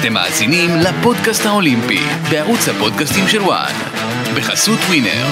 אתם 0.00 0.12
מאזינים 0.12 0.76
לפודקאסט 0.76 1.46
האולימפי 1.46 2.00
בערוץ 2.30 2.68
הפודקאסטים 2.68 3.28
של 3.28 3.42
וואן 3.42 3.72
בחסות 4.34 4.78
ווינר. 4.88 5.26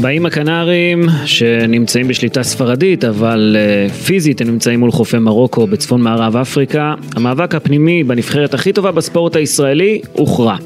באים 0.00 0.26
הקנרים 0.26 1.02
שנמצאים 1.24 2.08
בשליטה 2.08 2.42
ספרדית, 2.42 3.04
אבל 3.04 3.56
uh, 3.56 3.92
פיזית 3.92 4.40
הם 4.40 4.48
נמצאים 4.48 4.80
מול 4.80 4.90
חופי 4.90 5.18
מרוקו 5.18 5.66
בצפון 5.66 6.02
מערב 6.02 6.36
אפריקה. 6.36 6.94
המאבק 7.16 7.54
הפנימי 7.54 8.04
בנבחרת 8.04 8.54
הכי 8.54 8.72
טובה 8.72 8.90
בספורט 8.90 9.36
הישראלי 9.36 10.00
הוכרע. 10.12 10.56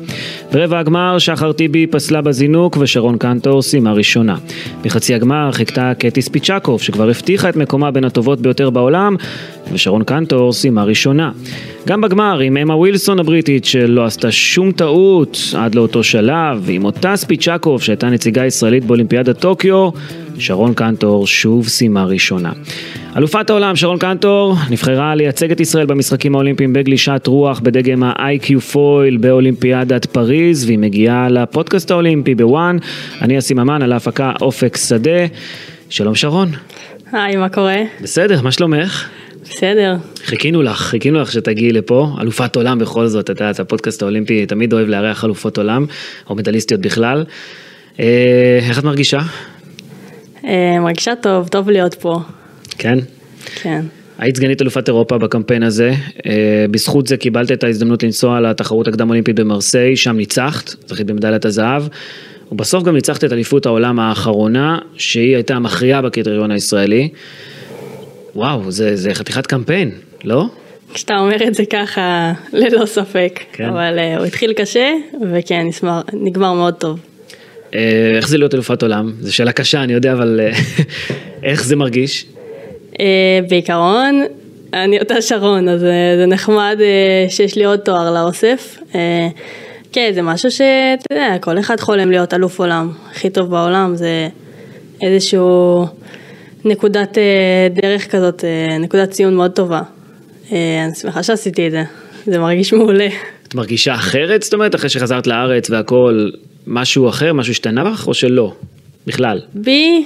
ברבע 0.53 0.79
הגמר 0.79 1.19
שחר 1.19 1.53
טיבי 1.53 1.87
פסלה 1.87 2.21
בזינוק 2.23 2.77
ושרון 2.81 3.19
קנטור 3.19 3.63
סיימה 3.63 3.93
ראשונה. 3.93 4.37
בחצי 4.83 5.15
הגמר 5.15 5.53
חיכתה 5.53 5.93
קטי 5.99 6.23
ספיצ'קוב 6.23 6.83
שכבר 6.83 7.09
הבטיחה 7.09 7.49
את 7.49 7.57
מקומה 7.57 7.91
בין 7.91 8.05
הטובות 8.05 8.41
ביותר 8.41 8.71
בעולם 8.71 9.17
ושרון 9.73 10.05
קנטור 10.05 10.53
סיימה 10.53 10.85
ראשונה. 10.85 11.31
גם 11.89 12.01
בגמר 12.01 12.39
עם 12.39 12.57
אמה 12.57 12.77
ווילסון 12.77 13.21
הבריטית 13.21 13.65
שלא 13.65 14.05
עשתה 14.05 14.33
שום 14.33 14.73
טעות 14.73 15.39
עד 15.59 15.75
לאותו 15.75 16.03
שלב 16.03 16.63
ועם 16.63 16.85
אותה 16.85 17.17
ספיצ'קוב 17.17 17.83
שהייתה 17.83 18.11
נציגה 18.11 18.47
ישראלית 18.47 18.85
באולימפיאדת 18.85 19.39
טוקיו 19.39 19.91
שרון 20.39 20.75
קנטור 20.75 21.27
שוב 21.27 21.69
סיימה 21.69 22.05
ראשונה. 22.05 22.53
אלופת 23.17 23.51
העולם 23.51 23.77
שרון 23.77 23.99
קנטור 23.99 24.55
נבחרה 24.71 25.15
לייצג 25.15 25.51
את 25.51 25.61
ישראל 25.61 25.87
במשחקים 25.87 26.35
האולימפיים 26.35 26.73
בגלישת 26.73 27.27
רוח 27.27 27.61
בדגם 27.61 28.03
ה-iQFOiL 28.03 29.17
באולימפיאדת 29.17 30.07
פריז 30.07 30.65
והיא 30.65 30.79
מגיעה 30.79 31.29
לפודקאסט 31.29 31.91
האולימפי 31.91 32.35
ב-ONE. 32.35 32.79
אני 33.23 33.39
אסי 33.39 33.55
ממן 33.55 33.83
על 33.83 33.93
ההפקה 33.93 34.33
אופק 34.41 34.77
שדה. 34.77 35.27
שלום 35.89 36.15
שרון. 36.15 36.49
היי, 37.13 37.37
מה 37.37 37.49
קורה? 37.49 37.77
בסדר, 38.03 38.43
מה 38.43 38.53
שלומך? 38.53 39.09
בסדר. 39.51 39.97
חיכינו 40.25 40.63
לך, 40.63 40.79
חיכינו 40.79 41.21
לך 41.21 41.33
שתגיעי 41.33 41.73
לפה, 41.73 42.09
אלופת 42.21 42.57
עולם 42.57 42.79
בכל 42.79 43.07
זאת, 43.07 43.31
את 43.31 43.41
יודעת, 43.41 43.61
הפודקאסט 43.61 44.03
האולימפי 44.03 44.47
תמיד 44.47 44.73
אוהב 44.73 44.89
לארח 44.89 45.25
אלופות 45.25 45.59
עולם, 45.59 45.87
או 46.31 46.35
מדליסטיות 46.35 46.81
בכלל. 46.81 47.25
אה, 48.01 48.59
איך 48.69 48.79
את 48.79 48.85
מרגישה? 48.85 49.21
אה, 50.45 50.81
מרגישה 50.81 51.15
טוב, 51.23 51.49
טוב 51.49 51.71
להיות 51.71 51.95
פה. 51.95 52.21
כן? 52.79 52.99
כן. 53.55 53.85
היית 54.19 54.37
סגנית 54.37 54.63
אלופת 54.63 54.89
אירופה 54.89 55.19
בקמפיין 55.19 55.63
הזה, 55.63 55.93
אה, 56.27 56.67
בזכות 56.71 57.07
זה 57.07 57.17
קיבלת 57.17 57.53
את 57.53 57.65
ההזדמנות 57.65 58.03
לנסוע 58.03 58.41
לתחרות 58.41 58.89
הקדם 58.89 59.09
אולימפית 59.11 59.37
במרסיי, 59.37 59.97
שם 59.97 60.17
ניצחת, 60.17 60.75
זכית 60.87 61.07
במדליית 61.07 61.45
הזהב, 61.45 61.83
ובסוף 62.53 62.85
גם 62.85 62.95
ניצחת 62.95 63.25
את 63.25 63.33
אליפות 63.33 63.67
העולם 63.67 64.01
האחרונה, 64.01 64.79
שהיא 64.97 65.35
הייתה 65.35 65.55
המכריעה 65.55 66.03
בקריטריון 66.03 66.51
הישראלי. 66.51 67.09
וואו, 68.37 68.71
זה, 68.71 68.97
זה 68.97 69.15
חתיכת 69.15 69.47
קמפיין, 69.47 69.91
לא? 70.25 70.45
כשאתה 70.95 71.15
אומר 71.19 71.37
את 71.49 71.55
זה 71.55 71.63
ככה, 71.67 72.33
ללא 72.53 72.87
ספק. 72.87 73.41
כן. 73.53 73.65
אבל 73.65 73.99
uh, 73.99 74.19
הוא 74.19 74.27
התחיל 74.27 74.53
קשה, 74.53 74.93
וכן, 75.33 75.67
נגמר, 75.67 76.01
נגמר 76.13 76.53
מאוד 76.53 76.75
טוב. 76.75 77.01
אה, 77.75 78.11
איך 78.17 78.29
זה 78.29 78.39
להיות 78.39 78.55
אלופת 78.55 78.83
עולם? 78.83 79.13
זו 79.21 79.35
שאלה 79.35 79.53
קשה, 79.53 79.83
אני 79.83 79.93
יודע, 79.93 80.13
אבל 80.13 80.41
אה, 80.43 80.59
איך 81.51 81.65
זה 81.65 81.77
מרגיש? 81.77 82.27
Uh, 82.93 82.97
בעיקרון, 83.49 84.23
אני 84.73 85.01
אותה 85.01 85.23
שרון, 85.23 85.69
אז 85.69 85.83
uh, 85.83 85.87
זה 86.19 86.27
נחמד 86.27 86.77
uh, 86.79 87.31
שיש 87.31 87.57
לי 87.57 87.65
עוד 87.65 87.79
תואר 87.79 88.15
לאוסף. 88.15 88.79
Uh, 88.93 88.97
כן, 89.93 90.11
זה 90.15 90.23
משהו 90.23 90.51
שאתה 90.51 91.05
יודע, 91.11 91.37
כל 91.41 91.59
אחד 91.59 91.81
חולם 91.81 92.11
להיות 92.11 92.35
אלוף 92.35 92.61
עולם. 92.61 92.93
הכי 93.11 93.31
טוב 93.31 93.51
בעולם, 93.51 93.97
זה 93.97 94.29
איזשהו 95.03 95.87
נקודת 96.65 97.19
uh, 97.19 97.83
דרך 97.83 98.11
כזאת, 98.11 98.41
uh, 98.41 98.83
נקודת 98.83 99.11
ציון 99.11 99.35
מאוד 99.35 99.51
טובה. 99.51 99.83
Uh, 100.49 100.53
אני 100.85 100.95
שמחה 100.95 101.23
שעשיתי 101.23 101.67
את 101.67 101.73
זה, 101.73 101.83
זה 102.27 102.39
מרגיש 102.39 102.73
מעולה. 102.73 103.09
את 103.49 103.55
מרגישה 103.55 103.95
אחרת? 103.95 104.43
זאת 104.43 104.55
אומרת, 104.55 104.75
אחרי 104.75 104.91
שחזרת 104.91 105.27
לארץ 105.27 105.71
והכל, 105.71 106.31
משהו 106.67 107.09
אחר, 107.09 107.33
משהו 107.33 107.51
השתנה 107.51 107.85
בך, 107.85 108.09
או 108.09 108.15
שלא? 108.15 108.53
בכלל. 109.07 109.41
בי, 109.55 110.05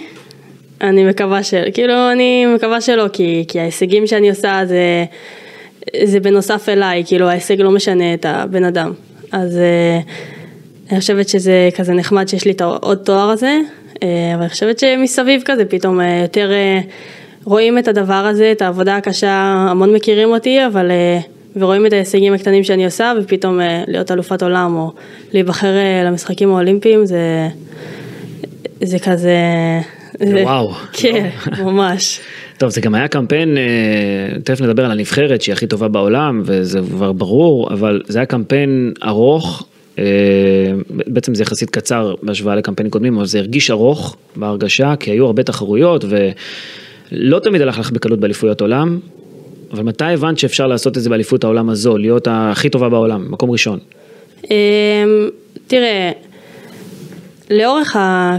אני 0.80 1.04
מקווה 1.04 1.42
של, 1.42 1.62
כאילו 1.74 2.12
אני 2.12 2.46
מקווה 2.46 2.80
שלא, 2.80 3.08
כי, 3.12 3.44
כי 3.48 3.60
ההישגים 3.60 4.06
שאני 4.06 4.30
עושה 4.30 4.60
זה, 4.64 5.04
זה 6.04 6.20
בנוסף 6.20 6.68
אליי, 6.68 7.02
כאילו 7.06 7.28
ההישג 7.28 7.60
לא 7.60 7.70
משנה 7.70 8.14
את 8.14 8.26
הבן 8.28 8.64
אדם. 8.64 8.92
אז 9.32 9.58
אה, 9.58 10.00
אני 10.90 11.00
חושבת 11.00 11.28
שזה 11.28 11.68
כזה 11.76 11.92
נחמד 11.92 12.28
שיש 12.28 12.44
לי 12.44 12.50
את 12.50 12.60
העוד 12.60 12.98
תואר 12.98 13.30
הזה, 13.30 13.46
אה, 13.46 13.87
אבל 14.34 14.40
אני 14.40 14.48
חושבת 14.48 14.78
שמסביב 14.78 15.42
כזה 15.44 15.64
פתאום 15.64 16.00
אה, 16.00 16.20
יותר 16.22 16.52
אה, 16.52 16.80
רואים 17.44 17.78
את 17.78 17.88
הדבר 17.88 18.14
הזה, 18.14 18.52
את 18.52 18.62
העבודה 18.62 18.96
הקשה, 18.96 19.66
המון 19.70 19.94
מכירים 19.94 20.28
אותי, 20.28 20.66
אבל... 20.66 20.90
אה, 20.90 21.20
ורואים 21.56 21.86
את 21.86 21.92
ההישגים 21.92 22.34
הקטנים 22.34 22.64
שאני 22.64 22.84
עושה, 22.84 23.12
ופתאום 23.20 23.60
אה, 23.60 23.84
להיות 23.86 24.10
אלופת 24.10 24.42
עולם 24.42 24.74
או 24.76 24.92
להיבחר 25.32 25.76
אה, 25.76 26.02
למשחקים 26.04 26.48
האולימפיים 26.48 27.06
זה, 27.06 27.48
זה 28.82 28.98
כזה... 28.98 29.36
זה, 30.18 30.42
וואו. 30.42 30.72
כן, 31.00 31.28
ממש. 31.58 32.20
טוב, 32.58 32.70
זה 32.70 32.80
גם 32.80 32.94
היה 32.94 33.08
קמפיין, 33.08 33.58
אה, 33.58 34.40
תכף 34.44 34.60
נדבר 34.60 34.84
על 34.84 34.90
הנבחרת 34.90 35.42
שהיא 35.42 35.52
הכי 35.52 35.66
טובה 35.66 35.88
בעולם, 35.88 36.42
וזה 36.44 36.80
כבר 36.90 37.12
ברור, 37.12 37.72
אבל 37.72 38.02
זה 38.06 38.18
היה 38.18 38.26
קמפיין 38.26 38.92
ארוך, 39.04 39.62
אה, 39.62 39.67
בעצם 41.06 41.34
זה 41.34 41.42
יחסית 41.42 41.70
קצר 41.70 42.14
בהשוואה 42.22 42.54
לקמפיינים 42.56 42.90
קודמים, 42.90 43.16
אבל 43.16 43.26
זה 43.26 43.38
הרגיש 43.38 43.70
ארוך 43.70 44.16
בהרגשה, 44.36 44.94
כי 45.00 45.10
היו 45.10 45.26
הרבה 45.26 45.42
תחרויות, 45.42 46.04
ולא 46.08 47.38
תמיד 47.38 47.60
הלך 47.60 47.78
לך 47.78 47.90
בקלות 47.90 48.20
באליפויות 48.20 48.60
עולם, 48.60 48.98
אבל 49.72 49.82
מתי 49.82 50.04
הבנת 50.04 50.38
שאפשר 50.38 50.66
לעשות 50.66 50.96
את 50.96 51.02
זה 51.02 51.10
באליפות 51.10 51.44
העולם 51.44 51.70
הזו, 51.70 51.98
להיות 51.98 52.28
הכי 52.30 52.70
טובה 52.70 52.88
בעולם, 52.88 53.26
מקום 53.30 53.50
ראשון? 53.50 53.78
אמ, 54.50 55.28
תראה, 55.66 56.10
לאורך 57.50 57.96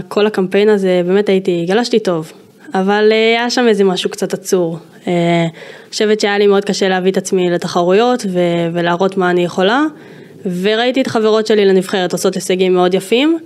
כל 0.08 0.26
הקמפיין 0.26 0.68
הזה 0.68 1.02
באמת 1.06 1.28
הייתי, 1.28 1.64
גלשתי 1.68 1.98
טוב, 1.98 2.32
אבל 2.74 3.08
אה, 3.12 3.16
היה 3.16 3.50
שם 3.50 3.68
איזה 3.68 3.84
משהו 3.84 4.10
קצת 4.10 4.34
עצור. 4.34 4.78
אה, 5.06 5.12
אני 5.42 5.90
חושבת 5.90 6.20
שהיה 6.20 6.38
לי 6.38 6.46
מאוד 6.46 6.64
קשה 6.64 6.88
להביא 6.88 7.12
את 7.12 7.16
עצמי 7.16 7.50
לתחרויות 7.50 8.26
ולהראות 8.72 9.16
מה 9.16 9.30
אני 9.30 9.44
יכולה, 9.44 9.84
וראיתי 10.46 11.00
את 11.00 11.06
חברות 11.06 11.46
שלי 11.46 11.64
לנבחרת 11.64 12.12
עושות 12.12 12.34
הישגים 12.34 12.74
מאוד 12.74 12.94
יפים. 12.94 13.38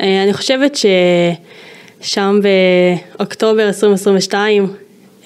אה, 0.00 0.22
אני 0.22 0.32
חושבת 0.32 0.78
ששם 2.00 2.40
באוקטובר 3.16 3.66
2022, 3.66 4.66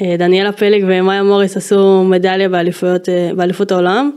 אה, 0.02 0.14
דניאלה 0.18 0.52
פלג 0.52 0.84
ומאיה 0.86 1.22
מוריס 1.22 1.56
עשו 1.56 2.04
מדליה 2.04 2.48
באליפויות, 2.48 3.08
אה, 3.08 3.30
באליפות 3.36 3.72
העולם. 3.72 4.10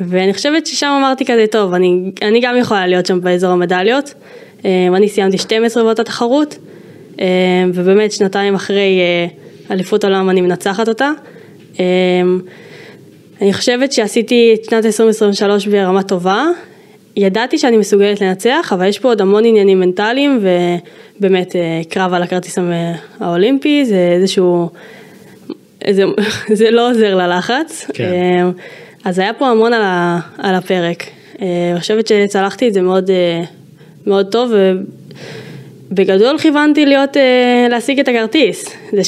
ואני 0.00 0.34
חושבת 0.34 0.66
ששם 0.66 0.86
אמרתי 0.98 1.24
כזה, 1.24 1.46
טוב, 1.50 1.74
אני, 1.74 2.10
אני 2.22 2.40
גם 2.40 2.56
יכולה 2.56 2.86
להיות 2.86 3.06
שם 3.06 3.20
באזור 3.20 3.50
המדליות. 3.50 4.14
אני 4.64 5.08
סיימתי 5.08 5.38
12 5.38 5.82
באותה 5.82 6.04
תחרות, 6.04 6.58
ובאמת 7.74 8.12
שנתיים 8.12 8.54
אחרי 8.54 9.00
אליפות 9.70 10.04
עולם 10.04 10.30
אני 10.30 10.40
מנצחת 10.40 10.88
אותה. 10.88 11.10
אני 13.40 13.52
חושבת 13.52 13.92
שעשיתי 13.92 14.54
את 14.54 14.64
שנת 14.64 14.86
2023 14.86 15.66
ברמה 15.66 16.02
טובה. 16.02 16.44
ידעתי 17.16 17.58
שאני 17.58 17.76
מסוגלת 17.76 18.20
לנצח, 18.20 18.72
אבל 18.74 18.86
יש 18.86 18.98
פה 18.98 19.08
עוד 19.08 19.20
המון 19.20 19.44
עניינים 19.44 19.80
מנטליים, 19.80 20.40
ובאמת 21.18 21.56
אה, 21.56 21.80
קרב 21.88 22.14
על 22.14 22.22
הכרטיס 22.22 22.58
האולימפי, 23.20 23.84
זה 23.84 24.08
איזשהו... 24.12 24.70
זה, 25.90 26.04
זה 26.58 26.70
לא 26.70 26.90
עוזר 26.90 27.16
ללחץ. 27.16 27.86
כן. 27.94 28.04
אה, 28.04 28.50
אז 29.04 29.18
היה 29.18 29.32
פה 29.32 29.48
המון 29.48 29.72
על, 29.72 29.82
ה, 29.82 30.18
על 30.38 30.54
הפרק. 30.54 31.02
אה, 31.42 31.70
אני 31.72 31.80
חושבת 31.80 32.06
שצלחתי 32.06 32.68
את 32.68 32.74
זה 32.74 32.82
מאוד, 32.82 33.10
מאוד 34.06 34.26
טוב, 34.32 34.52
ובגדול 35.90 36.38
כיוונתי 36.38 36.86
להיות, 36.86 37.16
להשיג 37.70 38.00
את 38.00 38.08
הכרטיס. 38.08 38.76
זה 38.92 39.02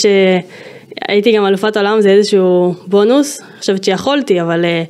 שהייתי 1.06 1.32
גם 1.32 1.46
אלופת 1.46 1.76
עולם 1.76 2.00
זה 2.00 2.10
איזשהו 2.10 2.74
בונוס, 2.86 3.40
אני 3.40 3.60
חושבת 3.60 3.84
שיכולתי, 3.84 4.42
אבל, 4.42 4.64
אה, 4.64 4.84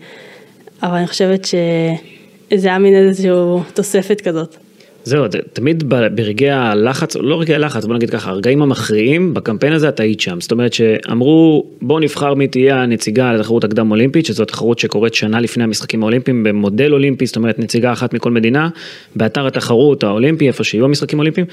אבל 0.82 0.96
אני 0.96 1.06
חושבת 1.06 1.44
שזה 1.44 2.68
היה 2.68 2.78
מין 2.78 2.94
איזושהי 2.94 3.30
תוספת 3.74 4.20
כזאת. 4.20 4.56
זהו, 5.04 5.24
תמיד 5.52 5.84
ברגעי 5.88 6.50
הלחץ, 6.50 7.16
לא 7.16 7.40
רגעי 7.40 7.54
הלחץ, 7.54 7.84
בוא 7.84 7.94
נגיד 7.94 8.10
ככה, 8.10 8.30
הרגעים 8.30 8.62
המכריעים, 8.62 9.34
בקמפיין 9.34 9.72
הזה 9.72 9.88
את 9.88 10.00
היית 10.00 10.20
שם. 10.20 10.40
זאת 10.40 10.52
אומרת 10.52 10.72
שאמרו, 10.72 11.66
בואו 11.82 11.98
נבחר 11.98 12.34
מי 12.34 12.48
תהיה 12.48 12.82
הנציגה 12.82 13.32
לתחרות 13.32 13.64
הקדם 13.64 13.90
אולימפית, 13.90 14.26
שזו 14.26 14.44
תחרות 14.44 14.78
שקורית 14.78 15.14
שנה 15.14 15.40
לפני 15.40 15.64
המשחקים 15.64 16.02
האולימפיים 16.02 16.44
במודל 16.44 16.92
אולימפי, 16.92 17.26
זאת 17.26 17.36
אומרת 17.36 17.58
נציגה 17.58 17.92
אחת 17.92 18.14
מכל 18.14 18.30
מדינה, 18.30 18.68
באתר 19.16 19.46
התחרות 19.46 20.04
האולימפי, 20.04 20.48
איפה 20.48 20.64
שיהיו 20.64 20.84
המשחקים 20.84 21.18
האולימפיים. 21.18 21.46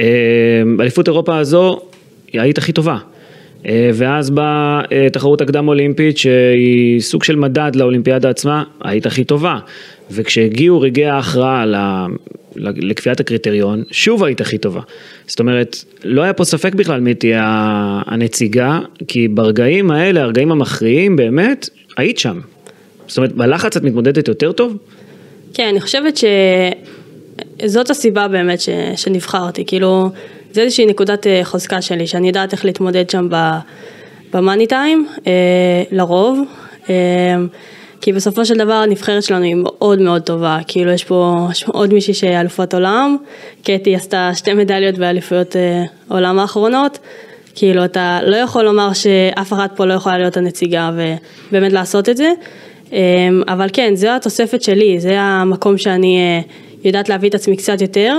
אה, 0.00 0.62
באליפות 0.76 1.08
אירופה 1.08 1.38
הזו, 1.38 1.80
היית 2.32 2.58
הכי 2.58 2.72
טובה. 2.72 2.98
אה, 3.66 3.90
ואז 3.94 4.30
באה 4.30 4.80
אה, 4.92 5.10
תחרות 5.12 5.40
הקדם 5.40 5.68
אולימפית 5.68 6.18
שהיא 6.18 7.00
סוג 7.00 7.24
של 7.24 7.36
מדד 7.36 7.70
לאולימפיאדה 7.74 8.30
עצמה, 8.30 8.64
היית 8.80 9.06
הכי 9.06 9.24
טובה. 9.24 9.58
וכשהגיעו 10.10 10.80
רגעי 10.80 11.06
ההכרעה 11.06 11.64
לקביעת 12.56 13.20
הקריטריון, 13.20 13.82
שוב 13.90 14.24
היית 14.24 14.40
הכי 14.40 14.58
טובה. 14.58 14.80
זאת 15.26 15.40
אומרת, 15.40 15.76
לא 16.04 16.22
היה 16.22 16.32
פה 16.32 16.44
ספק 16.44 16.74
בכלל 16.74 17.00
מי 17.00 17.14
תהיה 17.14 17.42
הנציגה, 18.06 18.78
כי 19.08 19.28
ברגעים 19.28 19.90
האלה, 19.90 20.22
הרגעים 20.22 20.52
המכריעים 20.52 21.16
באמת, 21.16 21.68
היית 21.96 22.18
שם. 22.18 22.40
זאת 23.06 23.16
אומרת, 23.16 23.32
בלחץ 23.32 23.76
את 23.76 23.82
מתמודדת 23.82 24.28
יותר 24.28 24.52
טוב? 24.52 24.76
כן, 25.54 25.68
אני 25.70 25.80
חושבת 25.80 26.20
שזאת 27.62 27.90
הסיבה 27.90 28.28
באמת 28.28 28.60
ש... 28.60 28.68
שנבחרתי, 28.96 29.64
כאילו, 29.66 30.10
זה 30.52 30.62
איזושהי 30.62 30.86
נקודת 30.86 31.26
אה, 31.26 31.40
חוזקה 31.44 31.82
שלי, 31.82 32.06
שאני 32.06 32.28
יודעת 32.28 32.52
איך 32.52 32.64
להתמודד 32.64 33.10
שם 33.10 33.28
במאני 34.32 34.66
טיים, 34.66 35.06
אה, 35.26 35.32
לרוב. 35.90 36.40
אה, 36.90 36.94
כי 38.00 38.12
בסופו 38.12 38.44
של 38.44 38.54
דבר 38.54 38.72
הנבחרת 38.72 39.22
שלנו 39.22 39.44
היא 39.44 39.54
מאוד 39.54 40.00
מאוד 40.00 40.22
טובה, 40.22 40.58
כאילו 40.68 40.90
יש 40.90 41.04
פה, 41.04 41.48
יש 41.50 41.64
פה 41.64 41.72
עוד 41.72 41.94
מישהי 41.94 42.14
שהיא 42.14 42.40
אלופת 42.40 42.74
עולם, 42.74 43.16
קטי 43.62 43.96
עשתה 43.96 44.30
שתי 44.34 44.54
מדליות 44.54 44.98
באליפויות 44.98 45.56
עולם 46.08 46.38
האחרונות, 46.38 46.98
כאילו 47.54 47.84
אתה 47.84 48.18
לא 48.26 48.36
יכול 48.36 48.64
לומר 48.64 48.92
שאף 48.92 49.52
אחת 49.52 49.76
פה 49.76 49.84
לא 49.84 49.94
יכולה 49.94 50.18
להיות 50.18 50.36
הנציגה 50.36 50.90
ובאמת 50.94 51.72
לעשות 51.72 52.08
את 52.08 52.16
זה, 52.16 52.32
אבל 53.48 53.68
כן, 53.72 53.94
זו 53.94 54.08
התוספת 54.08 54.62
שלי, 54.62 55.00
זה 55.00 55.20
המקום 55.20 55.78
שאני 55.78 56.42
יודעת 56.84 57.08
להביא 57.08 57.28
את 57.28 57.34
עצמי 57.34 57.56
קצת 57.56 57.80
יותר, 57.80 58.18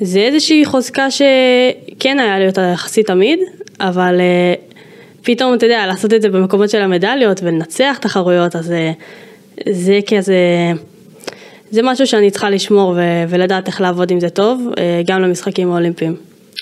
זה 0.00 0.20
איזושהי 0.20 0.64
חוזקה 0.64 1.10
שכן 1.10 2.18
היה 2.20 2.38
לי 2.38 2.46
אותה 2.46 2.60
יחסית 2.60 3.06
תמיד, 3.06 3.38
אבל 3.80 4.20
אה, 4.20 4.54
פתאום, 5.22 5.54
אתה 5.54 5.66
יודע, 5.66 5.86
לעשות 5.86 6.12
את 6.14 6.22
זה 6.22 6.28
במקומות 6.28 6.70
של 6.70 6.82
המדליות 6.82 7.40
ולנצח 7.42 7.98
תחרויות, 8.00 8.56
אז 8.56 8.72
אה, 8.72 8.92
זה 9.68 9.98
כזה, 10.06 10.72
זה 11.70 11.80
משהו 11.82 12.06
שאני 12.06 12.30
צריכה 12.30 12.50
לשמור 12.50 12.90
ו- 12.90 13.24
ולדעת 13.28 13.66
איך 13.66 13.80
לעבוד 13.80 14.10
עם 14.10 14.20
זה 14.20 14.30
טוב, 14.30 14.68
אה, 14.78 15.02
גם 15.06 15.22
למשחקים 15.22 15.70
האולימפיים. 15.70 16.16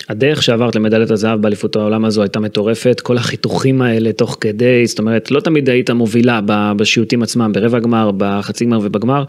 הדרך 0.09 0.43
שעברת 0.43 0.77
למדליית 0.77 1.11
הזהב 1.11 1.43
באליפות 1.43 1.77
העולם 1.77 2.05
הזו 2.05 2.23
הייתה 2.23 2.41
מטורפת, 2.41 3.01
כל 3.01 3.17
החיתוכים 3.17 3.83
האלה 3.83 4.13
תוך 4.13 4.37
כדי, 4.41 4.87
זאת 4.87 4.99
אומרת, 4.99 5.31
לא 5.31 5.41
תמיד 5.41 5.71
היית 5.71 5.91
מובילה 5.91 6.41
בשיוטים 6.77 7.23
עצמם, 7.23 7.53
ברבע 7.53 7.79
גמר, 7.79 8.11
בחצי 8.17 8.65
גמר 8.65 8.79
ובגמר, 8.83 9.25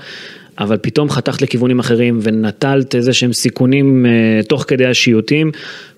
אבל 0.59 0.77
פתאום 0.81 1.09
חתכת 1.09 1.41
לכיוונים 1.41 1.79
אחרים 1.79 2.19
ונטלת 2.21 2.95
איזה 2.95 3.13
שהם 3.13 3.33
סיכונים 3.33 4.05
uh, 4.05 4.47
תוך 4.47 4.65
כדי 4.67 4.85
השיוטים. 4.85 5.51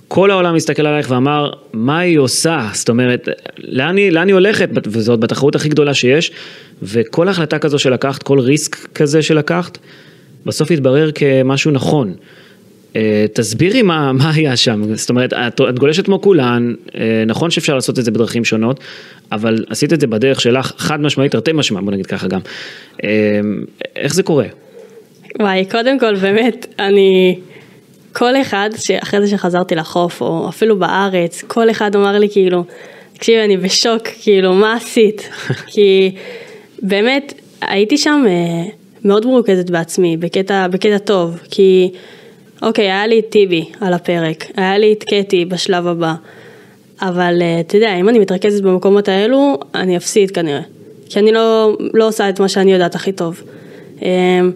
כל 0.07 0.31
העולם 0.31 0.55
מסתכל 0.55 0.85
עלייך 0.85 1.11
ואמר, 1.11 1.51
מה 1.73 1.99
היא 1.99 2.17
עושה? 2.17 2.69
זאת 2.73 2.89
אומרת, 2.89 3.29
לאן 3.57 3.97
היא, 3.97 4.11
לאן 4.11 4.27
היא 4.27 4.33
הולכת? 4.33 4.69
וזאת 4.87 5.19
בתחרות 5.19 5.55
הכי 5.55 5.69
גדולה 5.69 5.93
שיש, 5.93 6.31
וכל 6.83 7.27
החלטה 7.27 7.59
כזו 7.59 7.79
שלקחת, 7.79 8.23
כל 8.23 8.39
ריסק 8.39 8.75
כזה 8.75 9.21
שלקחת, 9.21 9.77
בסוף 10.45 10.71
התברר 10.71 11.11
כמשהו 11.15 11.71
נכון. 11.71 12.13
אה, 12.95 13.25
תסבירי 13.33 13.81
מה, 13.81 14.13
מה 14.13 14.31
היה 14.35 14.57
שם, 14.57 14.95
זאת 14.95 15.09
אומרת, 15.09 15.33
את, 15.33 15.61
את 15.69 15.79
גולשת 15.79 16.05
כמו 16.05 16.21
כולן, 16.21 16.73
אה, 16.95 17.23
נכון 17.27 17.51
שאפשר 17.51 17.75
לעשות 17.75 17.99
את 17.99 18.05
זה 18.05 18.11
בדרכים 18.11 18.45
שונות, 18.45 18.79
אבל 19.31 19.65
עשית 19.69 19.93
את 19.93 20.01
זה 20.01 20.07
בדרך 20.07 20.41
שלך 20.41 20.73
חד 20.77 21.01
משמעית, 21.01 21.31
תרתי 21.31 21.51
משמע, 21.53 21.81
בוא 21.81 21.91
נגיד 21.91 22.05
ככה 22.05 22.27
גם. 22.27 22.39
אה, 23.03 23.09
איך 23.95 24.13
זה 24.13 24.23
קורה? 24.23 24.45
וואי, 25.39 25.65
קודם 25.65 25.99
כל 25.99 26.15
באמת, 26.15 26.73
אני, 26.79 27.39
כל 28.13 28.35
אחד, 28.41 28.69
אחרי 29.03 29.21
זה 29.21 29.27
שחזרתי 29.27 29.75
לחוף, 29.75 30.21
או 30.21 30.49
אפילו 30.49 30.79
בארץ, 30.79 31.43
כל 31.47 31.69
אחד 31.69 31.95
אמר 31.95 32.17
לי 32.19 32.29
כאילו, 32.29 32.63
תקשיב, 33.13 33.39
אני 33.39 33.57
בשוק, 33.57 34.07
כאילו, 34.21 34.53
מה 34.53 34.73
עשית? 34.73 35.29
כי 35.73 36.11
באמת, 36.81 37.33
הייתי 37.61 37.97
שם 37.97 38.25
מאוד 39.05 39.25
מרוכזת 39.25 39.69
בעצמי, 39.69 40.17
בקטע, 40.17 40.67
בקטע 40.67 40.97
טוב, 40.97 41.39
כי... 41.51 41.91
אוקיי, 42.61 42.85
היה 42.85 43.07
לי 43.07 43.19
את 43.19 43.25
טיבי 43.29 43.65
על 43.81 43.93
הפרק, 43.93 44.45
היה 44.57 44.77
לי 44.77 44.93
את 44.93 45.03
קטי 45.03 45.45
בשלב 45.45 45.87
הבא, 45.87 46.13
אבל 47.01 47.41
אה, 47.41 47.59
אתה 47.59 47.77
יודע, 47.77 47.95
אם 47.95 48.09
אני 48.09 48.19
מתרכזת 48.19 48.63
במקומות 48.63 49.07
האלו, 49.07 49.59
אני 49.75 49.97
אפסיד 49.97 50.31
כנראה, 50.31 50.61
כי 51.09 51.19
אני 51.19 51.31
לא, 51.31 51.77
לא 51.93 52.07
עושה 52.07 52.29
את 52.29 52.39
מה 52.39 52.49
שאני 52.49 52.73
יודעת 52.73 52.95
הכי 52.95 53.11
טוב. 53.11 53.41
אמ, 54.01 54.51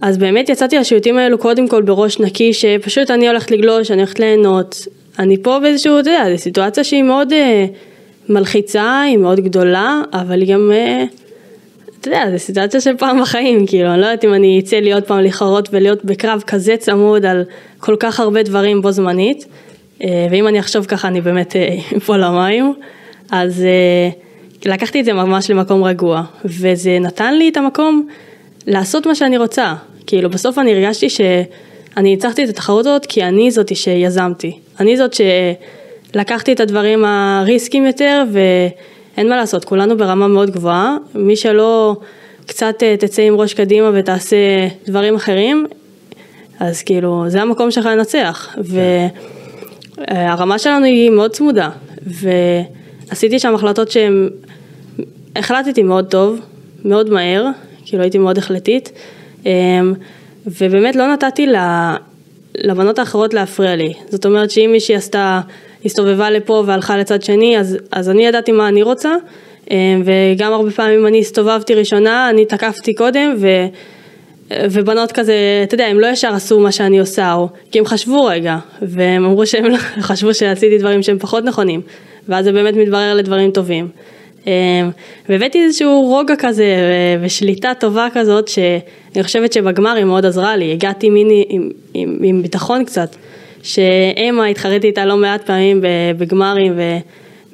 אז 0.00 0.18
באמת 0.18 0.48
יצאתי 0.48 0.78
לשיעוטים 0.78 1.18
האלו 1.18 1.38
קודם 1.38 1.68
כל 1.68 1.82
בראש 1.82 2.20
נקי, 2.20 2.52
שפשוט 2.52 3.10
אני 3.10 3.28
הולכת 3.28 3.50
לגלוש, 3.50 3.90
אני 3.90 4.00
הולכת 4.00 4.20
ליהנות. 4.20 4.86
אני 5.18 5.42
פה 5.42 5.58
באיזשהו, 5.62 6.00
אתה 6.00 6.10
יודע, 6.10 6.24
זו 6.36 6.42
סיטואציה 6.42 6.84
שהיא 6.84 7.02
מאוד 7.02 7.32
uh, 7.32 7.34
מלחיצה, 8.28 9.00
היא 9.00 9.16
מאוד 9.16 9.40
גדולה, 9.40 10.02
אבל 10.12 10.40
היא 10.40 10.54
גם... 10.54 10.70
Uh, 10.72 11.21
אתה 12.02 12.10
יודע, 12.10 12.30
זו 12.30 12.38
סיטואציה 12.38 12.80
של 12.80 12.96
פעם 12.96 13.22
בחיים, 13.22 13.66
כאילו, 13.66 13.92
אני 13.92 14.00
לא 14.00 14.06
יודעת 14.06 14.24
אם 14.24 14.34
אני 14.34 14.60
אצא 14.60 14.76
לי 14.76 14.92
עוד 14.92 15.02
פעם 15.02 15.20
להתחרות 15.20 15.68
ולהיות 15.72 16.04
בקרב 16.04 16.42
כזה 16.46 16.76
צמוד 16.76 17.26
על 17.26 17.44
כל 17.78 17.96
כך 18.00 18.20
הרבה 18.20 18.42
דברים 18.42 18.82
בו 18.82 18.92
זמנית, 18.92 19.46
אה, 20.02 20.26
ואם 20.30 20.48
אני 20.48 20.60
אחשוב 20.60 20.84
ככה 20.84 21.08
אני 21.08 21.20
באמת 21.20 21.56
אה, 21.56 21.76
אפול 21.96 22.24
למים, 22.24 22.74
אז 23.30 23.64
אה, 23.64 24.08
לקחתי 24.72 25.00
את 25.00 25.04
זה 25.04 25.12
ממש 25.12 25.50
למקום 25.50 25.84
רגוע, 25.84 26.22
וזה 26.44 26.98
נתן 27.00 27.34
לי 27.34 27.48
את 27.48 27.56
המקום 27.56 28.08
לעשות 28.66 29.06
מה 29.06 29.14
שאני 29.14 29.38
רוצה, 29.38 29.74
כאילו 30.06 30.30
בסוף 30.30 30.58
אני 30.58 30.74
הרגשתי 30.74 31.10
שאני 31.10 31.46
ניצחתי 31.96 32.44
את 32.44 32.48
התחרות 32.48 32.86
הזאת 32.86 33.06
כי 33.06 33.24
אני 33.24 33.50
זאתי 33.50 33.74
שיזמתי, 33.74 34.58
אני 34.80 34.96
זאת 34.96 35.14
שלקחתי 36.12 36.52
את 36.52 36.60
הדברים 36.60 37.04
הריסקים 37.04 37.86
יותר 37.86 38.24
ו... 38.32 38.40
אין 39.16 39.28
מה 39.28 39.36
לעשות, 39.36 39.64
כולנו 39.64 39.96
ברמה 39.96 40.28
מאוד 40.28 40.50
גבוהה, 40.50 40.96
מי 41.14 41.36
שלא 41.36 41.96
קצת 42.46 42.82
אה, 42.82 42.96
תצא 42.96 43.22
עם 43.22 43.34
ראש 43.34 43.54
קדימה 43.54 43.90
ותעשה 43.94 44.36
דברים 44.86 45.14
אחרים, 45.14 45.66
אז 46.60 46.82
כאילו, 46.82 47.24
זה 47.28 47.42
המקום 47.42 47.70
שלך 47.70 47.86
לנצח, 47.86 48.56
והרמה 49.98 50.58
שלנו 50.58 50.84
היא 50.84 51.10
מאוד 51.10 51.30
צמודה, 51.30 51.70
ועשיתי 52.02 53.38
שם 53.38 53.54
החלטות 53.54 53.90
שהן, 53.90 54.28
החלטתי 55.36 55.82
מאוד 55.82 56.06
טוב, 56.10 56.40
מאוד 56.84 57.10
מהר, 57.10 57.46
כאילו 57.84 58.02
הייתי 58.02 58.18
מאוד 58.18 58.38
החלטית, 58.38 58.92
אמ, 59.46 59.50
ובאמת 60.46 60.96
לא 60.96 61.12
נתתי 61.12 61.46
לבנות 62.54 62.98
האחרות 62.98 63.34
להפריע 63.34 63.76
לי, 63.76 63.92
זאת 64.08 64.26
אומרת 64.26 64.50
שאם 64.50 64.70
מישהי 64.72 64.94
עשתה 64.94 65.40
הסתובבה 65.84 66.30
לפה 66.30 66.62
והלכה 66.66 66.96
לצד 66.96 67.22
שני, 67.22 67.58
אז, 67.58 67.78
אז 67.92 68.10
אני 68.10 68.26
ידעתי 68.26 68.52
מה 68.52 68.68
אני 68.68 68.82
רוצה, 68.82 69.14
אה, 69.70 69.76
וגם 70.04 70.52
הרבה 70.52 70.70
פעמים 70.70 71.06
אני 71.06 71.20
הסתובבתי 71.20 71.74
ראשונה, 71.74 72.30
אני 72.30 72.46
תקפתי 72.46 72.94
קודם, 72.94 73.34
ו, 73.38 73.66
ובנות 74.50 75.12
כזה, 75.12 75.34
אתה 75.62 75.74
יודע, 75.74 75.86
הם 75.86 76.00
לא 76.00 76.06
ישר 76.06 76.34
עשו 76.34 76.60
מה 76.60 76.72
שאני 76.72 76.98
עושה, 76.98 77.32
או, 77.32 77.48
כי 77.70 77.78
הם 77.78 77.84
חשבו 77.84 78.24
רגע, 78.24 78.56
והם 78.82 79.24
אמרו 79.24 79.46
שהם 79.46 79.64
לא, 79.64 79.76
חשבו 80.10 80.34
שעשיתי 80.34 80.78
דברים 80.78 81.02
שהם 81.02 81.18
פחות 81.18 81.44
נכונים, 81.44 81.80
ואז 82.28 82.44
זה 82.44 82.52
באמת 82.52 82.74
מתברר 82.76 83.14
לדברים 83.14 83.50
טובים. 83.50 83.88
אה, 84.46 84.52
והבאתי 85.28 85.64
איזשהו 85.64 86.00
רוגע 86.00 86.34
כזה 86.38 86.66
ושליטה 87.22 87.72
טובה 87.80 88.08
כזאת 88.14 88.48
שאני 88.48 89.22
חושבת 89.22 89.52
שבגמר 89.52 89.90
היא 89.90 90.04
מאוד 90.04 90.26
עזרה 90.26 90.56
לי, 90.56 90.72
הגעתי 90.72 91.10
מיני 91.10 91.44
עם, 91.48 91.70
עם, 91.94 92.18
עם 92.22 92.42
ביטחון 92.42 92.84
קצת. 92.84 93.16
שאמה 93.62 94.46
התחרתי 94.46 94.86
איתה 94.86 95.04
לא 95.04 95.16
מעט 95.16 95.46
פעמים 95.46 95.80
בגמרים 96.18 96.72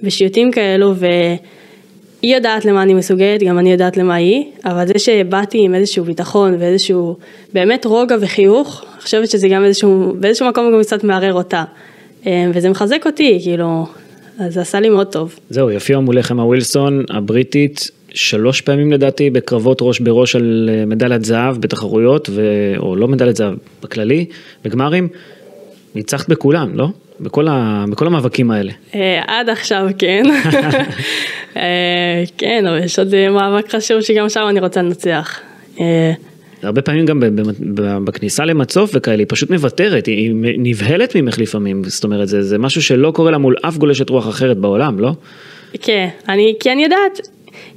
ובשיוטים 0.03 0.51
כאלו 0.51 0.95
והיא 0.97 2.37
יודעת 2.37 2.65
למה 2.65 2.83
אני 2.83 2.95
מסוגלת, 2.95 3.43
גם 3.43 3.59
אני 3.59 3.73
יודעת 3.73 3.97
למה 3.97 4.15
היא, 4.15 4.45
אבל 4.65 4.87
זה 4.87 4.99
שבאתי 4.99 5.59
עם 5.65 5.75
איזשהו 5.75 6.05
ביטחון 6.05 6.57
ואיזשהו 6.59 7.17
באמת 7.53 7.85
רוגע 7.85 8.17
וחיוך, 8.21 8.85
אני 8.95 9.03
חושבת 9.03 9.29
שזה 9.29 9.49
גם 9.49 9.65
איזשהו, 9.65 10.15
באיזשהו 10.21 10.49
מקום 10.49 10.73
גם 10.73 10.81
קצת 10.83 11.05
מערער 11.05 11.33
אותה. 11.33 11.65
אה, 12.27 12.51
וזה 12.55 12.71
מחזק 12.71 13.07
אותי, 13.07 13.39
כאילו, 13.43 13.87
אז 14.39 14.55
זה 14.55 14.61
עשה 14.61 14.81
לי 14.81 14.89
מאוד 14.89 15.07
טוב. 15.07 15.39
זהו, 15.51 15.71
יפיע 15.71 15.99
מולך 15.99 16.33
אמה 16.33 16.45
ווילסון, 16.45 17.05
הבריטית, 17.11 17.91
שלוש 18.15 18.61
פעמים 18.61 18.93
לדעתי 18.93 19.31
בקרבות 19.31 19.79
ראש 19.81 20.01
בראש 20.01 20.37
על 20.37 20.71
אה, 20.73 20.87
מדליית 20.87 21.25
זהב 21.25 21.57
בתחרויות, 21.61 22.31
ו... 22.33 22.43
או 22.79 22.97
לא 22.97 23.09
מדליית 23.09 23.37
זהב 23.37 23.55
בכללי, 23.83 24.25
בגמרים. 24.65 25.09
ניצחת 25.95 26.29
בכולן, 26.29 26.71
לא? 26.75 26.89
בכל, 27.21 27.49
ה... 27.49 27.85
בכל 27.91 28.07
המאבקים 28.07 28.51
האלה. 28.51 28.73
אה, 28.95 29.23
עד 29.27 29.49
עכשיו 29.49 29.87
כן. 29.99 30.23
אה, 31.57 32.23
כן, 32.39 32.67
אבל 32.67 32.79
יש 32.85 32.99
עוד 32.99 33.15
אה, 33.15 33.31
מאבק 33.31 33.75
חשוב 33.75 34.01
שגם 34.01 34.29
שם 34.29 34.47
אני 34.49 34.61
רוצה 34.61 34.83
לנצח. 34.83 35.41
הרבה 36.63 36.83
פעמים 36.83 37.07
גם 37.07 37.23
בכניסה 38.05 38.45
למצוף 38.45 38.91
וכאלה, 38.95 39.17
היא 39.17 39.27
פשוט 39.29 39.51
מוותרת, 39.51 40.07
היא 40.07 40.35
נבהלת 40.59 41.17
ממך 41.17 41.39
לפעמים, 41.39 41.85
זאת 41.85 42.05
אומרת, 42.05 42.29
זה, 42.29 42.43
זה 42.43 42.59
משהו 42.59 42.83
שלא 42.83 43.11
קורה 43.11 43.31
לה 43.31 43.39
מול 43.39 43.57
אף 43.63 43.77
גולשת 43.77 44.11
רוח 44.11 44.29
אחרת 44.29 44.57
בעולם, 44.57 44.99
לא? 44.99 45.13
כן, 45.83 46.09
אני, 46.29 46.55
כי 46.61 46.73
אני 46.73 46.85
יודעת, 46.85 47.21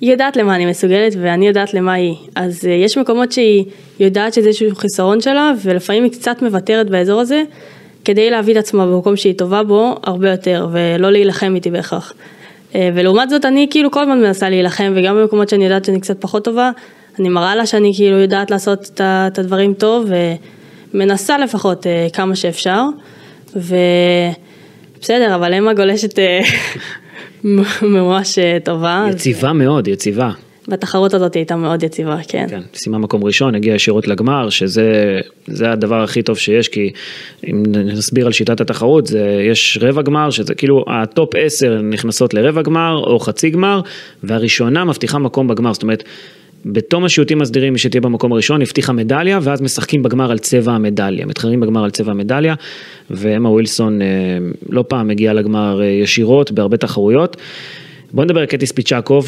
היא 0.02 0.12
יודעת 0.12 0.38
למה 0.38 0.56
אני 0.56 0.66
מסוגלת 0.66 1.14
ואני 1.22 1.48
יודעת 1.48 1.74
למה 1.74 1.94
היא. 1.94 2.16
אז 2.36 2.66
יש 2.66 2.98
מקומות 2.98 3.32
שהיא 3.32 3.66
יודעת 4.00 4.34
שזה 4.34 4.48
איזשהו 4.48 4.76
חיסרון 4.76 5.22
שלה, 5.22 5.54
ולפעמים 5.64 6.04
היא 6.04 6.12
קצת 6.12 6.42
מוותרת 6.42 6.90
באזור 6.90 7.22
הזה, 7.22 7.44
כדי 8.06 8.30
להביא 8.30 8.54
את 8.54 8.58
עצמה 8.58 8.86
במקום 8.86 9.16
שהיא 9.16 9.34
טובה 9.38 9.64
בו 9.64 9.96
הרבה 10.04 10.32
יותר, 10.32 10.68
ולא 10.72 11.12
להילחם 11.12 11.56
איתי 11.56 11.72
בהכרח. 11.72 12.14
אה, 12.76 12.90
ולעומת 12.96 13.30
זאת 13.30 13.46
אני 13.46 13.68
כאילו 13.70 13.92
כל 13.92 14.02
הזמן 14.02 14.22
מנסה 14.22 14.50
להילחם, 14.50 14.94
וגם 14.96 15.16
במקומות 15.16 15.50
שאני 15.50 15.64
יודעת 15.64 15.86
שאני 15.86 16.00
קצת 16.00 16.22
פחות 16.22 16.46
טובה, 16.46 16.72
אני 17.20 17.30
מראה 17.30 17.56
לה 17.56 17.66
שאני 17.66 17.92
כאילו 17.96 18.18
יודעת 18.18 18.52
לעשות 18.52 19.02
את 19.02 19.40
הדברים 19.40 19.74
טוב, 19.74 20.10
ומנסה 20.94 21.38
לפחות 21.38 21.88
אה, 21.88 22.08
כמה 22.14 22.36
שאפשר, 22.36 22.84
ובסדר, 23.56 25.36
אבל 25.36 25.54
אמה 25.54 25.74
גולשת 25.74 26.20
אה, 26.20 26.42
ממש 27.82 28.40
טובה. 28.64 29.06
אז 29.10 29.16
יציבה 29.16 29.54
מאוד, 29.54 29.88
יציבה. 29.88 30.32
בתחרות 30.72 31.14
הזאת 31.14 31.36
הייתה 31.36 31.56
מאוד 31.56 31.84
יציבה, 31.84 32.18
כן. 32.28 32.46
כן, 32.50 32.62
סיימה 32.74 32.98
מקום 32.98 33.24
ראשון, 33.24 33.56
הגיעה 33.56 33.76
ישירות 33.76 34.08
לגמר, 34.08 34.50
שזה 34.50 35.20
זה 35.48 35.72
הדבר 35.72 36.04
הכי 36.04 36.22
טוב 36.22 36.38
שיש, 36.38 36.68
כי 36.68 36.92
אם 37.50 37.64
נסביר 37.68 38.26
על 38.26 38.32
שיטת 38.32 38.62
התחרות, 38.62 39.08
זה, 39.08 39.46
יש 39.52 39.78
רבע 39.82 40.02
גמר, 40.02 40.30
שזה 40.30 40.56
כאילו 40.56 40.86
ה 40.88 41.00
top 41.00 41.36
10 41.36 41.82
נכנסות 41.82 42.34
לרבע 42.34 42.62
גמר 42.62 42.98
או 42.98 43.20
חצי 43.20 43.50
גמר, 43.50 43.82
והראשונה 44.24 44.86
מבטיחה 44.86 45.18
מקום 45.18 45.48
בגמר, 45.48 45.74
זאת 45.74 45.84
אומרת, 45.84 46.04
בתום 46.66 47.06
השיוטים 47.06 47.40
מסדירים, 47.40 47.74
מי 47.74 47.80
שתהיה 47.80 48.02
במקום 48.02 48.32
הראשון, 48.32 48.62
הבטיחה 48.62 48.94
מדליה, 48.94 49.40
ואז 49.42 49.62
משחקים 49.62 50.04
בגמר 50.04 50.32
על 50.32 50.38
צבע 50.38 50.72
המדליה, 50.72 51.26
מתחרים 51.26 51.60
בגמר 51.60 51.84
על 51.84 51.92
צבע 51.92 52.12
המדליה, 52.12 52.56
ואמה 53.10 53.50
ווילסון 53.50 54.02
אה, 54.02 54.08
לא 54.70 54.84
פעם 54.88 55.10
הגיעה 55.10 55.34
לגמר 55.34 55.82
אה, 55.82 55.86
ישירות 55.86 56.52
בהרבה 56.52 56.78
תחרויות. 56.78 57.38
בוא 58.14 58.26
נדבר 58.26 58.40
על 58.40 58.46
קטי 58.46 58.66
ספיצ'קוב, 58.66 59.28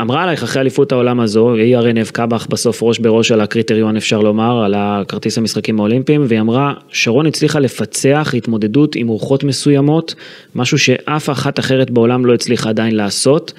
שאמרה 0.00 0.22
עלייך 0.22 0.42
אחרי 0.42 0.60
אליפות 0.60 0.92
העולם 0.92 1.20
הזו, 1.20 1.54
היא 1.54 1.76
הרי 1.76 1.92
נאבקה 1.92 2.26
בך 2.26 2.46
בסוף 2.50 2.82
ראש 2.82 2.98
בראש 2.98 3.32
על 3.32 3.40
הקריטריון 3.40 3.96
אפשר 3.96 4.20
לומר, 4.20 4.64
על 4.64 4.74
הכרטיס 4.76 5.38
המשחקים 5.38 5.80
האולימפיים, 5.80 6.24
והיא 6.28 6.40
אמרה, 6.40 6.74
שרון 6.88 7.26
הצליחה 7.26 7.58
לפצח 7.58 8.34
התמודדות 8.36 8.96
עם 8.96 9.08
רוחות 9.08 9.44
מסוימות, 9.44 10.14
משהו 10.54 10.78
שאף 10.78 11.30
אחת 11.30 11.58
אחרת 11.58 11.90
בעולם 11.90 12.26
לא 12.26 12.34
הצליחה 12.34 12.68
עדיין 12.68 12.96
לעשות. 12.96 13.52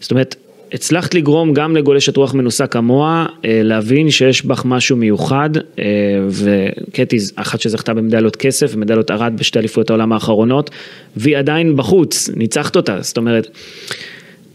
זאת 0.00 0.10
אומרת, 0.10 0.36
הצלחת 0.72 1.14
לגרום 1.14 1.52
גם 1.52 1.76
לגולשת 1.76 2.16
רוח 2.16 2.34
מנוסה 2.34 2.66
כמוה, 2.66 3.26
אה, 3.44 3.60
להבין 3.62 4.10
שיש 4.10 4.46
בך 4.46 4.62
משהו 4.64 4.96
מיוחד, 4.96 5.50
אה, 5.78 5.84
וקטי, 6.28 7.16
אחת 7.36 7.60
שזכתה 7.60 7.94
במדליות 7.94 8.36
כסף 8.36 8.70
ומדליות 8.74 9.10
ארד 9.10 9.32
בשתי 9.38 9.58
אליפויות 9.58 9.90
העולם 9.90 10.12
האחרונות, 10.12 10.70
והיא 11.16 11.36
עדיין 11.36 11.76
בחוץ, 11.76 12.30
ניצחת 12.36 12.76
אותה, 12.76 12.98
זאת 13.00 13.16
אומרת, 13.16 13.48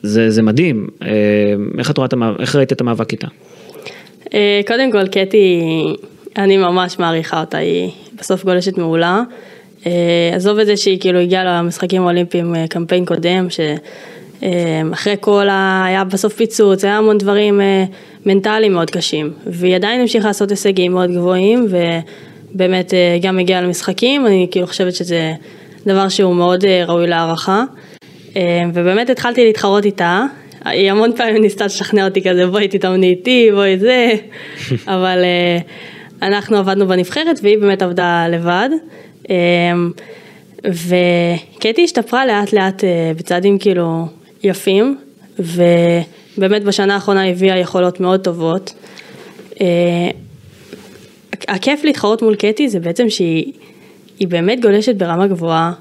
זה, 0.03 0.29
זה 0.29 0.41
מדהים. 0.41 0.87
אה, 1.01 1.07
איך 1.77 1.91
את 1.91 1.97
רואה 1.97 2.07
את 2.07 2.13
המאבק, 2.13 2.39
איך 2.39 2.55
ראית 2.55 2.71
את 2.71 2.81
המאבק 2.81 3.11
איתה? 3.11 3.27
אה, 4.33 4.61
קודם 4.67 4.91
כל, 4.91 5.07
קטי, 5.07 5.61
אני 6.37 6.57
ממש 6.57 6.99
מעריכה 6.99 7.39
אותה, 7.39 7.57
היא 7.57 7.89
בסוף 8.19 8.43
גולשת 8.43 8.77
מעולה. 8.77 9.21
אה, 9.85 9.91
עזוב 10.35 10.59
את 10.59 10.65
זה 10.65 10.77
שהיא 10.77 10.99
כאילו 10.99 11.19
הגיעה 11.19 11.43
למשחקים 11.43 12.01
האולימפיים 12.01 12.55
קמפיין 12.69 13.05
קודם, 13.05 13.47
שאחרי 13.49 15.15
כל 15.19 15.49
ה... 15.49 15.85
היה 15.85 16.03
בסוף 16.03 16.33
פיצוץ, 16.33 16.83
היה 16.83 16.97
המון 16.97 17.17
דברים 17.17 17.61
מנטליים 18.25 18.73
מאוד 18.73 18.89
קשים, 18.91 19.33
והיא 19.45 19.75
עדיין 19.75 20.01
המשיכה 20.01 20.27
לעשות 20.27 20.49
הישגים 20.49 20.91
מאוד 20.91 21.11
גבוהים, 21.11 21.67
ובאמת 22.53 22.93
גם 23.21 23.39
הגיעה 23.39 23.61
למשחקים, 23.61 24.27
אני 24.27 24.47
כאילו 24.51 24.67
חושבת 24.67 24.95
שזה 24.95 25.33
דבר 25.87 26.09
שהוא 26.09 26.35
מאוד 26.35 26.65
ראוי 26.65 27.07
להערכה. 27.07 27.63
אה, 28.37 28.63
ובאמת 28.73 29.09
התחלתי 29.09 29.45
להתחרות 29.45 29.85
איתה, 29.85 30.25
היא 30.65 30.91
המון 30.91 31.11
פעמים 31.15 31.41
ניסתה 31.41 31.65
לשכנע 31.65 32.05
אותי 32.05 32.21
כזה, 32.21 32.47
בואי 32.47 32.67
תתאמני 32.67 33.09
איתי, 33.09 33.49
בואי 33.53 33.77
זה, 33.79 34.13
אבל 34.95 35.23
אה, 35.23 35.57
אנחנו 36.27 36.57
עבדנו 36.57 36.87
בנבחרת 36.87 37.39
והיא 37.43 37.57
באמת 37.57 37.81
עבדה 37.81 38.27
לבד. 38.27 38.69
אה, 39.29 39.35
וקטי 40.65 41.83
השתפרה 41.83 42.25
לאט 42.25 42.53
לאט 42.53 42.83
אה, 42.83 43.11
בצעדים 43.17 43.59
כאילו 43.59 44.07
יפים, 44.43 44.97
ובאמת 45.39 46.63
בשנה 46.63 46.93
האחרונה 46.93 47.29
הביאה 47.29 47.57
יכולות 47.57 47.99
מאוד 47.99 48.23
טובות. 48.23 48.73
אה, 49.61 50.09
הכיף 51.47 51.83
להתחרות 51.83 52.21
מול 52.21 52.35
קטי 52.35 52.69
זה 52.69 52.79
בעצם 52.79 53.09
שהיא 53.09 53.53
היא 54.19 54.27
באמת 54.27 54.61
גולשת 54.61 54.95
ברמה 54.95 55.27
גבוהה, 55.27 55.73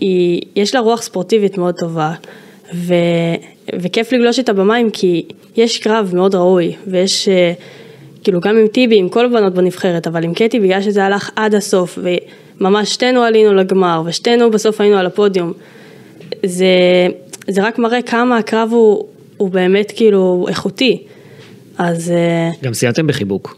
היא, 0.00 0.42
יש 0.56 0.74
לה 0.74 0.80
רוח 0.80 1.02
ספורטיבית 1.02 1.58
מאוד 1.58 1.74
טובה, 1.74 2.12
ו, 2.74 2.94
וכיף 3.80 4.12
לגלוש 4.12 4.38
איתה 4.38 4.52
במים 4.52 4.90
כי 4.90 5.24
יש 5.56 5.78
קרב 5.78 6.10
מאוד 6.14 6.34
ראוי, 6.34 6.76
ויש, 6.86 7.28
אה, 7.28 7.52
כאילו 8.24 8.40
גם 8.40 8.56
עם 8.56 8.66
טיבי, 8.66 8.98
עם 8.98 9.08
כל 9.08 9.24
הבנות 9.24 9.54
בנבחרת, 9.54 10.06
אבל 10.06 10.24
עם 10.24 10.34
קטי 10.34 10.60
בגלל 10.60 10.82
שזה 10.82 11.04
הלך 11.04 11.30
עד 11.36 11.54
הסוף, 11.54 11.98
וממש 12.02 12.92
שתינו 12.92 13.22
עלינו 13.22 13.54
לגמר, 13.54 14.02
ושתינו 14.04 14.50
בסוף 14.50 14.80
היינו 14.80 14.96
על 14.96 15.06
הפודיום, 15.06 15.52
זה, 16.46 16.66
זה 17.48 17.62
רק 17.62 17.78
מראה 17.78 18.02
כמה 18.02 18.36
הקרב 18.36 18.68
הוא, 18.72 19.04
הוא 19.36 19.50
באמת 19.50 19.92
כאילו 19.96 20.46
איכותי. 20.48 21.02
אז 21.78 22.10
אה, 22.10 22.50
גם 22.62 22.74
סיימתם 22.74 23.06
בחיבוק. 23.06 23.56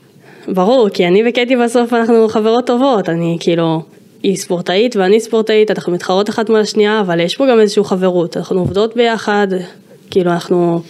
ברור, 0.49 0.89
כי 0.89 1.07
אני 1.07 1.23
וקטי 1.29 1.57
בסוף 1.57 1.93
אנחנו 1.93 2.29
חברות 2.29 2.67
טובות, 2.67 3.09
אני 3.09 3.37
כאילו, 3.41 3.83
היא 4.23 4.37
ספורטאית 4.37 4.97
ואני 4.97 5.21
ספורטאית, 5.21 5.71
אנחנו 5.71 5.93
מתחרות 5.93 6.31
אחת 6.31 6.50
מול 6.50 6.61
השנייה, 6.61 7.00
אבל 7.00 7.21
יש 7.21 7.37
פה 7.37 7.47
גם 7.50 7.61
איזושהי 7.61 7.85
חברות, 7.85 8.37
אנחנו 8.37 8.59
עובדות 8.61 8.97
ביחד, 8.97 9.49
כאילו 10.11 10.31
אנחנו, 10.31 10.83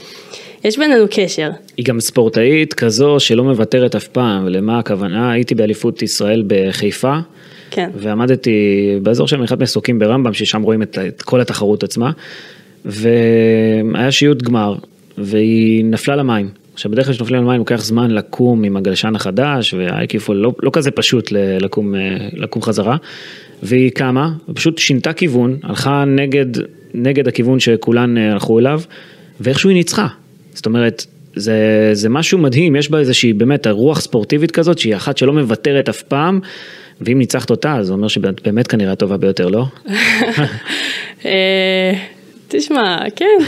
יש 0.64 0.78
בינינו 0.78 1.04
קשר. 1.10 1.50
היא 1.76 1.84
גם 1.84 2.00
ספורטאית 2.00 2.74
כזו 2.74 3.20
שלא 3.20 3.44
מוותרת 3.44 3.94
אף 3.94 4.08
פעם, 4.08 4.48
למה 4.48 4.78
הכוונה? 4.78 5.32
הייתי 5.32 5.54
באליפות 5.54 6.02
ישראל 6.02 6.44
בחיפה, 6.46 7.18
כן. 7.70 7.90
ועמדתי 7.94 8.50
באזור 9.02 9.28
של 9.28 9.36
מנחת 9.36 9.60
מסוקים 9.60 9.98
ברמב"ם, 9.98 10.34
ששם 10.34 10.62
רואים 10.62 10.82
את, 10.82 10.98
את 11.08 11.22
כל 11.22 11.40
התחרות 11.40 11.82
עצמה, 11.82 12.10
והיה 12.84 14.12
שיעוט 14.12 14.42
גמר, 14.42 14.74
והיא 15.18 15.84
נפלה 15.84 16.16
למים. 16.16 16.61
עכשיו 16.74 16.90
בדרך 16.90 17.06
כלל 17.06 17.14
כשנופלים 17.14 17.42
למים 17.42 17.58
לוקח 17.58 17.84
זמן 17.84 18.10
לקום 18.10 18.64
עם 18.64 18.76
הגלשן 18.76 19.16
החדש, 19.16 19.74
והאייקיפול 19.74 20.36
לא, 20.36 20.52
לא 20.62 20.70
כזה 20.72 20.90
פשוט 20.90 21.32
לקום, 21.60 21.94
אה, 21.94 22.28
לקום 22.32 22.62
חזרה, 22.62 22.96
והיא 23.62 23.90
קמה, 23.90 24.32
ופשוט 24.48 24.78
שינתה 24.78 25.12
כיוון, 25.12 25.56
הלכה 25.62 26.04
נגד, 26.04 26.46
נגד 26.94 27.28
הכיוון 27.28 27.60
שכולן 27.60 28.18
אה, 28.18 28.32
הלכו 28.32 28.58
אליו, 28.58 28.80
ואיכשהו 29.40 29.70
היא 29.70 29.76
ניצחה. 29.76 30.06
זאת 30.54 30.66
אומרת, 30.66 31.06
זה, 31.36 31.90
זה 31.92 32.08
משהו 32.08 32.38
מדהים, 32.38 32.76
יש 32.76 32.90
בה 32.90 32.98
איזושהי 32.98 33.32
באמת 33.32 33.66
רוח 33.66 34.00
ספורטיבית 34.00 34.50
כזאת, 34.50 34.78
שהיא 34.78 34.96
אחת 34.96 35.18
שלא 35.18 35.32
מוותרת 35.32 35.88
אף 35.88 36.02
פעם, 36.02 36.40
ואם 37.00 37.18
ניצחת 37.18 37.50
אותה, 37.50 37.78
זה 37.82 37.92
אומר 37.92 38.08
שאת 38.08 38.22
באמת 38.44 38.66
כנראה 38.66 38.92
הטובה 38.92 39.16
ביותר, 39.16 39.48
לא? 39.48 39.66
תשמע, 42.52 42.98
כן. 43.16 43.38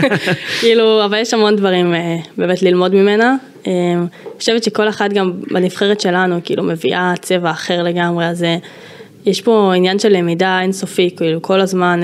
כאילו, 0.60 1.04
אבל 1.04 1.18
יש 1.18 1.34
המון 1.34 1.56
דברים 1.56 1.94
אה, 1.94 2.16
באמת 2.38 2.62
ללמוד 2.62 2.94
ממנה. 2.94 3.36
אה, 3.66 3.72
אני 3.72 4.38
חושבת 4.38 4.64
שכל 4.64 4.88
אחת 4.88 5.12
גם 5.12 5.32
בנבחרת 5.50 6.00
שלנו, 6.00 6.40
כאילו, 6.44 6.62
מביאה 6.62 7.14
צבע 7.20 7.50
אחר 7.50 7.82
לגמרי, 7.82 8.26
אז 8.26 8.42
אה, 8.42 8.56
יש 9.26 9.40
פה 9.40 9.72
עניין 9.76 9.98
של 9.98 10.08
למידה 10.08 10.60
אינסופי, 10.62 11.10
כאילו, 11.16 11.42
כל 11.42 11.60
הזמן 11.60 12.00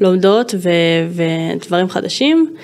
לומדות 0.00 0.54
ו- 0.58 1.24
ודברים 1.56 1.88
חדשים. 1.88 2.54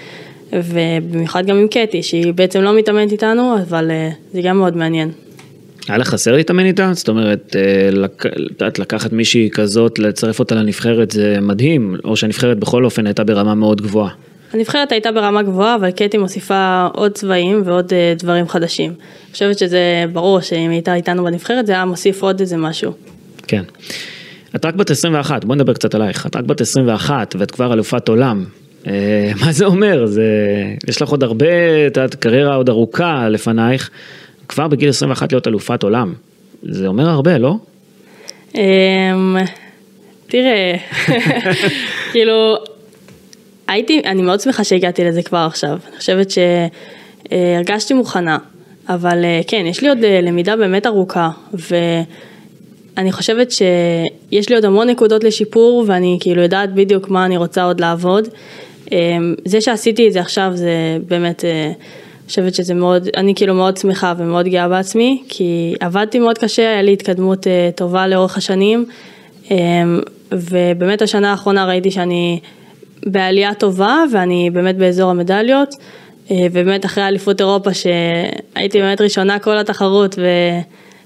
ובמיוחד 0.52 1.46
גם 1.46 1.56
עם 1.56 1.68
קטי, 1.68 2.02
שהיא 2.02 2.32
בעצם 2.32 2.60
לא 2.60 2.78
מתאמנת 2.78 3.12
איתנו, 3.12 3.56
אבל 3.62 3.90
זה 4.32 4.42
גם 4.42 4.58
מאוד 4.58 4.76
מעניין. 4.76 5.10
היה 5.88 5.98
לך 5.98 6.08
חסר 6.08 6.32
להתאמן 6.36 6.64
איתה? 6.66 6.90
זאת 6.94 7.08
אומרת, 7.08 7.56
אה, 7.58 7.90
לק- 7.92 8.26
לקחת 8.78 9.12
מישהי 9.12 9.50
כזאת, 9.52 9.98
לצרף 9.98 10.38
אותה 10.38 10.54
לנבחרת 10.54 11.10
זה 11.10 11.38
מדהים, 11.42 11.96
או 12.04 12.16
שהנבחרת 12.16 12.58
בכל 12.58 12.84
אופן 12.84 13.06
הייתה 13.06 13.24
ברמה 13.24 13.54
מאוד 13.54 13.80
גבוהה. 13.82 14.10
הנבחרת 14.52 14.92
הייתה 14.92 15.12
ברמה 15.12 15.42
גבוהה, 15.42 15.74
אבל 15.74 15.90
קטי 15.90 16.18
מוסיפה 16.18 16.86
עוד 16.94 17.12
צבעים 17.12 17.62
ועוד 17.64 17.92
אה, 17.92 18.14
דברים 18.18 18.48
חדשים. 18.48 18.90
אני 18.90 19.32
חושבת 19.32 19.58
שזה 19.58 19.80
ברור 20.12 20.40
שאם 20.40 20.70
הייתה 20.70 20.94
איתנו 20.94 21.24
בנבחרת, 21.24 21.66
זה 21.66 21.72
היה 21.72 21.84
מוסיף 21.84 22.22
עוד 22.22 22.40
איזה 22.40 22.56
משהו. 22.56 22.92
כן. 23.48 23.62
את 24.56 24.64
רק 24.66 24.74
בת 24.74 24.90
21, 24.90 25.44
בוא 25.44 25.54
נדבר 25.54 25.72
קצת 25.72 25.94
עלייך. 25.94 26.26
את 26.26 26.36
רק 26.36 26.44
בת 26.44 26.60
21 26.60 27.36
ואת 27.38 27.50
כבר 27.50 27.72
אלופת 27.72 28.08
עולם. 28.08 28.44
אה, 28.86 28.92
מה 29.44 29.52
זה 29.52 29.64
אומר? 29.64 30.06
זה... 30.06 30.22
יש 30.88 31.02
לך 31.02 31.08
עוד 31.08 31.22
הרבה, 31.22 31.46
את 31.86 31.96
יודעת, 31.96 32.14
קריירה 32.14 32.54
עוד 32.54 32.68
ארוכה 32.68 33.28
לפנייך. 33.28 33.90
כבר 34.48 34.68
בגיל 34.68 34.88
21 34.88 35.32
להיות 35.32 35.46
אלופת 35.48 35.82
עולם. 35.82 36.14
זה 36.62 36.86
אומר 36.86 37.08
הרבה, 37.08 37.38
לא? 37.38 37.54
אמ, 38.54 39.36
תראה, 40.26 40.76
כאילו, 42.12 42.56
הייתי, 43.68 44.02
אני 44.04 44.22
מאוד 44.22 44.40
שמחה 44.40 44.64
שהגעתי 44.64 45.04
לזה 45.04 45.22
כבר 45.22 45.38
עכשיו. 45.38 45.78
אני 45.88 45.96
חושבת 45.98 46.28
שהרגשתי 47.30 47.94
מוכנה, 47.94 48.38
אבל 48.88 49.24
אה, 49.24 49.40
כן, 49.46 49.66
יש 49.66 49.82
לי 49.82 49.88
עוד 49.88 50.04
אה, 50.04 50.20
למידה 50.20 50.56
באמת 50.56 50.86
ארוכה, 50.86 51.30
ואני 51.52 53.12
חושבת 53.12 53.50
שיש 53.50 54.48
לי 54.48 54.54
עוד 54.54 54.64
המון 54.64 54.90
נקודות 54.90 55.24
לשיפור, 55.24 55.84
ואני 55.86 56.18
כאילו 56.20 56.42
יודעת 56.42 56.74
בדיוק 56.74 57.08
מה 57.08 57.24
אני 57.26 57.36
רוצה 57.36 57.64
עוד 57.64 57.80
לעבוד. 57.80 58.28
אמ, 58.92 59.34
זה 59.44 59.60
שעשיתי 59.60 60.08
את 60.08 60.12
זה 60.12 60.20
עכשיו 60.20 60.50
זה 60.54 60.98
באמת, 61.06 61.44
אה, 61.44 61.72
חושבת 62.26 62.54
שזה 62.54 62.74
מאוד, 62.74 63.08
אני 63.16 63.34
כאילו 63.34 63.54
מאוד 63.54 63.76
שמחה 63.76 64.14
ומאוד 64.18 64.48
גאה 64.48 64.68
בעצמי, 64.68 65.22
כי 65.28 65.74
עבדתי 65.80 66.18
מאוד 66.18 66.38
קשה, 66.38 66.62
היה 66.62 66.82
לי 66.82 66.92
התקדמות 66.92 67.46
אה, 67.46 67.70
טובה 67.74 68.06
לאורך 68.06 68.36
השנים, 68.36 68.84
אמ, 69.50 70.00
ובאמת 70.32 71.02
השנה 71.02 71.30
האחרונה 71.30 71.66
ראיתי 71.66 71.90
שאני 71.90 72.40
בעלייה 73.06 73.54
טובה 73.54 74.04
ואני 74.12 74.50
באמת 74.52 74.76
באזור 74.76 75.10
המדליות, 75.10 75.74
אה, 76.30 76.46
ובאמת 76.52 76.84
אחרי 76.84 77.04
אליפות 77.04 77.40
אירופה 77.40 77.70
שהייתי 77.74 78.78
באמת 78.78 79.00
ראשונה 79.00 79.38
כל 79.38 79.58
התחרות 79.58 80.18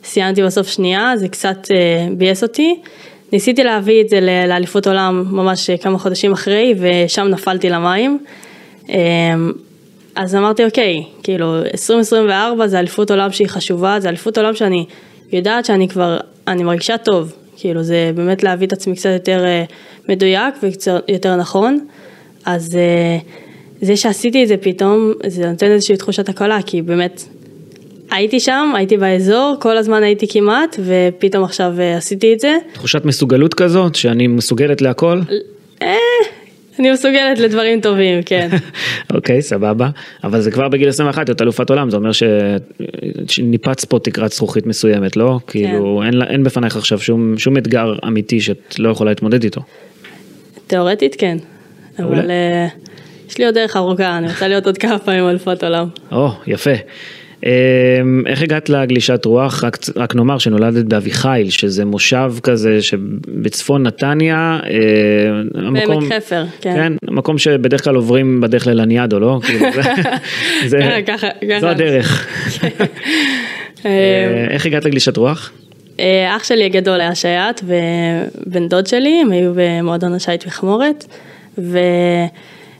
וסיימתי 0.03 0.43
בסוף 0.43 0.69
שנייה, 0.69 1.12
זה 1.17 1.29
קצת 1.29 1.69
אה, 1.71 2.07
ביאס 2.17 2.43
אותי. 2.43 2.81
ניסיתי 3.33 3.65
להביא 3.65 4.00
את 4.00 4.09
זה 4.09 4.21
לאליפות 4.49 4.87
עולם 4.87 5.25
ממש 5.31 5.71
כמה 5.71 5.99
חודשים 5.99 6.33
אחרי 6.33 6.75
ושם 6.79 7.27
נפלתי 7.27 7.71
למים. 7.71 8.19
אז 10.14 10.35
אמרתי 10.35 10.64
אוקיי, 10.64 11.02
כאילו 11.23 11.57
2024 11.73 12.67
זה 12.67 12.79
אליפות 12.79 13.11
עולם 13.11 13.33
שהיא 13.33 13.49
חשובה, 13.49 14.00
זה 14.00 14.09
אליפות 14.09 14.38
עולם 14.38 14.55
שאני 14.55 14.87
יודעת 15.33 15.64
שאני 15.64 15.88
כבר, 15.88 16.19
אני 16.49 16.62
מרגישה 16.62 16.99
טוב, 16.99 17.33
כאילו 17.57 17.83
זה 17.83 18.11
באמת 18.14 18.43
להביא 18.43 18.67
את 18.67 18.73
עצמי 18.73 18.97
קצת 18.97 19.11
יותר 19.12 19.45
מדויק 20.09 20.55
וקצת 20.62 21.02
יותר 21.09 21.37
נכון, 21.37 21.87
אז 22.45 22.79
זה 23.81 23.97
שעשיתי 23.97 24.43
את 24.43 24.49
זה 24.49 24.57
פתאום, 24.57 25.12
זה 25.26 25.50
נותן 25.50 25.67
איזושהי 25.67 25.97
תחושת 25.97 26.29
הקלה, 26.29 26.59
כי 26.67 26.83
באמת 26.83 27.23
הייתי 28.11 28.40
שם, 28.40 28.73
הייתי 28.75 28.97
באזור, 28.97 29.55
כל 29.61 29.76
הזמן 29.76 30.02
הייתי 30.02 30.26
כמעט, 30.29 30.76
ופתאום 30.85 31.45
עכשיו 31.45 31.73
אה, 31.79 31.97
עשיתי 31.97 32.33
את 32.33 32.40
זה. 32.40 32.57
תחושת 32.73 33.05
מסוגלות 33.05 33.55
כזאת, 33.55 33.95
שאני 33.95 34.26
מסוגלת 34.26 34.83
להכל? 34.83 35.21
אה, 35.83 35.97
אני 36.79 36.91
מסוגלת 36.91 37.39
לדברים 37.39 37.81
טובים, 37.81 38.23
כן. 38.23 38.49
אוקיי, 39.15 39.43
סבבה. 39.43 39.89
אבל 40.25 40.41
זה 40.41 40.50
כבר 40.50 40.69
בגיל 40.69 40.89
21, 40.89 41.29
להיות 41.29 41.43
אלופת 41.43 41.71
עולם, 41.71 41.91
זה 41.91 41.97
אומר 41.97 42.12
ש... 42.12 42.23
שניפץ 43.29 43.85
פה 43.85 43.99
תקרת 43.99 44.33
זכוכית 44.33 44.67
מסוימת, 44.67 45.17
לא? 45.17 45.39
כן. 45.47 45.53
כאילו, 45.53 46.03
אין, 46.03 46.23
אין 46.23 46.45
בפנייך 46.45 46.77
עכשיו 46.77 47.00
שום, 47.00 47.39
שום 47.39 47.57
אתגר 47.57 47.95
אמיתי 48.07 48.41
שאת 48.41 48.79
לא 48.79 48.89
יכולה 48.89 49.11
להתמודד 49.11 49.45
איתו. 49.45 49.61
תיאורטית 50.67 51.15
כן, 51.19 51.37
אבל... 51.99 52.31
יש 53.31 53.39
לי 53.39 53.47
עוד 53.47 53.55
דרך 53.55 53.77
ארוכה, 53.77 54.19
אני 54.19 54.29
רוצה 54.29 54.49
להיות 54.49 54.67
עוד 54.67 54.79
כמה 54.79 54.99
פעמים 54.99 55.29
אלפת 55.29 55.65
עולם. 55.65 55.89
או, 56.12 56.29
יפה. 56.47 56.71
אמ, 57.47 58.23
איך 58.26 58.42
הגעת 58.42 58.68
לגלישת 58.68 59.25
רוח? 59.25 59.64
רק, 59.64 59.76
רק 59.97 60.14
נאמר 60.14 60.38
שנולדת 60.38 60.85
באביחיל, 60.85 61.50
שזה 61.50 61.85
מושב 61.85 62.32
כזה 62.42 62.82
שבצפון 62.82 63.82
נתניה. 63.82 64.61
אה, 64.64 65.70
בעמק 65.73 66.12
חפר, 66.12 66.44
כן. 66.61 66.75
כן, 66.75 66.92
מקום 67.11 67.38
שבדרך 67.38 67.85
כלל 67.85 67.94
עוברים 67.94 68.40
בדרך 68.40 68.66
ללניאדו, 68.66 69.20
לא? 69.20 69.38
כאילו 69.47 69.66
זה, 69.73 69.82
זה, 70.66 71.00
ככה, 71.06 71.28
ככה. 71.50 71.61
זו 71.61 71.68
הדרך. 71.68 72.26
אה, 73.87 74.47
איך 74.50 74.66
הגעת 74.66 74.85
לגלישת 74.85 75.16
רוח? 75.16 75.52
אה, 76.00 76.37
אח 76.37 76.44
שלי 76.44 76.64
הגדול 76.64 77.00
היה 77.00 77.14
שייט 77.14 77.61
ובן 77.64 78.68
דוד 78.68 78.87
שלי, 78.87 79.20
הם 79.23 79.32
היו 79.32 79.52
במועדון 79.54 80.14
השייט 80.14 80.44
וחמורת. 80.47 81.04
ו... 81.59 81.78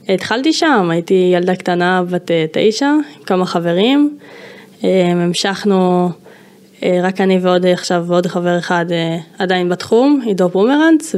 התחלתי 0.09 0.53
שם, 0.53 0.89
הייתי 0.91 1.31
ילדה 1.33 1.55
קטנה 1.55 2.03
בת 2.09 2.31
אה, 2.31 2.45
תשע, 2.51 2.85
עם 2.85 3.23
כמה 3.25 3.45
חברים. 3.45 4.17
אה, 4.83 5.11
המשכנו, 5.11 6.09
אה, 6.83 6.99
רק 7.03 7.21
אני 7.21 7.39
ועוד 7.41 7.65
עכשיו 7.65 8.03
ועוד 8.07 8.27
חבר 8.27 8.57
אחד 8.57 8.85
עדיין 9.39 9.69
בתחום, 9.69 10.21
עידו 10.25 10.49
פומרנץ, 10.49 11.15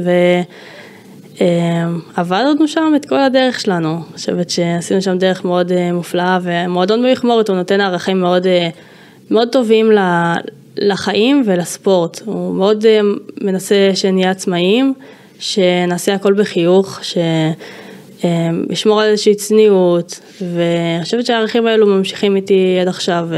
ועבדנו 2.16 2.68
שם 2.68 2.92
את 2.96 3.06
כל 3.06 3.20
הדרך 3.20 3.60
שלנו. 3.60 3.94
אני 3.94 4.16
חושבת 4.16 4.50
שעשינו 4.50 5.02
שם 5.02 5.18
דרך 5.18 5.44
מאוד 5.44 5.72
מופלאה, 5.92 6.38
ומועדון 6.42 7.02
במכמורת 7.02 7.48
הוא 7.48 7.56
נותן 7.56 7.80
ערכים 7.80 8.20
מאוד, 8.20 8.46
מאוד 9.30 9.48
טובים 9.48 9.92
לחיים 10.76 11.42
ולספורט. 11.46 12.22
הוא 12.24 12.54
מאוד 12.54 12.84
מנסה 13.40 13.90
שנהיה 13.94 14.30
עצמאיים, 14.30 14.94
שנעשה 15.38 16.14
הכל 16.14 16.32
בחיוך, 16.32 16.98
ש... 17.02 17.18
לשמור 18.70 18.98
אמ, 18.98 19.02
על 19.04 19.10
איזושהי 19.10 19.34
צניעות, 19.34 20.20
ואני 20.40 21.04
חושבת 21.04 21.26
שהערכים 21.26 21.66
האלו 21.66 21.86
ממשיכים 21.86 22.36
איתי 22.36 22.78
עד 22.80 22.88
עכשיו, 22.88 23.28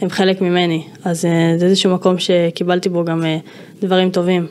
הם 0.00 0.10
חלק 0.10 0.40
ממני, 0.40 0.82
אז 1.04 1.24
אה, 1.24 1.54
זה 1.56 1.66
איזשהו 1.66 1.94
מקום 1.94 2.18
שקיבלתי 2.18 2.88
בו 2.88 3.04
גם 3.04 3.24
אה, 3.24 3.36
דברים 3.80 4.10
טובים. 4.10 4.46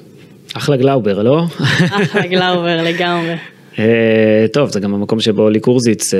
אחלה 0.53 0.77
גלאובר, 0.77 1.23
לא? 1.23 1.43
אחלה 2.03 2.27
גלאובר 2.27 2.81
לגמרי. 2.89 3.35
Uh, 3.75 3.79
טוב, 4.53 4.69
זה 4.69 4.79
גם 4.79 4.93
המקום 4.93 5.19
שבו 5.19 5.49
לי 5.49 5.59
קורזיץ 5.59 6.13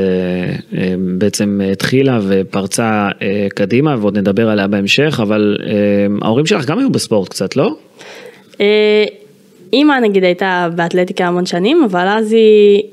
בעצם 1.17 1.62
התחילה 1.72 2.20
ופרצה 2.28 3.08
קדימה 3.56 3.96
ועוד 4.00 4.17
נדבר 4.17 4.50
עליה 4.50 4.67
בהמשך, 4.67 5.20
אבל 5.24 5.58
ההורים 6.22 6.46
שלך 6.46 6.65
גם 6.65 6.80
היו 6.80 6.89
בספורט 6.89 7.30
קצת, 7.30 7.56
לא? 7.56 7.76
אימא 9.74 10.00
נגיד 10.02 10.24
הייתה 10.24 10.67
באתלטיקה 10.76 11.28
המון 11.28 11.46
שנים, 11.46 11.84
אבל 11.91 12.08
אז 12.08 12.32
היא 12.32 12.84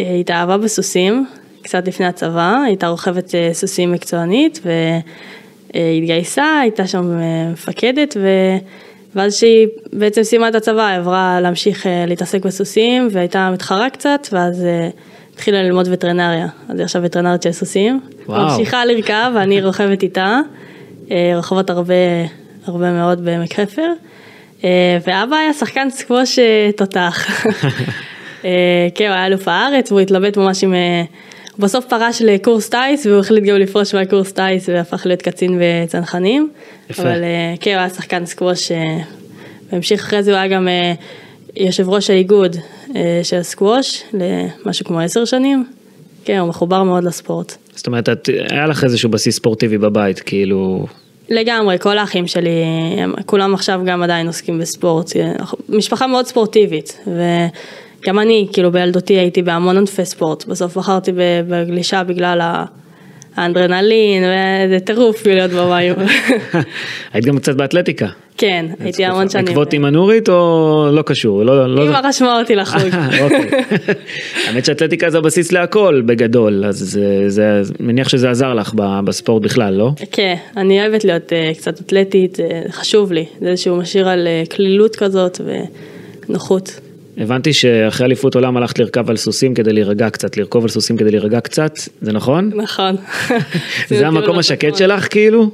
התאהבה 0.00 0.58
בסוסים, 0.58 1.26
קצת 1.62 1.88
לפני 1.88 2.06
הצבא, 2.06 2.56
הייתה 2.66 2.88
רוכבת 2.88 3.34
אה, 3.34 3.50
סוסים 3.52 3.92
מקצוענית 3.92 4.60
והתגייסה, 5.74 6.60
הייתה 6.60 6.86
שם 6.86 7.18
אה, 7.20 7.50
מפקדת 7.52 8.16
ו... 8.20 8.28
ואז 9.14 9.34
שהיא 9.34 9.66
בעצם 9.92 10.22
סיימה 10.22 10.48
את 10.48 10.54
הצבא, 10.54 10.86
היא 10.86 10.98
עברה 10.98 11.40
להמשיך 11.40 11.86
אה, 11.86 12.04
להתעסק 12.06 12.44
בסוסים 12.44 13.08
והייתה 13.10 13.50
מתחרה 13.50 13.90
קצת 13.90 14.28
ואז 14.32 14.66
התחילה 15.34 15.62
ללמוד 15.62 15.88
וטרינריה, 15.90 16.46
אז 16.68 16.78
היא 16.78 16.84
עכשיו 16.84 17.02
וטרינרית 17.04 17.42
של 17.42 17.52
סוסים. 17.52 18.00
וואו. 18.26 18.42
ממשיכה 18.42 18.84
לרכב 18.84 19.30
ואני 19.34 19.62
רוכבת 19.62 20.02
איתה, 20.02 20.40
רוכבות 21.34 21.70
הרבה, 21.70 21.94
הרבה 22.66 22.92
מאוד 22.92 23.24
בעמק 23.24 23.54
חפר. 23.60 23.92
ואבא 25.06 25.36
היה 25.36 25.52
שחקן 25.52 25.90
סקווש 25.90 26.38
תותח. 26.76 27.26
אה, 28.44 28.88
כן, 28.94 29.06
הוא 29.06 29.14
היה 29.14 29.26
אלוף 29.26 29.48
הארץ 29.48 29.92
והוא 29.92 30.00
התלבט 30.00 30.36
ממש 30.36 30.64
עם... 30.64 30.74
אה, 30.74 31.02
הוא 31.52 31.62
בסוף 31.62 31.84
פרש 31.84 32.22
לקורס 32.22 32.68
טיס 32.68 33.06
והוא 33.06 33.20
החליט 33.20 33.44
גם 33.44 33.56
לפרוש 33.56 33.94
מהקורס 33.94 34.32
טיס 34.32 34.68
והפך 34.68 35.06
להיות 35.06 35.22
קצין 35.22 35.60
בצנחנים. 35.60 36.50
יפה. 36.90 37.02
אבל 37.02 37.24
אה, 37.24 37.54
כן, 37.60 37.70
הוא 37.70 37.78
היה 37.78 37.88
שחקן 37.88 38.26
סקווש 38.26 38.72
והמשיך 39.72 40.00
אחרי 40.00 40.22
זה 40.22 40.30
הוא 40.30 40.38
היה 40.38 40.48
גם 40.48 40.68
יושב 41.56 41.88
ראש 41.88 42.10
האיגוד 42.10 42.56
של 43.22 43.36
הסקווש 43.36 44.02
למשהו 44.12 44.84
כמו 44.84 45.00
עשר 45.00 45.24
שנים. 45.24 45.64
כן, 46.24 46.38
הוא 46.38 46.48
מחובר 46.48 46.82
מאוד 46.82 47.04
לספורט. 47.04 47.56
זאת 47.74 47.86
אומרת, 47.86 48.08
את, 48.08 48.28
היה 48.50 48.66
לך 48.66 48.84
איזשהו 48.84 49.10
בסיס 49.10 49.36
ספורטיבי 49.36 49.78
בבית, 49.78 50.20
כאילו... 50.20 50.86
לגמרי, 51.30 51.78
כל 51.78 51.98
האחים 51.98 52.26
שלי, 52.26 52.50
הם, 52.98 53.14
כולם 53.26 53.54
עכשיו 53.54 53.80
גם 53.86 54.02
עדיין 54.02 54.26
עוסקים 54.26 54.58
בספורט. 54.58 55.10
משפחה 55.68 56.06
מאוד 56.06 56.26
ספורטיבית. 56.26 56.98
גם 58.06 58.18
אני, 58.18 58.48
כאילו 58.52 58.72
בילדותי 58.72 59.14
הייתי 59.14 59.42
בהמון 59.42 59.76
ענפי 59.76 60.04
ספורט, 60.04 60.44
בסוף 60.46 60.78
בחרתי 60.78 61.10
בגלישה 61.48 62.04
בגלל 62.04 62.40
האנדרנלין, 63.36 64.22
וזה 64.24 64.80
טירוף 64.80 65.26
להיות 65.26 65.50
במים. 65.50 65.94
היית 67.12 67.24
גם 67.24 67.38
קצת 67.38 67.54
באתלטיקה. 67.54 68.06
כן, 68.36 68.66
הייתי 68.80 69.04
המון 69.04 69.28
שנים. 69.28 69.44
בעקבות 69.44 69.72
עם 69.72 69.84
הנורית 69.84 70.28
או 70.28 70.88
לא 70.92 71.02
קשור? 71.02 71.42
אמא 71.42 72.00
רשמה 72.04 72.40
אותי 72.40 72.56
לחוג. 72.56 72.94
האמת 74.46 74.64
שאתלטיקה 74.64 75.10
זה 75.10 75.18
הבסיס 75.18 75.52
להכל 75.52 76.02
בגדול, 76.06 76.64
אז 76.64 76.98
זה, 77.26 77.62
מניח 77.80 78.08
שזה 78.08 78.30
עזר 78.30 78.54
לך 78.54 78.74
בספורט 79.04 79.42
בכלל, 79.42 79.74
לא? 79.74 79.90
כן, 80.12 80.34
אני 80.56 80.80
אוהבת 80.80 81.04
להיות 81.04 81.32
uh, 81.32 81.58
קצת 81.58 81.80
אתלטית, 81.80 82.38
חשוב 82.70 83.12
לי, 83.12 83.26
זה 83.40 83.56
שהוא 83.56 83.78
משאיר 83.78 84.08
על 84.08 84.28
קלילות 84.48 84.96
כזאת 84.96 85.40
ונוחות. 86.28 86.80
הבנתי 87.18 87.52
שאחרי 87.52 88.06
אליפות 88.06 88.34
עולם 88.34 88.56
הלכת 88.56 88.78
לרכב 88.78 89.10
על 89.10 89.16
סוסים 89.16 89.54
כדי 89.54 89.72
להירגע 89.72 90.10
קצת, 90.10 90.36
לרכוב 90.36 90.64
על 90.64 90.68
סוסים 90.68 90.96
כדי 90.96 91.10
להירגע 91.10 91.40
קצת, 91.40 91.72
זה 92.00 92.12
נכון? 92.12 92.50
נכון. 92.54 92.96
זה 93.88 94.06
המקום 94.06 94.38
השקט 94.38 94.76
שלך 94.76 95.08
כאילו? 95.10 95.50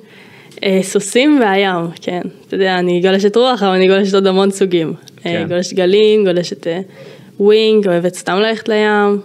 אה, 0.65 0.81
סוסים 0.83 1.41
והים, 1.41 1.87
כן. 2.01 2.21
אתה 2.47 2.55
יודע, 2.55 2.79
אני 2.79 3.01
גולשת 3.01 3.37
רוח, 3.37 3.63
אבל 3.63 3.73
אני 3.73 3.89
גולשת 3.89 4.15
עוד 4.15 4.27
המון 4.27 4.51
סוגים. 4.51 4.95
אה, 5.17 5.23
כן. 5.23 5.47
גולשת 5.49 5.73
גלים, 5.73 6.25
גולשת 6.25 6.67
אה, 6.67 6.81
wing, 7.41 7.89
אוהבת 7.89 8.15
סתם 8.15 8.37
ללכת 8.37 8.69
לים. 8.69 9.21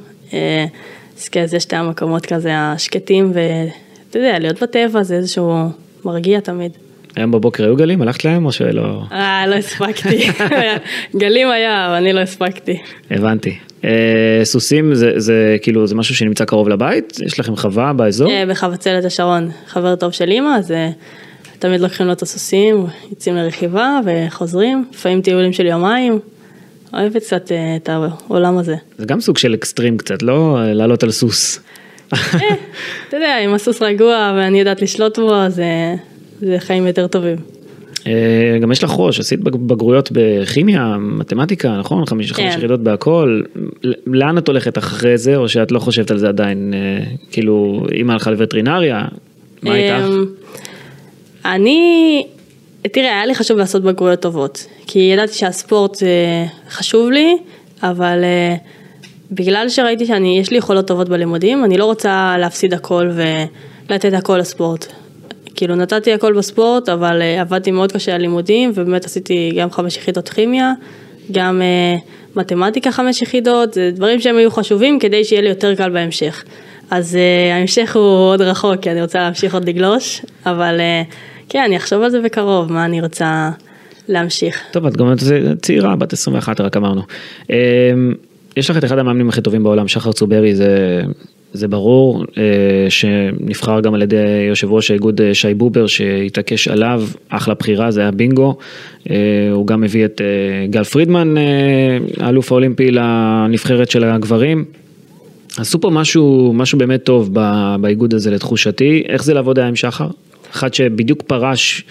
אז 1.17 1.29
כן, 1.29 1.45
זה 1.45 1.59
שתי 1.59 1.75
המקומות 1.75 2.25
כזה 2.25 2.51
השקטים, 2.53 3.31
ואתה 3.33 4.19
יודע, 4.19 4.39
להיות 4.39 4.63
בטבע 4.63 5.03
זה 5.03 5.15
איזשהו 5.15 5.53
מרגיע 6.05 6.39
תמיד. 6.39 6.71
היום 7.15 7.31
בבוקר 7.31 7.63
היו 7.63 7.75
גלים? 7.75 8.01
הלכת 8.01 8.25
להם 8.25 8.45
או 8.45 8.51
שלא? 8.51 9.03
אה, 9.11 9.47
לא 9.47 9.55
הספקתי. 9.55 10.27
גלים 11.21 11.47
היה, 11.49 11.87
אבל 11.87 11.95
אני 11.95 12.13
לא 12.13 12.19
הספקתי. 12.19 12.77
הבנתי. 13.11 13.57
אה, 13.83 14.41
סוסים 14.43 14.95
זה, 14.95 15.11
זה 15.17 15.57
כאילו 15.61 15.87
זה 15.87 15.95
משהו 15.95 16.15
שנמצא 16.15 16.45
קרוב 16.45 16.69
לבית? 16.69 17.17
יש 17.25 17.39
לכם 17.39 17.55
חווה 17.55 17.93
באזור? 17.93 18.31
אה, 18.31 18.45
בחבצלת 18.49 19.05
השרון, 19.05 19.49
חבר 19.67 19.95
טוב 19.95 20.11
של 20.11 20.29
אימא, 20.29 20.57
אז 20.57 20.71
אה, 20.71 20.89
תמיד 21.59 21.81
לוקחים 21.81 22.07
לו 22.07 22.13
את 22.13 22.21
הסוסים, 22.21 22.85
יוצאים 23.09 23.35
לרכיבה 23.35 23.99
וחוזרים, 24.05 24.85
לפעמים 24.93 25.21
טיולים 25.21 25.53
של 25.53 25.65
יומיים. 25.65 26.19
אוהבת 26.93 27.23
קצת 27.23 27.51
את 27.75 27.89
העולם 27.89 28.57
הזה. 28.57 28.75
זה 28.97 29.05
גם 29.05 29.21
סוג 29.21 29.37
של 29.37 29.53
אקסטרים 29.53 29.97
קצת, 29.97 30.23
לא 30.23 30.57
לעלות 30.73 31.03
על 31.03 31.11
סוס. 31.11 31.59
אתה 32.07 33.17
יודע, 33.17 33.37
אם 33.45 33.53
הסוס 33.53 33.81
רגוע 33.81 34.33
ואני 34.37 34.59
יודעת 34.59 34.81
לשלוט 34.81 35.19
בו, 35.19 35.35
אז 35.35 35.61
זה 36.39 36.55
חיים 36.59 36.87
יותר 36.87 37.07
טובים. 37.07 37.37
אה, 38.07 38.57
גם 38.61 38.71
יש 38.71 38.83
לך 38.83 38.91
ראש, 38.97 39.19
עשית 39.19 39.39
בג- 39.39 39.55
בגרויות 39.67 40.09
בכימיה, 40.13 40.95
מתמטיקה, 40.99 41.77
נכון? 41.79 42.05
חמש 42.05 42.31
כן. 42.31 42.43
יחידות 42.57 42.79
בהכל. 42.83 43.41
לאן 44.07 44.37
את 44.37 44.47
הולכת 44.47 44.77
אחרי 44.77 45.17
זה, 45.17 45.35
או 45.35 45.49
שאת 45.49 45.71
לא 45.71 45.79
חושבת 45.79 46.11
על 46.11 46.17
זה 46.17 46.27
עדיין? 46.27 46.73
אה, 46.73 47.03
כאילו, 47.31 47.85
אימא 47.91 48.11
הלכה 48.13 48.31
לווטרינריה, 48.31 49.05
מה 49.61 49.75
איתך? 49.75 50.05
אמ, 50.07 50.25
אני, 51.45 52.25
תראה, 52.91 53.05
היה 53.15 53.25
לי 53.25 53.35
חשוב 53.35 53.57
לעשות 53.57 53.83
בגרויות 53.83 54.19
טובות, 54.19 54.65
כי 54.87 54.99
ידעתי 54.99 55.33
שהספורט 55.33 55.95
זה 55.95 56.15
חשוב 56.69 57.11
לי, 57.11 57.37
אבל 57.83 58.19
אה, 58.23 58.55
בגלל 59.31 59.69
שראיתי 59.69 60.05
שאני, 60.05 60.39
יש 60.39 60.51
לי 60.51 60.57
יכולות 60.57 60.87
טובות 60.87 61.09
בלימודים, 61.09 61.65
אני 61.65 61.77
לא 61.77 61.85
רוצה 61.85 62.35
להפסיד 62.39 62.73
הכל 62.73 63.09
ולתת 63.89 64.13
הכל 64.13 64.37
לספורט. 64.37 64.85
כאילו 65.55 65.75
נתתי 65.75 66.13
הכל 66.13 66.33
בספורט, 66.33 66.89
אבל 66.89 67.21
אה, 67.21 67.41
עבדתי 67.41 67.71
מאוד 67.71 67.91
קשה 67.91 68.15
על 68.15 68.21
לימודים, 68.21 68.71
ובאמת 68.75 69.05
עשיתי 69.05 69.51
גם 69.57 69.71
חמש 69.71 69.97
יחידות 69.97 70.29
כימיה, 70.29 70.73
גם 71.31 71.61
אה, 71.61 71.97
מתמטיקה 72.35 72.91
חמש 72.91 73.21
יחידות, 73.21 73.73
זה 73.73 73.91
דברים 73.95 74.19
שהם 74.19 74.37
היו 74.37 74.51
חשובים 74.51 74.99
כדי 74.99 75.23
שיהיה 75.23 75.41
לי 75.41 75.49
יותר 75.49 75.75
קל 75.75 75.89
בהמשך. 75.89 76.43
אז 76.91 77.15
uh, 77.15 77.53
ההמשך 77.53 77.95
הוא 77.95 78.03
עוד 78.03 78.41
רחוק, 78.41 78.75
כי 78.81 78.91
אני 78.91 79.01
רוצה 79.01 79.19
להמשיך 79.19 79.53
עוד 79.53 79.69
לגלוש, 79.69 80.21
אבל 80.45 80.79
uh, 80.79 81.13
כן, 81.49 81.63
אני 81.65 81.77
אחשוב 81.77 82.01
על 82.01 82.09
זה 82.09 82.21
בקרוב, 82.21 82.71
מה 82.71 82.85
אני 82.85 83.01
רוצה 83.01 83.49
להמשיך. 84.07 84.61
טוב, 84.71 84.85
את 84.85 84.97
גם 84.97 85.13
צעירה, 85.61 85.95
בת 85.95 86.13
21 86.13 86.61
רק 86.61 86.77
אמרנו. 86.77 87.01
אה, 87.51 87.57
יש 88.57 88.69
לך 88.69 88.77
את 88.77 88.83
אחד 88.83 88.99
המאמנים 88.99 89.29
הכי 89.29 89.41
טובים 89.41 89.63
בעולם, 89.63 89.87
שחר 89.87 90.11
צוברי, 90.11 90.55
זה, 90.55 91.01
זה 91.53 91.67
ברור, 91.67 92.25
אה, 92.37 92.43
שנבחר 92.89 93.79
גם 93.81 93.93
על 93.93 94.01
ידי 94.01 94.45
יושב 94.49 94.71
ראש 94.71 94.91
האיגוד 94.91 95.21
אה, 95.21 95.33
שי 95.33 95.53
בובר, 95.53 95.87
שהתעקש 95.87 96.67
עליו, 96.67 97.03
אחלה 97.29 97.53
בחירה, 97.53 97.91
זה 97.91 98.01
היה 98.01 98.11
בינגו. 98.11 98.57
אה, 99.09 99.15
הוא 99.51 99.67
גם 99.67 99.83
הביא 99.83 100.05
את 100.05 100.21
גל 100.69 100.83
פרידמן, 100.83 101.35
האלוף 102.19 102.51
האולימפי 102.51 102.91
לנבחרת 102.91 103.91
של 103.91 104.03
הגברים. 104.03 104.65
עשו 105.57 105.81
פה 105.81 105.89
משהו, 105.89 106.53
משהו 106.55 106.77
באמת 106.77 107.03
טוב 107.03 107.33
באיגוד 107.81 108.13
הזה 108.13 108.31
לתחושתי, 108.31 109.03
איך 109.07 109.23
זה 109.23 109.33
לעבוד 109.33 109.59
היה 109.59 109.67
עם 109.67 109.75
שחר? 109.75 110.07
אחד 110.51 110.73
שבדיוק 110.73 111.21
פרש 111.21 111.83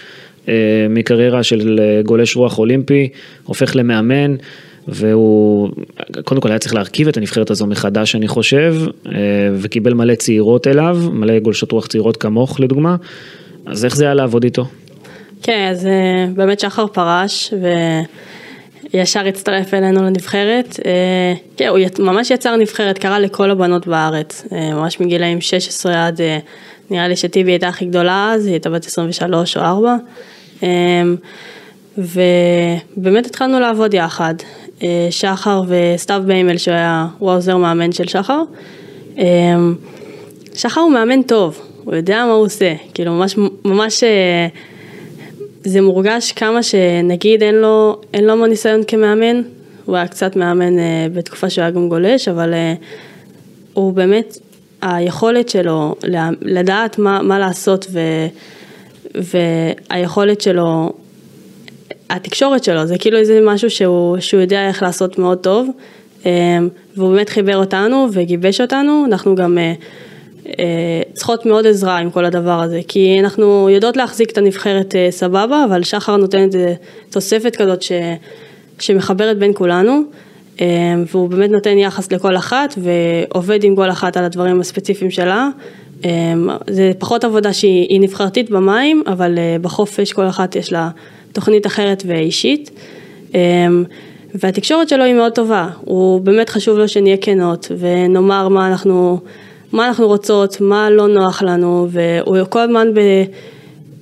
מקריירה 0.89 1.43
של 1.43 1.79
גולש 2.05 2.35
רוח 2.35 2.59
אולימפי, 2.59 3.09
הופך 3.43 3.75
למאמן, 3.75 4.35
והוא 4.87 5.69
קודם 6.23 6.41
כל 6.41 6.49
היה 6.49 6.59
צריך 6.59 6.73
להרכיב 6.73 7.07
את 7.07 7.17
הנבחרת 7.17 7.51
הזו 7.51 7.65
מחדש 7.65 8.15
אני 8.15 8.27
חושב, 8.27 8.75
אה, 9.05 9.11
וקיבל 9.55 9.93
מלא 9.93 10.15
צעירות 10.15 10.67
אליו, 10.67 10.97
מלא 11.11 11.39
גולשות 11.39 11.71
רוח 11.71 11.87
צעירות 11.87 12.17
כמוך 12.17 12.59
לדוגמה, 12.59 12.95
אז 13.65 13.85
איך 13.85 13.95
זה 13.95 14.05
היה 14.05 14.13
לעבוד 14.13 14.43
איתו? 14.43 14.65
כן, 15.43 15.67
אז 15.71 15.85
uh, 15.85 15.89
באמת 16.35 16.59
שחר 16.59 16.87
פרש, 16.87 17.53
וישר 18.93 19.27
הצטרף 19.27 19.73
אלינו 19.73 20.03
לנבחרת. 20.03 20.79
Uh, 20.79 21.57
כן, 21.57 21.67
הוא 21.67 21.79
ממש 21.99 22.31
יצר 22.31 22.55
נבחרת, 22.55 22.97
קרא 22.97 23.19
לכל 23.19 23.51
הבנות 23.51 23.87
בארץ, 23.87 24.45
ממש 24.51 24.99
מגילאים 24.99 25.41
16 25.41 26.07
עד, 26.07 26.21
נראה 26.89 27.07
לי 27.07 27.15
שטיבי 27.15 27.51
הייתה 27.51 27.67
הכי 27.67 27.85
גדולה 27.85 28.31
אז, 28.33 28.45
היא 28.45 28.53
הייתה 28.53 28.69
בת 28.69 28.85
23 28.85 29.57
או 29.57 29.61
4. 29.61 29.95
Um, 30.59 30.63
ובאמת 31.97 33.25
התחלנו 33.25 33.59
לעבוד 33.59 33.93
יחד, 33.93 34.33
שחר 35.09 35.61
וסתיו 35.67 36.21
ביימל 36.25 36.57
שהיה, 36.57 37.07
הוא 37.19 37.31
העוזר 37.31 37.57
מאמן 37.57 37.91
של 37.91 38.07
שחר. 38.07 38.41
Um, 39.15 39.19
שחר 40.55 40.81
הוא 40.81 40.91
מאמן 40.91 41.21
טוב, 41.21 41.61
הוא 41.83 41.95
יודע 41.95 42.25
מה 42.25 42.31
הוא 42.31 42.45
עושה, 42.45 42.73
כאילו 42.93 43.11
ממש, 43.11 43.35
ממש 43.65 44.03
אה, 44.03 44.47
זה 45.63 45.81
מורגש 45.81 46.31
כמה 46.31 46.63
שנגיד 46.63 47.43
אין 47.43 47.55
לו, 47.55 48.01
אין 48.13 48.23
לו 48.23 48.33
המון 48.33 48.49
ניסיון 48.49 48.81
כמאמן, 48.87 49.41
הוא 49.85 49.95
היה 49.95 50.07
קצת 50.07 50.35
מאמן 50.35 50.79
אה, 50.79 51.07
בתקופה 51.13 51.49
שהוא 51.49 51.61
היה 51.61 51.71
גם 51.71 51.89
גולש, 51.89 52.27
אבל 52.27 52.53
אה, 52.53 52.73
הוא 53.73 53.93
באמת, 53.93 54.37
היכולת 54.81 55.49
שלו 55.49 55.95
לדעת 56.41 56.99
מה, 56.99 57.21
מה 57.21 57.39
לעשות 57.39 57.87
ו, 57.91 57.99
והיכולת 59.15 60.41
שלו, 60.41 60.93
התקשורת 62.09 62.63
שלו, 62.63 62.85
זה 62.85 62.97
כאילו 62.97 63.17
איזה 63.17 63.39
משהו 63.43 63.69
שהוא, 63.69 64.19
שהוא 64.19 64.41
יודע 64.41 64.67
איך 64.67 64.83
לעשות 64.83 65.19
מאוד 65.19 65.37
טוב, 65.37 65.69
אה, 66.25 66.31
והוא 66.95 67.11
באמת 67.11 67.29
חיבר 67.29 67.57
אותנו 67.57 68.07
וגיבש 68.13 68.61
אותנו, 68.61 69.03
אנחנו 69.05 69.35
גם 69.35 69.57
אה, 69.57 69.73
אה, 70.59 71.01
צריכות 71.13 71.45
מאוד 71.45 71.67
עזרה 71.67 71.97
עם 71.97 72.09
כל 72.09 72.25
הדבר 72.25 72.61
הזה, 72.61 72.79
כי 72.87 73.19
אנחנו 73.19 73.69
יודעות 73.69 73.97
להחזיק 73.97 74.31
את 74.31 74.37
הנבחרת 74.37 74.95
אה, 74.95 75.07
סבבה, 75.11 75.65
אבל 75.65 75.83
שחר 75.83 76.17
נותן 76.17 76.37
איזה 76.37 76.73
תוספת 77.09 77.55
כזאת 77.55 77.81
ש, 77.81 77.91
שמחברת 78.79 79.37
בין 79.37 79.51
כולנו, 79.55 80.01
אה, 80.61 80.67
והוא 81.11 81.29
באמת 81.29 81.49
נותן 81.49 81.77
יחס 81.77 82.11
לכל 82.11 82.37
אחת 82.37 82.75
ועובד 82.77 83.63
עם 83.63 83.75
כל 83.75 83.91
אחת 83.91 84.17
על 84.17 84.23
הדברים 84.23 84.59
הספציפיים 84.59 85.11
שלה. 85.11 85.49
אה, 86.05 86.33
זה 86.67 86.91
פחות 86.99 87.23
עבודה 87.23 87.53
שהיא 87.53 87.87
היא 87.89 88.01
נבחרתית 88.01 88.49
במים, 88.49 89.03
אבל 89.07 89.37
בחופש 89.61 90.13
כל 90.13 90.27
אחת 90.27 90.55
יש 90.55 90.73
לה 90.73 90.89
תוכנית 91.33 91.67
אחרת 91.67 92.03
ואישית. 92.07 92.71
אה, 93.35 93.67
והתקשורת 94.35 94.89
שלו 94.89 95.03
היא 95.03 95.13
מאוד 95.13 95.31
טובה, 95.31 95.69
הוא 95.81 96.21
באמת 96.21 96.49
חשוב 96.49 96.77
לו 96.77 96.87
שנהיה 96.87 97.17
כנות 97.17 97.71
ונאמר 97.79 98.47
מה 98.47 98.67
אנחנו, 98.67 99.19
מה 99.71 99.87
אנחנו 99.87 100.07
רוצות, 100.07 100.61
מה 100.61 100.89
לא 100.89 101.07
נוח 101.07 101.43
לנו, 101.43 101.87
והוא 101.89 102.37
כל 102.49 102.59
הזמן, 102.59 102.93
ב, 102.93 102.99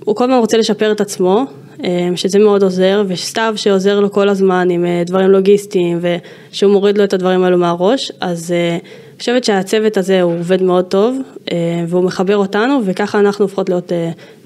הוא 0.05 0.15
כל 0.15 0.23
הזמן 0.23 0.37
רוצה 0.37 0.57
לשפר 0.57 0.91
את 0.91 1.01
עצמו, 1.01 1.45
אה, 1.83 2.09
שזה 2.15 2.39
מאוד 2.39 2.63
עוזר, 2.63 3.03
וסתיו 3.07 3.53
שעוזר 3.55 3.99
לו 3.99 4.11
כל 4.11 4.29
הזמן 4.29 4.69
עם 4.69 4.85
אה, 4.85 5.03
דברים 5.05 5.29
לוגיסטיים, 5.29 5.99
ושהוא 6.01 6.71
מוריד 6.71 6.97
לו 6.97 7.03
את 7.03 7.13
הדברים 7.13 7.43
האלו 7.43 7.57
מהראש, 7.57 8.11
אז 8.19 8.51
אה, 8.51 8.71
אני 8.71 9.19
חושבת 9.19 9.43
שהצוות 9.43 9.97
הזה 9.97 10.21
הוא 10.21 10.33
עובד 10.33 10.63
מאוד 10.63 10.85
טוב, 10.85 11.17
אה, 11.51 11.57
והוא 11.87 12.03
מחבר 12.03 12.37
אותנו, 12.37 12.81
וככה 12.85 13.19
אנחנו 13.19 13.45
הופכות 13.45 13.69
להיות 13.69 13.91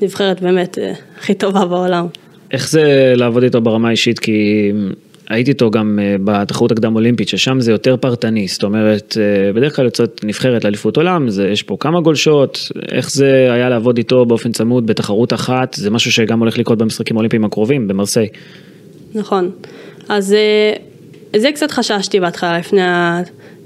נבחרת 0.02 0.42
באמת 0.42 0.78
הכי 1.18 1.34
טובה 1.34 1.66
בעולם. 1.66 2.08
איך 2.52 2.70
זה 2.70 3.14
לעבוד 3.16 3.44
איתו 3.44 3.62
ברמה 3.62 3.88
האישית? 3.88 4.20
כי 4.20 4.72
הייתי 5.30 5.52
איתו 5.52 5.72
גם 5.72 6.00
אה, 6.02 6.16
בתחרות 6.24 6.72
הקדם 6.72 6.96
אולימפית, 6.96 7.30
ששם 7.30 7.60
זה 7.60 7.72
יותר 7.72 7.98
פרטני, 7.98 8.48
זאת 8.48 8.64
אומרת, 8.64 9.18
אה, 9.20 9.54
בדרך 9.54 9.76
כלל 9.76 9.86
יוצאת 9.86 10.22
נבחרת 10.24 10.64
לאליפות 10.64 10.98
עולם, 10.98 11.30
זה, 11.30 11.48
יש 11.48 11.64
פה 11.64 11.78
כמה 11.80 12.02
גולשות, 12.02 12.72
איך 12.92 13.12
זה 13.12 13.50
היה 13.54 13.70
לעבוד 13.70 13.98
איתו 13.98 14.26
באופן 14.26 14.52
צמוד 14.52 14.88
בתחרות 14.88 15.34
אחת, 15.34 15.74
זה 15.74 15.90
משהו 15.90 16.12
שגם 16.12 16.40
הולך 16.40 16.58
לקרות 16.58 16.78
במשחקים 16.78 17.18
האולימפיים 17.18 17.46
הקרובים, 17.46 17.88
במרסיי. 17.88 18.28
נכון. 19.16 19.52
אז 20.10 20.34
אה, 20.34 20.74
זה 21.40 21.50
קצת 21.52 21.72
חששתי 21.72 22.20
בהתחלה, 22.20 22.60
לפני, 22.60 22.82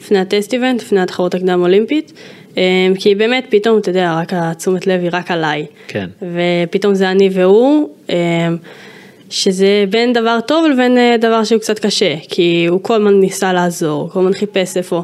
לפני 0.02 0.19
הטסט 0.19 0.54
איבנט, 0.54 0.82
לפני 0.82 1.00
התחרות 1.00 1.36
הקדם 1.36 1.62
אולימפית, 1.62 2.13
כי 3.00 3.15
באמת 3.15 3.46
פתאום, 3.50 3.78
אתה 3.78 3.89
יודע, 3.89 4.13
רק 4.22 4.34
התשומת 4.34 4.88
לב 4.88 5.02
היא 5.02 5.10
רק 5.13 5.32
עליי. 5.32 5.65
כן. 5.88 6.10
ופתאום 6.22 6.96
זה 6.96 7.12
אני 7.12 7.30
והוא, 7.34 7.89
אה, 8.10 8.15
שזה 9.30 9.86
בין 9.89 10.13
דבר 10.13 10.39
טוב 10.48 10.65
לבין 10.68 10.98
אה, 10.98 11.15
דבר 11.20 11.44
שהוא 11.44 11.60
קצת 11.60 11.80
קשה, 11.80 12.15
כי 12.30 12.65
הוא 12.70 12.80
כל 12.84 12.94
הזמן 12.94 13.20
ניסה 13.20 13.54
לעזור, 13.54 14.10
כל 14.10 14.20
הזמן 14.20 14.34
חיפש 14.34 14.78
איפה. 14.78 15.04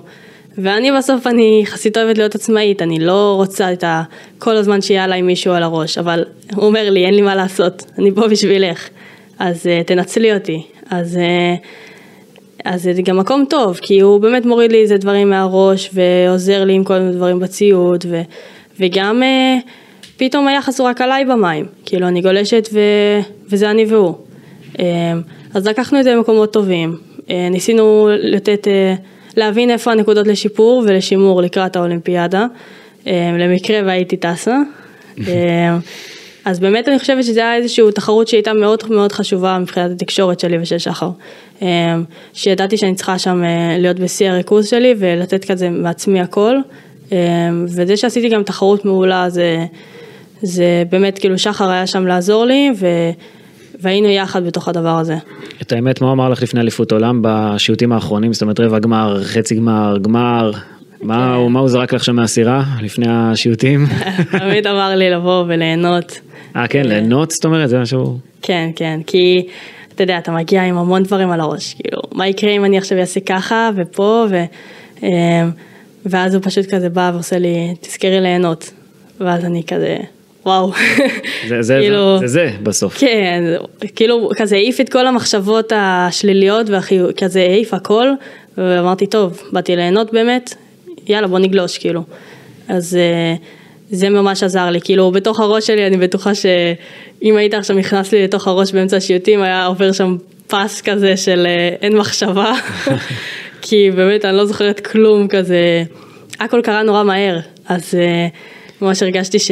ואני 0.57 0.91
בסוף, 0.91 1.27
אני 1.27 1.59
יחסית 1.63 1.97
אוהבת 1.97 2.17
להיות 2.17 2.35
עצמאית, 2.35 2.81
אני 2.81 2.99
לא 2.99 3.33
רוצה 3.37 3.73
את 3.73 3.83
ה... 3.83 4.03
כל 4.39 4.57
הזמן 4.57 4.81
שיהיה 4.81 5.03
עליי 5.03 5.21
מישהו 5.21 5.53
על 5.53 5.63
הראש, 5.63 5.97
אבל 5.97 6.25
הוא 6.55 6.65
אומר 6.65 6.89
לי, 6.89 7.05
אין 7.05 7.13
לי 7.13 7.21
מה 7.21 7.35
לעשות, 7.35 7.85
אני 7.99 8.11
פה 8.11 8.27
בשבילך, 8.27 8.89
אז 9.39 9.65
uh, 9.65 9.87
תנצלי 9.87 10.33
אותי. 10.33 10.63
אז, 10.89 11.17
uh, 11.17 11.65
אז 12.65 12.83
זה 12.83 13.01
גם 13.03 13.17
מקום 13.17 13.45
טוב, 13.49 13.79
כי 13.81 13.99
הוא 13.99 14.19
באמת 14.19 14.45
מוריד 14.45 14.71
לי 14.71 14.81
איזה 14.81 14.97
דברים 14.97 15.29
מהראש, 15.29 15.89
ועוזר 15.93 16.63
לי 16.63 16.73
עם 16.73 16.83
כל 16.83 16.99
מיני 16.99 17.11
דברים 17.11 17.39
בציוד, 17.39 18.05
ו, 18.09 18.21
וגם 18.79 19.21
uh, 19.21 19.69
פתאום 20.17 20.47
היחס 20.47 20.79
הוא 20.79 20.87
רק 20.87 21.01
עליי 21.01 21.25
במים, 21.25 21.65
כאילו 21.85 22.07
אני 22.07 22.21
גולשת 22.21 22.69
ו, 22.73 22.79
וזה 23.49 23.71
אני 23.71 23.85
והוא. 23.85 24.15
Uh, 24.73 24.79
אז 25.53 25.67
לקחנו 25.67 25.99
את 25.99 26.03
זה 26.03 26.13
למקומות 26.13 26.53
טובים, 26.53 26.97
uh, 27.17 27.31
ניסינו 27.51 28.09
לתת... 28.21 28.67
Uh, 28.67 29.11
להבין 29.37 29.69
איפה 29.69 29.91
הנקודות 29.91 30.27
לשיפור 30.27 30.83
ולשימור 30.87 31.41
לקראת 31.41 31.75
האולימפיאדה, 31.75 32.45
אה, 33.07 33.31
למקרה 33.39 33.79
והייתי 33.85 34.17
טסה. 34.17 34.57
אז 36.45 36.59
באמת 36.59 36.87
אני 36.87 36.99
חושבת 36.99 37.23
שזה 37.23 37.39
היה 37.39 37.55
איזושהי 37.55 37.83
תחרות 37.95 38.27
שהייתה 38.27 38.53
מאוד 38.53 38.79
מאוד 38.89 39.11
חשובה 39.11 39.57
מבחינת 39.61 39.91
התקשורת 39.91 40.39
שלי 40.39 40.57
ושל 40.61 40.77
שחר. 40.77 41.09
אה, 41.61 41.95
שידעתי 42.33 42.77
שאני 42.77 42.95
צריכה 42.95 43.19
שם 43.19 43.43
אה, 43.43 43.77
להיות 43.79 43.99
בשיא 43.99 44.29
הריכוז 44.29 44.67
שלי 44.67 44.95
ולתת 44.97 45.45
כזה 45.51 45.69
מעצמי 45.69 46.21
הכל. 46.21 46.55
אה, 47.11 47.17
וזה 47.63 47.97
שעשיתי 47.97 48.29
גם 48.29 48.43
תחרות 48.43 48.85
מעולה 48.85 49.29
זה, 49.29 49.65
זה 50.41 50.83
באמת 50.91 51.19
כאילו 51.19 51.37
שחר 51.37 51.69
היה 51.69 51.87
שם 51.87 52.07
לעזור 52.07 52.45
לי 52.45 52.71
ו, 52.79 52.87
והיינו 53.81 54.07
יחד 54.09 54.45
בתוך 54.45 54.67
הדבר 54.67 54.97
הזה. 54.99 55.15
את 55.61 55.71
האמת, 55.71 56.01
מה 56.01 56.07
הוא 56.07 56.13
אמר 56.13 56.29
לך 56.29 56.41
לפני 56.43 56.59
אליפות 56.61 56.91
עולם 56.91 57.19
בשיעוטים 57.23 57.91
האחרונים, 57.91 58.33
זאת 58.33 58.41
אומרת 58.41 58.59
רבע 58.59 58.79
גמר, 58.79 59.23
חצי 59.23 59.55
גמר, 59.55 59.97
גמר, 60.01 60.51
מה 61.01 61.35
הוא- 61.35 61.51
מה 61.51 61.59
הוא 61.59 61.69
זרק 61.69 61.93
לך 61.93 62.03
שם 62.03 62.15
מהסירה 62.15 62.63
לפני 62.81 63.05
השיעוטים? 63.09 63.85
תמיד 64.39 64.67
אמר 64.73 64.95
לי 64.95 65.09
לבוא 65.09 65.43
וליהנות, 65.47 66.19
אה, 66.55 66.67
כן, 66.67 66.85
ליהנות 66.85 67.31
זאת 67.31 67.45
אומרת, 67.45 67.69
זה 67.69 67.79
משהו... 67.79 68.17
כן, 68.41 68.69
כן, 68.75 68.99
כי 69.07 69.47
אתה 69.95 70.03
יודע, 70.03 70.17
אתה 70.17 70.31
מגיע 70.31 70.63
עם 70.63 70.77
המון 70.77 71.03
דברים 71.03 71.31
על 71.31 71.39
הראש, 71.39 71.73
כאילו, 71.73 72.01
מה 72.11 72.27
יקרה 72.27 72.51
אם 72.51 72.65
אני 72.65 72.77
עכשיו 72.77 72.97
אעשה 72.99 73.19
ככה 73.19 73.69
ופה, 73.75 74.25
ו, 74.29 74.43
אמ, 75.03 75.09
ואז 76.05 76.35
הוא 76.35 76.43
פשוט 76.43 76.65
כזה 76.73 76.89
בא 76.89 77.11
ועושה 77.13 77.37
לי, 77.39 77.73
תזכרי 77.81 78.21
ליהנות, 78.21 78.71
ואז 79.19 79.45
אני 79.45 79.63
כזה, 79.67 79.97
וואו, 80.45 80.71
זה 81.49 81.61
זה, 81.61 81.77
כאילו- 81.81 82.19
זה 82.19 82.27
זה 82.27 82.49
בסוף. 82.63 82.97
כן, 82.99 83.43
כאילו 83.95 84.29
כזה 84.35 84.55
העיף 84.55 84.81
את 84.81 84.89
כל 84.89 85.07
המחשבות 85.07 85.73
השליליות 85.75 86.67
וכזה 86.69 87.39
העיף 87.41 87.73
הכל, 87.73 88.07
ואמרתי, 88.57 89.07
טוב, 89.07 89.41
באתי 89.51 89.75
ליהנות 89.75 90.13
באמת, 90.13 90.55
יאללה 91.07 91.27
בוא 91.27 91.39
נגלוש, 91.39 91.77
כאילו. 91.77 92.03
אז 92.67 92.95
אה, 92.95 93.35
זה 93.91 94.09
ממש 94.09 94.43
עזר 94.43 94.69
לי, 94.69 94.81
כאילו 94.81 95.11
בתוך 95.11 95.39
הראש 95.39 95.67
שלי 95.67 95.87
אני 95.87 95.97
בטוחה 95.97 96.35
שאם 96.35 97.35
היית 97.35 97.53
עכשיו 97.53 97.75
נכנס 97.75 98.11
לי 98.11 98.23
לתוך 98.23 98.47
הראש 98.47 98.71
באמצע 98.71 98.97
השיוטים, 98.97 99.41
היה 99.41 99.65
עובר 99.65 99.91
שם 99.91 100.17
פס 100.47 100.81
כזה 100.81 101.17
של 101.17 101.45
אה, 101.45 101.75
אין 101.81 101.97
מחשבה, 101.97 102.53
כי 103.61 103.91
באמת 103.91 104.25
אני 104.25 104.37
לא 104.37 104.45
זוכרת 104.45 104.79
כלום 104.79 105.27
כזה, 105.27 105.83
הכל 106.39 106.61
קרה 106.63 106.83
נורא 106.83 107.03
מהר, 107.03 107.39
אז 107.67 107.95
אה, 107.95 108.27
ממש 108.81 109.03
הרגשתי 109.03 109.39
ש... 109.39 109.51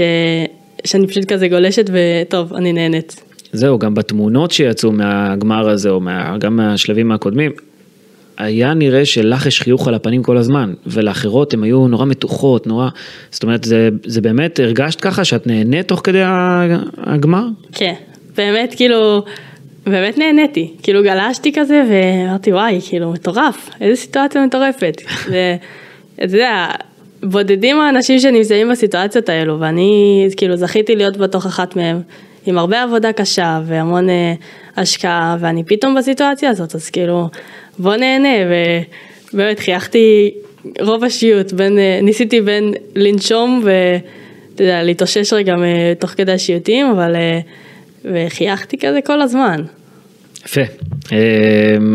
שאני 0.86 1.08
פשוט 1.08 1.26
כזה 1.26 1.48
גולשת 1.48 1.90
וטוב, 1.94 2.54
אני 2.54 2.74
נהנית. 2.74 3.22
זהו, 3.52 3.80
גם 3.80 3.96
בתמונות 3.96 4.52
שיצאו 4.52 4.92
מהגמר 4.92 5.70
הזה, 5.70 5.90
או 5.90 6.00
מה, 6.00 6.38
גם 6.40 6.56
מהשלבים 6.56 7.12
הקודמים, 7.12 7.52
היה 8.40 8.74
נראה 8.74 9.06
שלך 9.06 9.46
יש 9.46 9.62
חיוך 9.62 9.88
על 9.88 9.94
הפנים 9.94 10.24
כל 10.24 10.38
הזמן, 10.38 10.74
ולאחרות 10.88 11.54
הן 11.54 11.64
היו 11.64 11.88
נורא 11.88 12.06
מתוחות, 12.06 12.68
נורא, 12.68 12.90
זאת 13.32 13.44
אומרת, 13.44 13.64
זה, 13.64 13.90
זה 14.06 14.22
באמת, 14.22 14.60
הרגשת 14.60 15.02
ככה 15.02 15.26
שאת 15.26 15.48
נהנית 15.48 15.88
תוך 15.88 16.02
כדי 16.04 16.22
הגמר? 16.98 17.48
כן, 17.72 17.94
באמת 18.38 18.74
כאילו, 18.76 19.24
באמת 19.88 20.18
נהניתי, 20.18 20.74
כאילו 20.84 21.04
גלשתי 21.04 21.52
כזה 21.56 21.84
ואמרתי 21.90 22.54
וואי, 22.54 22.80
כאילו 22.90 23.12
מטורף, 23.12 23.70
איזה 23.82 24.02
סיטואציה 24.02 24.46
מטורפת. 24.46 25.02
ואתה 25.32 26.36
יודע, 26.36 26.68
בודדים 27.24 27.80
האנשים 27.80 28.20
שנמצאים 28.20 28.70
בסיטואציות 28.70 29.30
האלו, 29.30 29.60
ואני 29.60 30.28
כאילו 30.38 30.58
זכיתי 30.58 30.96
להיות 30.96 31.18
בתוך 31.18 31.46
אחת 31.46 31.76
מהם, 31.76 32.02
עם 32.46 32.58
הרבה 32.58 32.84
עבודה 32.84 33.14
קשה 33.14 33.62
והמון 33.66 34.10
אה, 34.10 34.34
השקעה, 34.78 35.38
ואני 35.40 35.64
פתאום 35.64 35.96
בסיטואציה 35.96 36.50
הזאת, 36.50 36.76
אז 36.76 36.90
כאילו, 36.90 37.30
בוא 37.80 37.96
נהנה, 37.96 38.54
ובאמת 39.34 39.60
חייכתי 39.60 40.32
רוב 40.82 41.04
השיעוט, 41.04 41.54
בין, 41.54 41.80
אה, 41.80 42.00
ניסיתי 42.04 42.42
בין 42.42 42.74
לנשום 42.96 43.64
ואתה 43.64 44.64
יודע, 44.64 44.84
להתאושש 44.84 45.34
רגע 45.34 45.56
תוך 46.00 46.10
כדי 46.10 46.32
השיעוטים, 46.32 46.86
אבל, 46.86 47.16
אה, 47.16 47.40
וחייכתי 48.06 48.78
כזה 48.78 49.00
כל 49.06 49.22
הזמן. 49.22 49.62
יפה, 50.46 50.62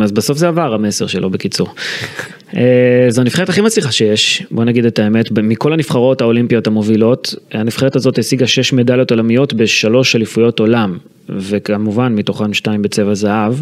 אז 0.03 0.12
בסוף 0.12 0.38
זה 0.38 0.49
עבר 0.49 0.75
המסר 0.75 1.07
שלו 1.07 1.31
בקיצור. 1.31 1.68
זו 3.09 3.20
הנבחרת 3.20 3.49
הכי 3.49 3.61
מצליחה 3.61 3.92
שיש, 3.92 4.42
בוא 4.51 4.64
נגיד 4.64 4.85
את 4.87 4.99
האמת, 4.99 5.31
מכל 5.31 5.73
הנבחרות 5.73 6.20
האולימפיות 6.20 6.66
המובילות, 6.66 7.35
הנבחרת 7.53 7.97
הזאת 7.97 8.18
השיגה 8.18 8.47
שש 8.47 8.73
מדליות 8.73 9.11
עולמיות 9.11 9.55
בשלוש 9.55 10.16
אליפויות 10.16 10.61
עולם, 10.61 10.99
וכמובן 11.29 12.14
מתוכן 12.14 12.53
שתיים 12.53 12.83
בצבע 12.83 13.14
זהב. 13.14 13.55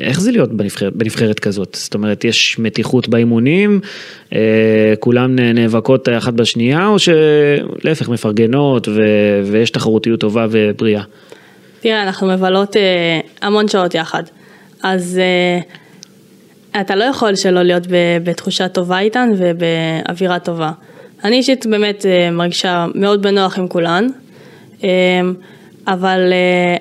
איך 0.00 0.20
זה 0.20 0.32
להיות 0.32 0.52
בנבחרת, 0.52 0.92
בנבחרת 0.92 1.40
כזאת? 1.40 1.76
זאת 1.80 1.94
אומרת, 1.94 2.24
יש 2.24 2.58
מתיחות 2.58 3.08
באימונים, 3.08 3.80
כולן 5.00 5.36
נאבקות 5.38 6.08
אחת 6.08 6.34
בשנייה, 6.34 6.86
או 6.86 6.96
שלהפך 6.98 8.08
מפרגנות 8.08 8.88
ו... 8.88 9.00
ויש 9.44 9.70
תחרותיות 9.70 10.20
טובה 10.20 10.46
ובריאה? 10.50 11.02
תראה, 11.80 12.02
אנחנו 12.02 12.26
מבלות 12.26 12.76
אה, 12.76 13.20
המון 13.42 13.68
שעות 13.68 13.94
יחד, 13.94 14.22
אז 14.82 15.20
אה, 15.22 16.80
אתה 16.80 16.96
לא 16.96 17.04
יכול 17.04 17.34
שלא 17.34 17.62
להיות 17.62 17.86
בתחושה 18.24 18.68
טובה 18.68 18.98
איתן 18.98 19.30
ובאווירה 19.36 20.38
טובה. 20.38 20.70
אני 21.24 21.36
אישית 21.36 21.66
באמת 21.66 22.06
אה, 22.06 22.30
מרגישה 22.30 22.86
מאוד 22.94 23.22
בנוח 23.22 23.58
עם 23.58 23.68
כולן, 23.68 24.06
אה, 24.84 24.88
אבל 25.86 26.32
אה, 26.32 26.76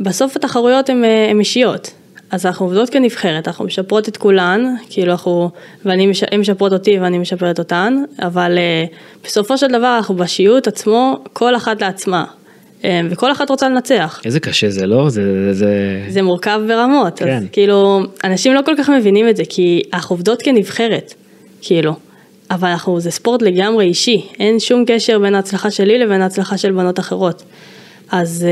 בסוף 0.00 0.36
התחרויות 0.36 0.88
הן 1.30 1.38
אישיות. 1.38 1.92
אז 2.30 2.46
אנחנו 2.46 2.66
עובדות 2.66 2.90
כנבחרת, 2.90 3.48
אנחנו 3.48 3.64
משפרות 3.64 4.08
את 4.08 4.16
כולן, 4.16 4.74
כאילו 4.90 5.12
אנחנו, 5.12 5.50
והן 5.84 6.10
מש, 6.10 6.24
משפרות 6.38 6.72
אותי 6.72 6.98
ואני 6.98 7.18
משפרת 7.18 7.58
אותן, 7.58 8.02
אבל 8.18 8.58
uh, 8.58 8.96
בסופו 9.24 9.58
של 9.58 9.66
דבר 9.66 9.96
אנחנו 9.96 10.14
בשיעוט 10.14 10.68
עצמו, 10.68 11.24
כל 11.32 11.56
אחת 11.56 11.82
לעצמה. 11.82 12.24
וכל 13.10 13.32
אחת 13.32 13.50
רוצה 13.50 13.68
לנצח. 13.68 14.20
איזה 14.24 14.40
קשה 14.40 14.70
זה, 14.70 14.86
לא? 14.86 15.08
זה... 15.08 15.54
זה, 15.54 16.02
זה 16.08 16.22
מורכב 16.22 16.60
ברמות, 16.68 17.18
כן. 17.18 17.36
אז 17.36 17.42
כאילו, 17.52 18.00
אנשים 18.24 18.54
לא 18.54 18.60
כל 18.66 18.72
כך 18.78 18.90
מבינים 18.90 19.28
את 19.28 19.36
זה, 19.36 19.42
כי 19.48 19.82
אנחנו 19.92 20.14
עובדות 20.14 20.42
כנבחרת, 20.42 21.14
כאילו. 21.62 21.92
אבל 22.50 22.68
אנחנו, 22.68 23.00
זה 23.00 23.10
ספורט 23.10 23.42
לגמרי 23.42 23.84
אישי, 23.84 24.26
אין 24.40 24.60
שום 24.60 24.84
קשר 24.86 25.18
בין 25.18 25.34
ההצלחה 25.34 25.70
שלי 25.70 25.98
לבין 25.98 26.22
ההצלחה 26.22 26.58
של 26.58 26.72
בנות 26.72 26.98
אחרות. 26.98 27.42
אז 28.10 28.46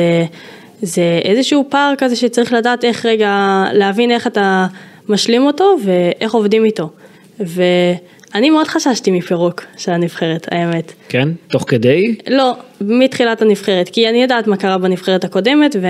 זה 0.85 1.21
איזשהו 1.25 1.65
פער 1.69 1.95
כזה 1.99 2.17
שצריך 2.17 2.53
לדעת 2.53 2.85
איך 2.85 3.07
רגע, 3.07 3.65
להבין 3.73 4.11
איך 4.11 4.27
אתה 4.27 4.67
משלים 5.09 5.47
אותו 5.47 5.77
ואיך 5.85 6.35
עובדים 6.35 6.65
איתו. 6.65 6.91
ואני 7.41 8.51
מאוד 8.51 8.67
חששתי 8.67 9.11
מפירוק 9.11 9.63
של 9.77 9.93
הנבחרת, 9.93 10.49
האמת. 10.51 10.93
כן? 11.09 11.29
תוך 11.49 11.65
כדי? 11.69 12.15
לא, 12.31 12.53
מתחילת 12.81 13.43
הנבחרת, 13.43 13.89
כי 13.89 14.09
אני 14.09 14.23
יודעת 14.23 14.47
מה 14.47 14.57
קרה 14.57 14.79
בנבחרת 14.79 15.25
הקודמת, 15.25 15.77
ו... 15.81 15.87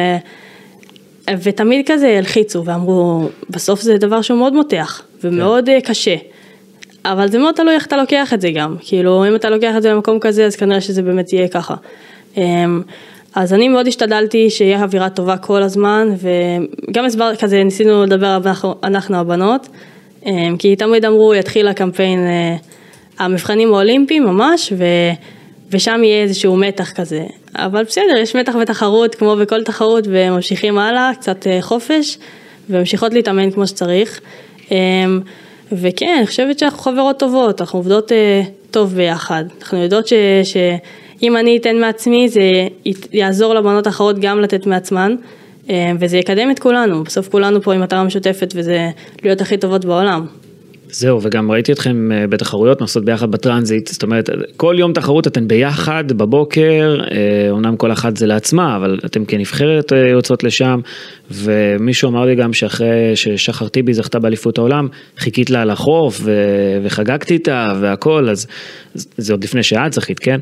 ותמיד 1.42 1.86
כזה 1.86 2.18
הלחיצו 2.18 2.64
ואמרו, 2.64 3.28
בסוף 3.50 3.80
זה 3.80 3.98
דבר 3.98 4.22
שהוא 4.22 4.38
מאוד 4.38 4.52
מותח 4.52 5.02
ומאוד 5.24 5.66
כן. 5.66 5.80
קשה. 5.80 6.16
אבל 7.04 7.28
זה 7.28 7.38
מאוד 7.38 7.54
תלוי 7.54 7.74
איך 7.74 7.86
אתה 7.86 7.96
לוקח 7.96 8.34
את 8.34 8.40
זה 8.40 8.50
גם, 8.50 8.76
כאילו 8.80 9.28
אם 9.28 9.34
אתה 9.34 9.50
לוקח 9.50 9.76
את 9.76 9.82
זה 9.82 9.92
למקום 9.92 10.18
כזה 10.20 10.46
אז 10.46 10.56
כנראה 10.56 10.80
שזה 10.80 11.02
באמת 11.02 11.32
יהיה 11.32 11.48
ככה. 11.48 11.74
אז 13.34 13.54
אני 13.54 13.68
מאוד 13.68 13.86
השתדלתי 13.86 14.50
שיהיה 14.50 14.82
אווירה 14.82 15.10
טובה 15.10 15.36
כל 15.36 15.62
הזמן, 15.62 16.08
וגם 16.88 17.04
הסבר 17.04 17.36
כזה, 17.36 17.64
ניסינו 17.64 18.02
לדבר 18.02 18.36
אנחנו, 18.46 18.74
אנחנו 18.82 19.16
הבנות, 19.16 19.68
אמ, 20.26 20.56
כי 20.58 20.76
תמיד 20.76 21.04
אמרו, 21.04 21.34
יתחיל 21.34 21.68
הקמפיין, 21.68 22.18
אה, 22.18 22.56
המבחנים 23.18 23.74
האולימפיים 23.74 24.24
ממש, 24.24 24.72
ו, 24.76 24.84
ושם 25.70 26.00
יהיה 26.04 26.22
איזשהו 26.22 26.56
מתח 26.56 26.92
כזה. 26.92 27.22
אבל 27.56 27.84
בסדר, 27.84 28.16
יש 28.16 28.36
מתח 28.36 28.54
ותחרות 28.62 29.14
כמו 29.14 29.36
בכל 29.36 29.62
תחרות, 29.62 30.04
וממשיכים 30.10 30.78
הלאה, 30.78 31.10
קצת 31.20 31.46
אה, 31.46 31.62
חופש, 31.62 32.18
וממשיכות 32.70 33.14
להתאמן 33.14 33.50
כמו 33.50 33.66
שצריך. 33.66 34.20
אמ, 34.70 35.20
וכן, 35.72 36.14
אני 36.18 36.26
חושבת 36.26 36.58
שאנחנו 36.58 36.78
חברות 36.78 37.18
טובות, 37.18 37.60
אנחנו 37.60 37.78
עובדות 37.78 38.12
אה, 38.12 38.42
טוב 38.70 38.94
ביחד. 38.94 39.44
אנחנו 39.60 39.78
יודעות 39.78 40.06
ש... 40.06 40.14
אם 41.22 41.36
אני 41.36 41.56
אתן 41.56 41.76
מעצמי 41.76 42.28
זה 42.28 42.42
יעזור 43.12 43.54
לבנות 43.54 43.86
האחרות 43.86 44.18
גם 44.18 44.40
לתת 44.40 44.66
מעצמן 44.66 45.14
אה, 45.70 45.92
וזה 46.00 46.16
יקדם 46.16 46.50
את 46.50 46.58
כולנו, 46.58 47.04
בסוף 47.04 47.28
כולנו 47.28 47.62
פה 47.62 47.74
עם 47.74 47.80
מטרה 47.80 48.04
משותפת 48.04 48.52
וזה 48.56 48.90
להיות 49.22 49.40
הכי 49.40 49.56
טובות 49.56 49.84
בעולם. 49.84 50.26
זהו, 50.94 51.22
וגם 51.22 51.50
ראיתי 51.50 51.72
אתכם 51.72 52.12
אה, 52.12 52.26
בתחרויות 52.26 52.80
נוסעות 52.80 53.04
ביחד 53.04 53.30
בטרנזיט, 53.30 53.88
זאת 53.88 54.02
אומרת, 54.02 54.30
כל 54.56 54.76
יום 54.78 54.92
תחרות 54.92 55.26
אתן 55.26 55.48
ביחד 55.48 56.12
בבוקר, 56.12 56.98
אומנם 57.50 57.72
אה, 57.72 57.76
כל 57.76 57.92
אחת 57.92 58.16
זה 58.16 58.26
לעצמה, 58.26 58.76
אבל 58.76 58.98
אתם 59.04 59.24
כנבחרת 59.24 59.92
יוצאות 60.12 60.44
לשם, 60.44 60.80
ומישהו 61.30 62.10
אמר 62.10 62.24
לי 62.24 62.34
גם 62.34 62.52
שאחרי 62.52 63.12
ששחר 63.14 63.68
טיבי 63.68 63.94
זכתה 63.94 64.18
באליפות 64.18 64.58
העולם, 64.58 64.88
חיכית 65.18 65.50
לה 65.50 65.62
על 65.62 65.70
החוף 65.70 66.20
וחגגת 66.82 67.30
איתה 67.30 67.72
והכל, 67.80 68.28
אז 68.30 68.46
זה 68.94 69.32
עוד 69.32 69.44
לפני 69.44 69.62
שאת 69.62 69.92
זכית, 69.92 70.18
כן? 70.18 70.40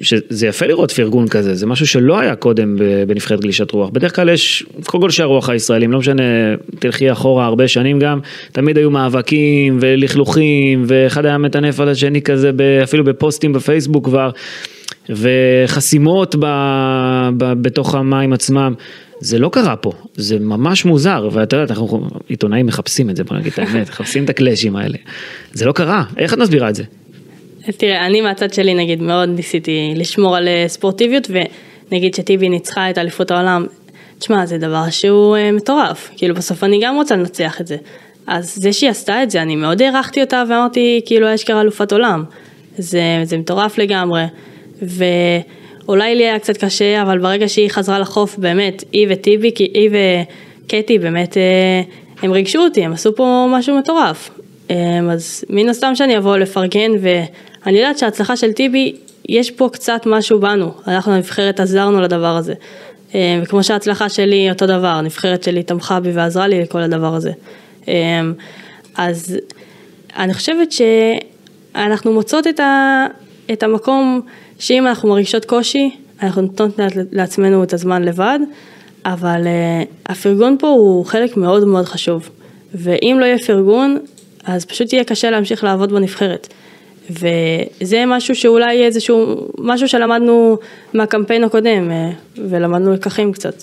שזה 0.00 0.46
יפה 0.46 0.66
לראות 0.66 0.90
פרגון 0.90 1.28
כזה, 1.28 1.54
זה 1.54 1.66
משהו 1.66 1.86
שלא 1.86 2.20
היה 2.20 2.36
קודם 2.36 2.76
בנבחרת 3.06 3.40
גלישת 3.40 3.70
רוח. 3.70 3.90
בדרך 3.90 4.16
כלל 4.16 4.28
יש, 4.28 4.64
כל 4.84 4.98
גולשי 4.98 5.22
הרוח 5.22 5.48
הישראלים, 5.48 5.92
לא 5.92 5.98
משנה, 5.98 6.22
תלכי 6.78 7.12
אחורה 7.12 7.46
הרבה 7.46 7.68
שנים 7.68 7.98
גם, 7.98 8.18
תמיד 8.52 8.78
היו 8.78 8.90
מאבקים 9.06 9.78
ולכלוכים, 9.80 10.84
ואחד 10.86 11.26
היה 11.26 11.38
מטנף 11.38 11.80
על 11.80 11.88
השני 11.88 12.22
כזה, 12.22 12.50
אפילו 12.82 13.04
בפוסטים 13.04 13.52
בפייסבוק 13.52 14.04
כבר, 14.04 14.30
וחסימות 15.08 16.34
ב, 16.38 16.46
ב, 17.36 17.52
בתוך 17.62 17.94
המים 17.94 18.32
עצמם. 18.32 18.74
זה 19.20 19.38
לא 19.38 19.48
קרה 19.48 19.76
פה, 19.76 19.92
זה 20.14 20.38
ממש 20.38 20.84
מוזר, 20.84 21.28
ואתה 21.32 21.56
יודע, 21.56 21.74
אנחנו 21.74 22.08
עיתונאים 22.28 22.66
מחפשים 22.66 23.10
את 23.10 23.16
זה, 23.16 23.24
בוא 23.24 23.36
נגיד 23.36 23.52
את 23.52 23.58
האמת, 23.58 23.88
מחפשים 23.88 24.24
את 24.24 24.30
הקלאשים 24.30 24.76
האלה. 24.76 24.96
זה 25.52 25.64
לא 25.64 25.72
קרה, 25.72 26.04
איך 26.16 26.32
את 26.34 26.38
מסבירה 26.38 26.68
את 26.68 26.74
זה? 26.74 26.82
תראה, 27.76 28.06
אני 28.06 28.20
מהצד 28.20 28.52
שלי 28.52 28.74
נגיד 28.74 29.02
מאוד 29.02 29.28
ניסיתי 29.28 29.92
לשמור 29.96 30.36
על 30.36 30.48
אה, 30.48 30.64
ספורטיביות, 30.68 31.30
ונגיד 31.90 32.14
שטיבי 32.14 32.48
ניצחה 32.48 32.90
את 32.90 32.98
אליפות 32.98 33.30
העולם, 33.30 33.66
תשמע, 34.18 34.46
זה 34.46 34.58
דבר 34.58 34.90
שהוא 34.90 35.36
אה, 35.36 35.52
מטורף, 35.52 36.10
כאילו 36.16 36.34
בסוף 36.34 36.64
אני 36.64 36.80
גם 36.82 36.94
רוצה 36.94 37.16
לנצח 37.16 37.60
את 37.60 37.66
זה. 37.66 37.76
אז 38.26 38.54
זה 38.54 38.72
שהיא 38.72 38.90
עשתה 38.90 39.22
את 39.22 39.30
זה, 39.30 39.42
אני 39.42 39.56
מאוד 39.56 39.82
הערכתי 39.82 40.20
אותה 40.20 40.42
ואמרתי, 40.48 41.00
כאילו, 41.06 41.34
אשכרה 41.34 41.60
אלופת 41.60 41.92
עולם. 41.92 42.24
זה, 42.78 43.02
זה 43.24 43.38
מטורף 43.38 43.78
לגמרי. 43.78 44.22
ואולי 44.82 46.14
לי 46.14 46.24
היה 46.24 46.38
קצת 46.38 46.56
קשה, 46.56 47.02
אבל 47.02 47.18
ברגע 47.18 47.48
שהיא 47.48 47.70
חזרה 47.70 47.98
לחוף, 47.98 48.38
באמת, 48.38 48.84
היא 48.92 49.06
וטיבי, 49.10 49.50
היא 49.58 49.90
וקטי, 50.64 50.98
באמת, 50.98 51.36
אה, 51.36 51.42
הם 52.22 52.32
ריגשו 52.32 52.58
אותי, 52.58 52.84
הם 52.84 52.92
עשו 52.92 53.16
פה 53.16 53.46
משהו 53.50 53.78
מטורף. 53.78 54.30
אה, 54.70 54.76
אז 55.12 55.44
מן 55.50 55.68
הסתם 55.68 55.94
שאני 55.94 56.18
אבוא 56.18 56.36
לפרגן, 56.36 56.90
ואני 57.00 57.78
יודעת 57.78 57.98
שההצלחה 57.98 58.36
של 58.36 58.52
טיבי, 58.52 58.96
יש 59.28 59.50
פה 59.50 59.68
קצת 59.72 60.02
משהו 60.06 60.40
בנו, 60.40 60.70
אנחנו 60.86 61.12
הנבחרת 61.12 61.60
עזרנו 61.60 62.00
לדבר 62.00 62.36
הזה. 62.36 62.54
אה, 63.14 63.40
וכמו 63.42 63.64
שההצלחה 63.64 64.08
שלי 64.08 64.50
אותו 64.50 64.66
דבר, 64.66 64.86
הנבחרת 64.86 65.42
שלי 65.42 65.62
תמכה 65.62 66.00
בי 66.00 66.10
ועזרה 66.12 66.48
לי 66.48 66.60
לכל 66.62 66.82
הדבר 66.82 67.14
הזה. 67.14 67.32
אז 68.96 69.36
אני 70.16 70.34
חושבת 70.34 70.72
שאנחנו 70.72 72.12
מוצאות 72.12 72.46
את, 72.46 72.60
ה, 72.60 73.06
את 73.52 73.62
המקום 73.62 74.20
שאם 74.58 74.86
אנחנו 74.86 75.08
מרגישות 75.08 75.44
קושי, 75.44 75.90
אנחנו 76.22 76.42
נותנות 76.42 76.78
לעצמנו 77.12 77.62
את 77.62 77.72
הזמן 77.72 78.02
לבד, 78.02 78.38
אבל 79.04 79.42
uh, 79.44 80.10
הפרגון 80.12 80.56
פה 80.58 80.68
הוא 80.68 81.04
חלק 81.04 81.36
מאוד 81.36 81.64
מאוד 81.64 81.84
חשוב. 81.84 82.30
ואם 82.74 83.16
לא 83.20 83.24
יהיה 83.24 83.38
פרגון, 83.38 83.98
אז 84.44 84.64
פשוט 84.64 84.92
יהיה 84.92 85.04
קשה 85.04 85.30
להמשיך 85.30 85.64
לעבוד 85.64 85.92
בנבחרת. 85.92 86.48
וזה 87.10 88.04
משהו 88.06 88.34
שאולי 88.34 88.74
יהיה 88.74 88.86
איזשהו, 88.86 89.48
משהו 89.58 89.88
שלמדנו 89.88 90.58
מהקמפיין 90.94 91.44
הקודם, 91.44 91.90
אה, 91.90 92.10
ולמדנו 92.36 92.92
לקחים 92.92 93.32
קצת. 93.32 93.54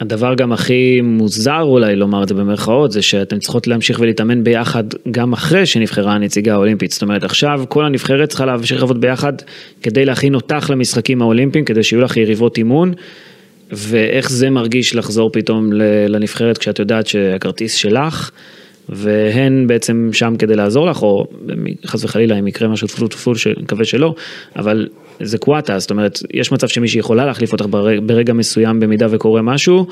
הדבר 0.00 0.34
גם 0.34 0.52
הכי 0.52 1.00
מוזר 1.00 1.60
אולי 1.62 1.96
לומר 1.96 2.22
את 2.22 2.28
זה 2.28 2.34
במרכאות, 2.34 2.92
זה 2.92 3.02
שאתן 3.02 3.38
צריכות 3.38 3.66
להמשיך 3.66 4.00
ולהתאמן 4.00 4.44
ביחד 4.44 4.84
גם 5.10 5.32
אחרי 5.32 5.66
שנבחרה 5.66 6.12
הנציגה 6.12 6.52
האולימפית. 6.52 6.92
זאת 6.92 7.02
אומרת, 7.02 7.24
עכשיו 7.24 7.64
כל 7.68 7.84
הנבחרת 7.84 8.28
צריכה 8.28 8.46
להמשיך 8.46 8.80
לעבוד 8.80 9.00
ביחד 9.00 9.32
כדי 9.82 10.04
להכין 10.04 10.34
אותך 10.34 10.70
למשחקים 10.70 11.22
האולימפיים, 11.22 11.64
כדי 11.64 11.82
שיהיו 11.82 12.00
לך 12.00 12.16
יריבות 12.16 12.58
אימון. 12.58 12.92
ואיך 13.72 14.30
זה 14.30 14.50
מרגיש 14.50 14.94
לחזור 14.94 15.30
פתאום 15.32 15.72
לנבחרת 16.08 16.58
כשאת 16.58 16.78
יודעת 16.78 17.06
שהכרטיס 17.06 17.74
שלך, 17.74 18.30
והן 18.88 19.66
בעצם 19.66 20.10
שם 20.12 20.34
כדי 20.38 20.56
לעזור 20.56 20.86
לך, 20.86 21.02
או 21.02 21.26
חס 21.86 22.04
וחלילה 22.04 22.38
אם 22.38 22.46
יקרה 22.46 22.68
משהו 22.68 22.88
טפו 22.88 23.08
טפו, 23.08 23.34
שנקווה 23.34 23.84
שלא, 23.84 24.14
אבל 24.56 24.88
זה 25.20 25.38
קוואטה, 25.38 25.78
זאת 25.78 25.90
אומרת, 25.90 26.18
יש 26.32 26.52
מצב 26.52 26.68
שמישהי 26.68 26.98
יכולה 26.98 27.26
להחליף 27.26 27.52
אותך 27.52 27.66
ברגע, 27.70 28.00
ברגע 28.06 28.32
מסוים 28.32 28.80
במידה 28.80 29.06
וקורה 29.10 29.42
משהו, 29.42 29.86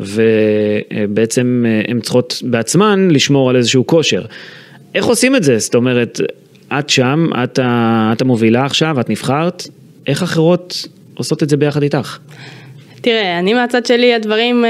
ובעצם 0.00 1.64
אה, 1.66 1.82
הן 1.88 2.00
צריכות 2.00 2.42
בעצמן 2.44 3.08
לשמור 3.10 3.50
על 3.50 3.56
איזשהו 3.56 3.86
כושר. 3.86 4.22
איך 4.94 5.04
עושים 5.04 5.36
את 5.36 5.42
זה? 5.42 5.58
זאת 5.58 5.74
אומרת, 5.74 6.20
את 6.78 6.90
שם, 6.90 7.26
את, 7.44 7.58
את 8.12 8.22
המובילה 8.22 8.64
עכשיו, 8.64 9.00
את 9.00 9.10
נבחרת, 9.10 9.68
איך 10.06 10.22
אחרות 10.22 10.88
עושות 11.14 11.42
את 11.42 11.48
זה 11.48 11.56
ביחד 11.56 11.82
איתך? 11.82 12.18
תראה, 13.00 13.38
אני 13.38 13.54
מהצד 13.54 13.86
שלי, 13.86 14.14
הדברים... 14.14 14.64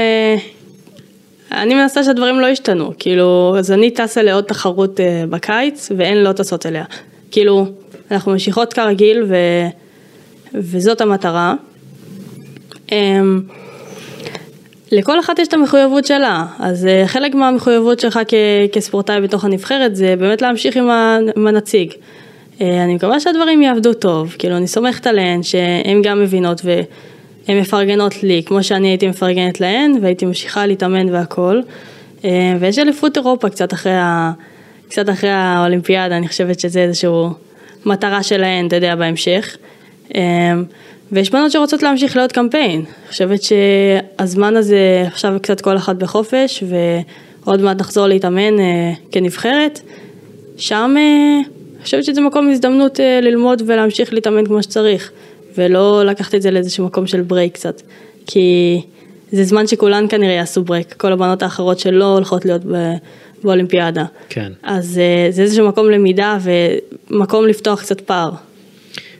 אני 1.53 1.75
מנסה 1.75 2.03
שהדברים 2.03 2.39
לא 2.39 2.47
ישתנו, 2.47 2.91
כאילו, 2.99 3.55
אז 3.57 3.71
אני 3.71 3.91
טסה 3.91 4.23
לעוד 4.23 4.43
תחרות 4.43 4.99
אה, 4.99 5.23
בקיץ, 5.29 5.91
והן 5.97 6.17
לא 6.17 6.31
טסות 6.31 6.65
אליה. 6.65 6.83
כאילו, 7.31 7.65
אנחנו 8.11 8.31
ממשיכות 8.31 8.73
כרגיל, 8.73 9.23
ו... 9.27 9.35
וזאת 10.53 11.01
המטרה. 11.01 11.53
אמ, 12.91 13.41
לכל 14.91 15.19
אחת 15.19 15.39
יש 15.39 15.47
את 15.47 15.53
המחויבות 15.53 16.05
שלה, 16.05 16.45
אז 16.59 16.85
אה, 16.85 17.03
חלק 17.07 17.35
מהמחויבות 17.35 17.99
שלך 17.99 18.19
כ- 18.27 18.33
כספורטאי 18.71 19.21
בתוך 19.21 19.45
הנבחרת 19.45 19.95
זה 19.95 20.15
באמת 20.19 20.41
להמשיך 20.41 20.77
עם, 20.77 20.89
עם 21.35 21.47
הנציג. 21.47 21.93
אני 22.61 22.95
מקווה 22.95 23.19
שהדברים 23.19 23.61
יעבדו 23.61 23.93
טוב, 23.93 24.35
כאילו 24.39 24.57
אני 24.57 24.67
סומכת 24.67 25.07
עליהן 25.07 25.43
שהן 25.43 26.01
גם 26.03 26.21
מבינות 26.21 26.61
ו... 26.63 26.81
הן 27.47 27.59
מפרגנות 27.59 28.23
לי, 28.23 28.43
כמו 28.45 28.63
שאני 28.63 28.87
הייתי 28.87 29.07
מפרגנת 29.07 29.61
להן, 29.61 29.95
והייתי 30.01 30.25
ממשיכה 30.25 30.65
להתאמן 30.65 31.09
והכל. 31.09 31.61
אה, 32.25 32.55
ויש 32.59 32.79
אליפות 32.79 33.17
אירופה 33.17 33.49
קצת 33.49 33.73
אחרי, 33.73 33.93
ה... 33.95 34.31
קצת 34.89 35.09
אחרי 35.09 35.29
האולימפיאדה, 35.29 36.17
אני 36.17 36.27
חושבת 36.27 36.59
שזה 36.59 36.79
איזושהי 36.79 37.09
מטרה 37.85 38.23
שלהן, 38.23 38.67
אתה 38.67 38.75
יודע, 38.75 38.95
בהמשך. 38.95 39.57
אה, 40.15 40.21
ויש 41.11 41.29
בנות 41.29 41.51
שרוצות 41.51 41.83
להמשיך 41.83 42.15
לעוד 42.15 42.31
קמפיין. 42.31 42.79
אני 42.79 43.09
חושבת 43.09 43.39
שהזמן 43.43 44.55
הזה, 44.55 45.03
עכשיו 45.07 45.33
קצת 45.41 45.61
כל 45.61 45.77
אחת 45.77 45.95
בחופש, 45.95 46.63
ועוד 47.43 47.61
מעט 47.61 47.79
נחזור 47.79 48.07
להתאמן 48.07 48.59
אה, 48.59 48.93
כנבחרת. 49.11 49.81
שם 50.57 50.95
אני 50.97 51.83
חושבת 51.83 52.03
שזה 52.03 52.21
מקום 52.21 52.49
הזדמנות 52.49 52.99
ללמוד 53.21 53.63
ולהמשיך 53.65 54.13
להתאמן 54.13 54.45
כמו 54.45 54.63
שצריך. 54.63 55.11
ולא 55.57 56.05
לקחת 56.05 56.35
את 56.35 56.41
זה 56.41 56.51
לאיזשהו 56.51 56.85
מקום 56.85 57.07
של 57.07 57.21
break 57.21 57.53
קצת. 57.53 57.81
כי 58.27 58.81
זה 59.31 59.43
זמן 59.43 59.67
שכולן 59.67 60.05
כנראה 60.09 60.33
יעשו 60.33 60.63
break, 60.63 60.93
כל 60.93 61.11
הבנות 61.11 61.43
האחרות 61.43 61.79
שלא 61.79 62.13
הולכות 62.13 62.45
להיות 62.45 62.61
באולימפיאדה. 63.43 64.05
כן. 64.29 64.51
אז 64.63 64.99
אה, 64.99 65.31
זה 65.31 65.41
איזשהו 65.41 65.67
מקום 65.67 65.89
למידה 65.89 66.37
ומקום 66.41 67.47
לפתוח 67.47 67.81
קצת 67.81 68.01
פער. 68.01 68.31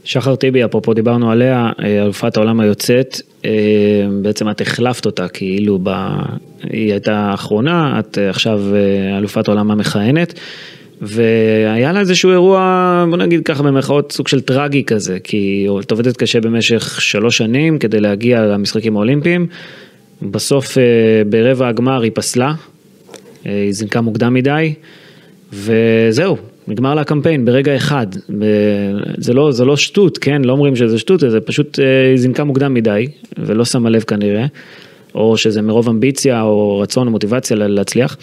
שחר 0.03 0.35
טיבי, 0.35 0.65
אפרופו 0.65 0.93
דיברנו 0.93 1.31
עליה, 1.31 1.71
אה, 1.83 2.03
אלופת 2.03 2.37
העולם 2.37 2.59
היוצאת, 2.59 3.21
אה, 3.45 3.51
בעצם 4.21 4.49
את 4.49 4.61
החלפת 4.61 5.05
אותה 5.05 5.27
כאילו, 5.27 5.79
ב... 5.83 5.89
היא 6.63 6.91
הייתה 6.91 7.15
האחרונה, 7.17 7.99
את 7.99 8.17
עכשיו 8.29 8.61
אלופת 9.17 9.47
העולם 9.47 9.71
המכהנת. 9.71 10.39
והיה 11.05 11.91
לה 11.91 11.99
איזשהו 11.99 12.31
אירוע, 12.31 13.05
בוא 13.09 13.17
נגיד 13.17 13.45
ככה 13.45 13.63
במרכאות, 13.63 14.11
סוג 14.11 14.27
של 14.27 14.41
טרגי 14.41 14.83
כזה, 14.83 15.17
כי 15.23 15.67
את 15.79 15.91
עובדת 15.91 16.17
קשה 16.17 16.41
במשך 16.41 17.01
שלוש 17.01 17.37
שנים 17.37 17.79
כדי 17.79 17.99
להגיע 17.99 18.41
למשחקים 18.41 18.95
האולימפיים, 18.95 19.47
בסוף 20.21 20.77
אה, 20.77 20.83
ברבע 21.29 21.67
הגמר 21.67 22.01
היא 22.01 22.11
פסלה, 22.15 22.53
אה, 23.45 23.51
היא 23.51 23.71
זינקה 23.71 24.01
מוקדם 24.01 24.33
מדי, 24.33 24.73
וזהו, 25.53 26.37
נגמר 26.67 26.95
לה 26.95 27.01
הקמפיין 27.01 27.45
ברגע 27.45 27.75
אחד. 27.75 28.07
זה 29.17 29.33
לא, 29.33 29.51
זה 29.51 29.65
לא 29.65 29.77
שטות, 29.77 30.17
כן? 30.17 30.41
לא 30.41 30.51
אומרים 30.51 30.75
שזה 30.75 30.99
שטות, 30.99 31.19
זה 31.19 31.39
פשוט 31.39 31.79
אה, 31.79 32.09
היא 32.09 32.17
זינקה 32.17 32.43
מוקדם 32.43 32.73
מדי, 32.73 33.07
ולא 33.37 33.65
שמה 33.65 33.89
לב 33.89 34.01
כנראה, 34.01 34.45
או 35.15 35.37
שזה 35.37 35.61
מרוב 35.61 35.89
אמביציה 35.89 36.41
או 36.41 36.79
רצון 36.79 37.07
או 37.07 37.11
מוטיבציה 37.11 37.57
להצליח. 37.57 38.17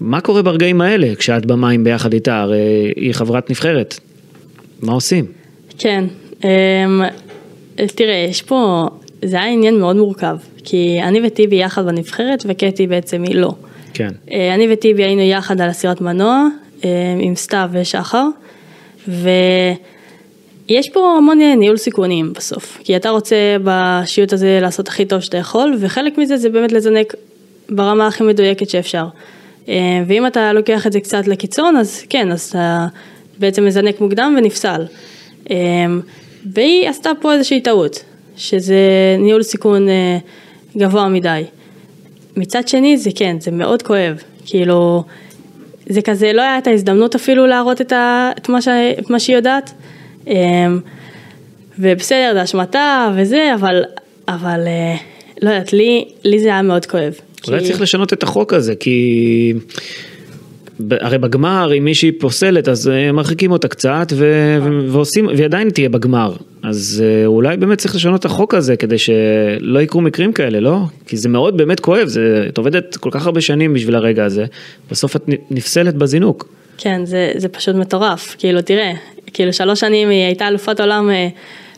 מה 0.00 0.20
קורה 0.20 0.42
ברגעים 0.42 0.80
האלה 0.80 1.14
כשאת 1.14 1.46
במים 1.46 1.84
ביחד 1.84 2.12
איתה? 2.12 2.40
הרי 2.40 2.92
היא 2.96 3.12
חברת 3.12 3.50
נבחרת. 3.50 4.00
מה 4.82 4.92
עושים? 4.92 5.24
כן, 5.78 6.04
אמ, 6.44 7.02
תראה, 7.76 8.26
יש 8.30 8.42
פה, 8.42 8.88
זה 9.24 9.36
היה 9.36 9.52
עניין 9.52 9.78
מאוד 9.78 9.96
מורכב, 9.96 10.36
כי 10.64 10.98
אני 11.02 11.26
וטיבי 11.26 11.56
יחד 11.56 11.86
בנבחרת 11.86 12.44
וקטי 12.48 12.86
בעצם 12.86 13.22
היא 13.22 13.34
לא. 13.34 13.54
כן. 13.94 14.10
אה, 14.32 14.54
אני 14.54 14.72
וטיבי 14.72 15.04
היינו 15.04 15.22
יחד 15.22 15.60
על 15.60 15.68
הסירת 15.68 16.00
מנוע 16.00 16.46
אמ, 16.84 16.88
עם 17.20 17.36
סתיו 17.36 17.70
ושחר, 17.72 18.26
ויש 19.08 20.88
פה 20.92 21.14
המון 21.18 21.38
ניהול 21.58 21.76
סיכונים 21.76 22.32
בסוף, 22.32 22.78
כי 22.84 22.96
אתה 22.96 23.10
רוצה 23.10 23.36
בשיוט 23.64 24.32
הזה 24.32 24.58
לעשות 24.62 24.88
הכי 24.88 25.04
טוב 25.04 25.20
שאתה 25.20 25.36
יכול, 25.36 25.76
וחלק 25.80 26.18
מזה 26.18 26.36
זה 26.36 26.48
באמת 26.48 26.72
לזנק 26.72 27.14
ברמה 27.70 28.06
הכי 28.06 28.24
מדויקת 28.24 28.70
שאפשר. 28.70 29.06
אה, 29.68 30.02
ואם 30.06 30.26
אתה 30.26 30.52
לוקח 30.52 30.86
את 30.86 30.92
זה 30.92 31.00
קצת 31.00 31.26
לקיצון, 31.26 31.76
אז 31.76 32.02
כן, 32.10 32.32
אז 32.32 32.48
אתה 32.48 32.86
בעצם 33.38 33.64
מזנק 33.64 34.00
מוקדם 34.00 34.34
ונפסל. 34.38 34.86
אה, 35.50 35.56
והיא 36.52 36.88
עשתה 36.88 37.10
פה 37.20 37.32
איזושהי 37.32 37.60
טעות, 37.60 38.04
שזה 38.36 38.76
ניהול 39.18 39.42
סיכון 39.42 39.88
אה, 39.88 40.18
גבוה 40.76 41.08
מדי. 41.08 41.44
מצד 42.36 42.68
שני, 42.68 42.96
זה 42.96 43.10
כן, 43.14 43.36
זה 43.40 43.50
מאוד 43.50 43.82
כואב. 43.82 44.22
כאילו, 44.46 45.04
זה 45.86 46.02
כזה, 46.02 46.32
לא 46.32 46.42
הייתה 46.42 46.70
ההזדמנות 46.70 47.14
אפילו 47.14 47.46
להראות 47.46 47.80
את, 47.80 47.92
ה, 47.92 48.30
את, 48.38 48.48
מה, 48.48 48.62
ש, 48.62 48.68
את 48.98 49.10
מה 49.10 49.20
שהיא 49.20 49.36
יודעת. 49.36 49.72
ובסדר, 51.78 52.30
זה 52.34 52.42
אשמתה 52.42 53.10
וזה, 53.16 53.54
אבל, 53.54 53.84
אבל 54.28 54.60
לא 55.42 55.50
יודעת, 55.50 55.72
לי, 55.72 56.04
לי 56.24 56.40
זה 56.40 56.48
היה 56.48 56.62
מאוד 56.62 56.86
כואב. 56.86 57.14
אולי 57.48 57.60
כי... 57.60 57.66
צריך 57.66 57.80
לשנות 57.80 58.12
את 58.12 58.22
החוק 58.22 58.52
הזה, 58.52 58.74
כי... 58.74 59.54
הרי 60.90 61.18
בגמר, 61.18 61.72
אם 61.78 61.84
מישהי 61.84 62.12
פוסלת, 62.12 62.68
אז 62.68 62.88
אה, 62.88 63.12
מרחיקים 63.12 63.50
אותה 63.50 63.68
קצת, 63.68 64.06
ו... 64.12 64.56
ועושים, 64.88 65.26
והיא 65.26 65.44
עדיין 65.44 65.70
תהיה 65.70 65.88
בגמר. 65.88 66.36
אז 66.62 67.04
אה, 67.04 67.26
אולי 67.26 67.56
באמת 67.56 67.78
צריך 67.78 67.94
לשנות 67.94 68.20
את 68.20 68.24
החוק 68.24 68.54
הזה, 68.54 68.76
כדי 68.76 68.98
שלא 68.98 69.80
יקרו 69.80 70.00
מקרים 70.00 70.32
כאלה, 70.32 70.60
לא? 70.60 70.78
כי 71.06 71.16
זה 71.16 71.28
מאוד 71.28 71.56
באמת 71.56 71.80
כואב, 71.80 72.06
זה... 72.06 72.44
את 72.48 72.58
עובדת 72.58 72.96
כל 72.96 73.10
כך 73.12 73.26
הרבה 73.26 73.40
שנים 73.40 73.74
בשביל 73.74 73.94
הרגע 73.94 74.24
הזה, 74.24 74.44
בסוף 74.90 75.16
את 75.16 75.22
נפסלת 75.50 75.94
בזינוק. 75.94 76.48
כן, 76.78 77.04
זה, 77.04 77.32
זה 77.36 77.48
פשוט 77.48 77.76
מטורף. 77.76 78.36
כאילו, 78.38 78.62
תראה, 78.62 78.92
כאילו 79.34 79.52
שלוש 79.52 79.80
שנים 79.80 80.08
היא 80.08 80.24
הייתה 80.24 80.48
אלופת 80.48 80.80
עולם 80.80 81.10
אה, 81.10 81.28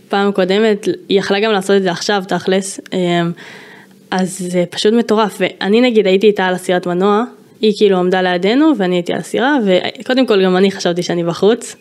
פעם 0.08 0.32
קודמת, 0.32 0.88
היא 1.08 1.18
יכלה 1.18 1.40
גם 1.40 1.52
לעשות 1.52 1.76
את 1.76 1.82
זה 1.82 1.90
עכשיו, 1.90 2.22
תכלס. 2.28 2.80
אז 4.10 4.38
זה 4.38 4.64
פשוט 4.70 4.92
מטורף, 4.92 5.40
ואני 5.40 5.80
נגיד 5.80 6.06
הייתי 6.06 6.26
איתה 6.26 6.46
על 6.46 6.54
הסירת 6.54 6.86
מנוע, 6.86 7.24
היא 7.60 7.72
כאילו 7.76 7.98
עמדה 7.98 8.22
לידינו 8.22 8.72
ואני 8.78 8.94
הייתי 8.94 9.12
על 9.12 9.18
הסירה, 9.18 9.58
וקודם 9.66 10.26
כל 10.26 10.44
גם 10.44 10.56
אני 10.56 10.70
חשבתי 10.70 11.02
שאני 11.02 11.24
בחוץ, 11.24 11.76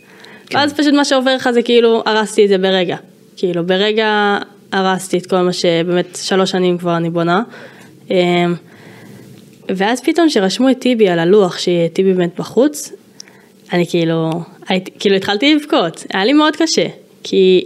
כן. 0.46 0.58
ואז 0.58 0.74
פשוט 0.74 0.94
מה 0.94 1.06
שעובר 1.06 1.36
לך 1.36 1.50
זה 1.52 1.62
כאילו 1.62 2.04
הרסתי 2.06 2.44
את 2.44 2.50
זה 2.50 2.58
ברגע. 2.58 2.98
כאילו 3.38 3.66
ברגע 3.66 4.38
הרסתי 4.72 5.18
את 5.18 5.26
כל 5.26 5.38
מה 5.38 5.54
שבאמת 5.54 6.18
שלוש 6.22 6.52
שנים 6.52 6.78
כבר 6.78 6.98
אני 6.98 7.10
בונה. 7.10 7.44
אמ, 8.10 8.16
ואז 9.76 10.02
פתאום 10.02 10.30
שרשמו 10.30 10.70
את 10.70 10.80
טיבי 10.80 11.10
על 11.10 11.20
הלוח, 11.20 11.58
שטיבי 11.58 12.14
באמת 12.14 12.40
בחוץ, 12.40 12.92
אני 13.74 13.88
כאילו, 13.88 14.32
הייתי, 14.68 14.92
כאילו 15.00 15.16
התחלתי 15.16 15.56
לבכות, 15.56 16.06
היה 16.14 16.26
לי 16.26 16.34
מאוד 16.34 16.56
קשה, 16.56 16.88
כי 17.24 17.64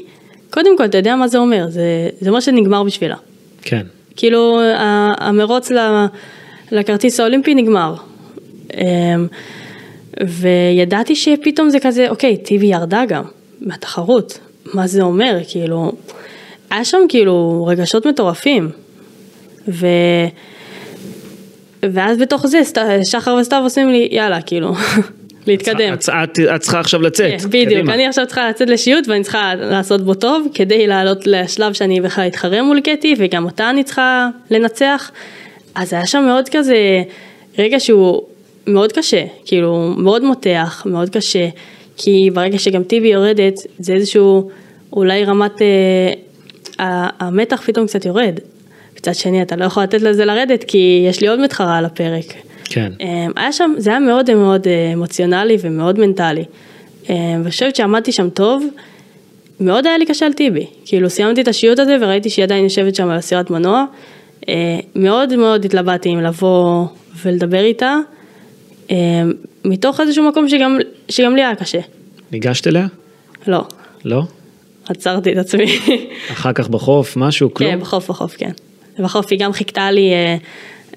קודם 0.50 0.78
כל 0.78 0.86
אתה 0.86 0.98
יודע 0.98 1.16
מה 1.16 1.28
זה 1.28 1.38
אומר, 1.38 1.66
זה, 1.70 2.10
זה 2.22 2.30
אומר 2.30 2.40
שנגמר 2.40 2.84
בשבילה. 2.84 3.16
כן. 3.62 3.86
כאילו 4.20 4.60
המרוץ 5.18 5.72
לכרטיס 6.72 7.20
האולימפי 7.20 7.56
נגמר. 7.56 7.96
אמ, 8.74 9.28
וידעתי 10.28 11.16
שפתאום 11.16 11.70
זה 11.70 11.80
כזה, 11.80 12.10
אוקיי, 12.10 12.38
טיבי 12.38 12.66
ירדה 12.66 13.04
גם 13.08 13.24
מהתחרות, 13.62 14.40
מה 14.74 14.88
זה 14.88 15.02
אומר, 15.02 15.38
כאילו, 15.50 15.92
היה 16.70 16.86
שם 16.86 16.98
כאילו 17.10 17.66
רגשות 17.70 18.08
מטורפים. 18.08 18.70
ו... 19.68 19.88
ואז 21.84 22.18
בתוך 22.18 22.48
זה 22.48 22.62
שחר 23.04 23.36
וסתיו 23.42 23.62
עושים 23.64 23.90
לי, 23.90 24.08
יאללה, 24.12 24.42
כאילו, 24.42 24.74
להתקדם. 25.50 25.94
את, 25.94 26.62
צריכה 26.62 26.80
עכשיו 26.80 27.02
לצאת. 27.02 27.42
כן, 27.42 27.48
בדיוק, 27.48 27.70
קדימה. 27.70 27.94
אני 27.94 28.08
עכשיו 28.08 28.26
צריכה 28.26 28.50
לצאת 28.50 28.70
לשיוט 28.70 29.08
ואני 29.08 29.24
צריכה 29.24 29.56
לעשות 29.56 30.02
בו 30.02 30.14
טוב 30.14 30.48
כדי 30.54 30.88
לעלות 30.88 31.28
לשלב 31.28 31.74
שאני 31.74 32.02
בכלל 32.02 32.28
אתחרה 32.28 32.64
מול 32.64 32.80
קטי 32.80 33.16
וגם 33.18 33.46
אותה 33.46 33.70
אני 33.70 33.84
צריכה 33.84 34.30
לנצח. 34.52 35.12
אז 35.76 35.94
היה 35.94 36.06
שם 36.06 36.24
מאוד 36.28 36.50
כזה 36.50 37.04
רגע 37.58 37.80
שהוא 37.80 38.22
מאוד 38.68 38.92
קשה, 38.92 39.24
כאילו 39.46 39.94
מאוד 39.98 40.24
מותח, 40.24 40.84
מאוד 40.86 41.10
קשה, 41.10 41.48
כי 41.98 42.30
ברגע 42.34 42.60
שגם 42.60 42.84
טיבי 42.84 43.08
יורדת 43.08 43.60
זה 43.80 43.94
איזשהו 43.94 44.50
אולי 44.94 45.26
רמת, 45.26 45.62
אה, 45.62 47.08
המתח 47.20 47.62
פתאום 47.66 47.88
קצת 47.88 48.06
יורד. 48.06 48.40
מצד 48.98 49.16
שני 49.16 49.42
אתה 49.42 49.56
לא 49.56 49.66
יכול 49.66 49.84
לתת 49.84 50.02
לזה 50.02 50.26
לרדת 50.26 50.64
כי 50.64 51.06
יש 51.10 51.22
לי 51.22 51.28
עוד 51.28 51.40
מתחרה 51.40 51.78
על 51.78 51.86
הפרק. 51.86 52.26
כן. 52.70 52.92
אמ, 53.00 53.32
היה 53.36 53.52
שם, 53.52 53.74
זה 53.78 53.90
היה 53.90 54.00
מאוד 54.00 54.34
מאוד 54.34 54.68
אה, 54.68 54.94
אמוציונלי 54.94 55.58
ומאוד 55.62 56.00
מנטלי. 56.00 56.44
אמ, 57.10 57.16
ואני 57.16 57.52
חושבת 57.52 57.76
שעמדתי 57.76 58.12
שם 58.12 58.30
טוב, 58.30 58.66
מאוד 59.60 59.88
היה 59.88 59.98
לי 59.98 60.06
קשה 60.06 60.26
על 60.26 60.34
טיבי. 60.34 60.66
כאילו 60.86 61.10
סיימתי 61.10 61.42
את 61.42 61.48
השיעוט 61.48 61.80
הזה 61.80 61.98
וראיתי 62.02 62.30
שהיא 62.30 62.44
עדיין 62.44 62.64
יושבת 62.64 62.96
שם 62.96 63.10
על 63.10 63.18
הסירת 63.18 63.50
מנוע. 63.50 63.86
אה, 64.50 64.80
מאוד 64.96 65.36
מאוד 65.36 65.66
התלבטתי 65.66 66.10
אם 66.10 66.20
לבוא 66.20 66.86
ולדבר 67.24 67.64
איתה, 67.64 67.98
אמ, 68.90 68.96
מתוך 69.66 70.00
איזשהו 70.00 70.28
מקום 70.30 70.50
שגם, 70.50 70.78
שגם 71.10 71.36
לי 71.36 71.44
היה 71.44 71.56
קשה. 71.56 71.80
ניגשת 72.32 72.68
אליה? 72.68 72.88
לא, 73.48 73.64
לא? 74.06 74.22
עצרתי 74.90 75.32
את 75.32 75.38
עצמי. 75.38 75.80
אחר 76.32 76.54
כך 76.54 76.70
בחוף, 76.70 77.18
משהו, 77.18 77.54
כלום? 77.54 77.72
כן, 77.72 77.80
בחוף, 77.80 78.10
בחוף, 78.10 78.36
כן. 78.38 78.52
בחוף 79.00 79.26
היא 79.30 79.40
גם 79.40 79.54
חיכתה 79.54 79.92
לי 79.92 80.12
אה, 80.14 80.38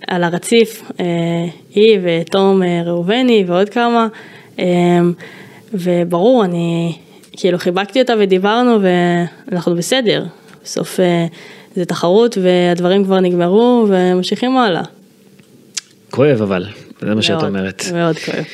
על 0.07 0.25
הרציף, 0.25 0.83
אה, 1.01 1.05
היא 1.75 1.99
ותום 2.03 2.63
אה, 2.63 2.83
ראובני 2.87 3.45
ועוד 3.47 3.69
כמה, 3.69 4.09
אה, 4.59 4.65
וברור, 5.75 6.45
אני 6.45 6.97
כאילו 7.33 7.59
חיבקתי 7.59 8.01
אותה 8.01 8.13
ודיברנו 8.19 8.79
ואנחנו 8.83 9.75
בסדר. 9.75 10.25
בסוף 10.65 11.01
זה 11.75 11.85
תחרות 11.85 12.39
והדברים 12.43 13.05
כבר 13.05 13.21
נגמרו 13.21 13.87
וממשיכים 13.89 14.57
הלאה. 14.57 14.83
כואב 16.11 16.43
אבל, 16.43 16.67
זה 17.01 17.15
מה 17.15 17.23
שאת 17.23 17.43
אומרת. 17.43 17.85
מאוד 17.93 18.19
כואב. 18.19 18.45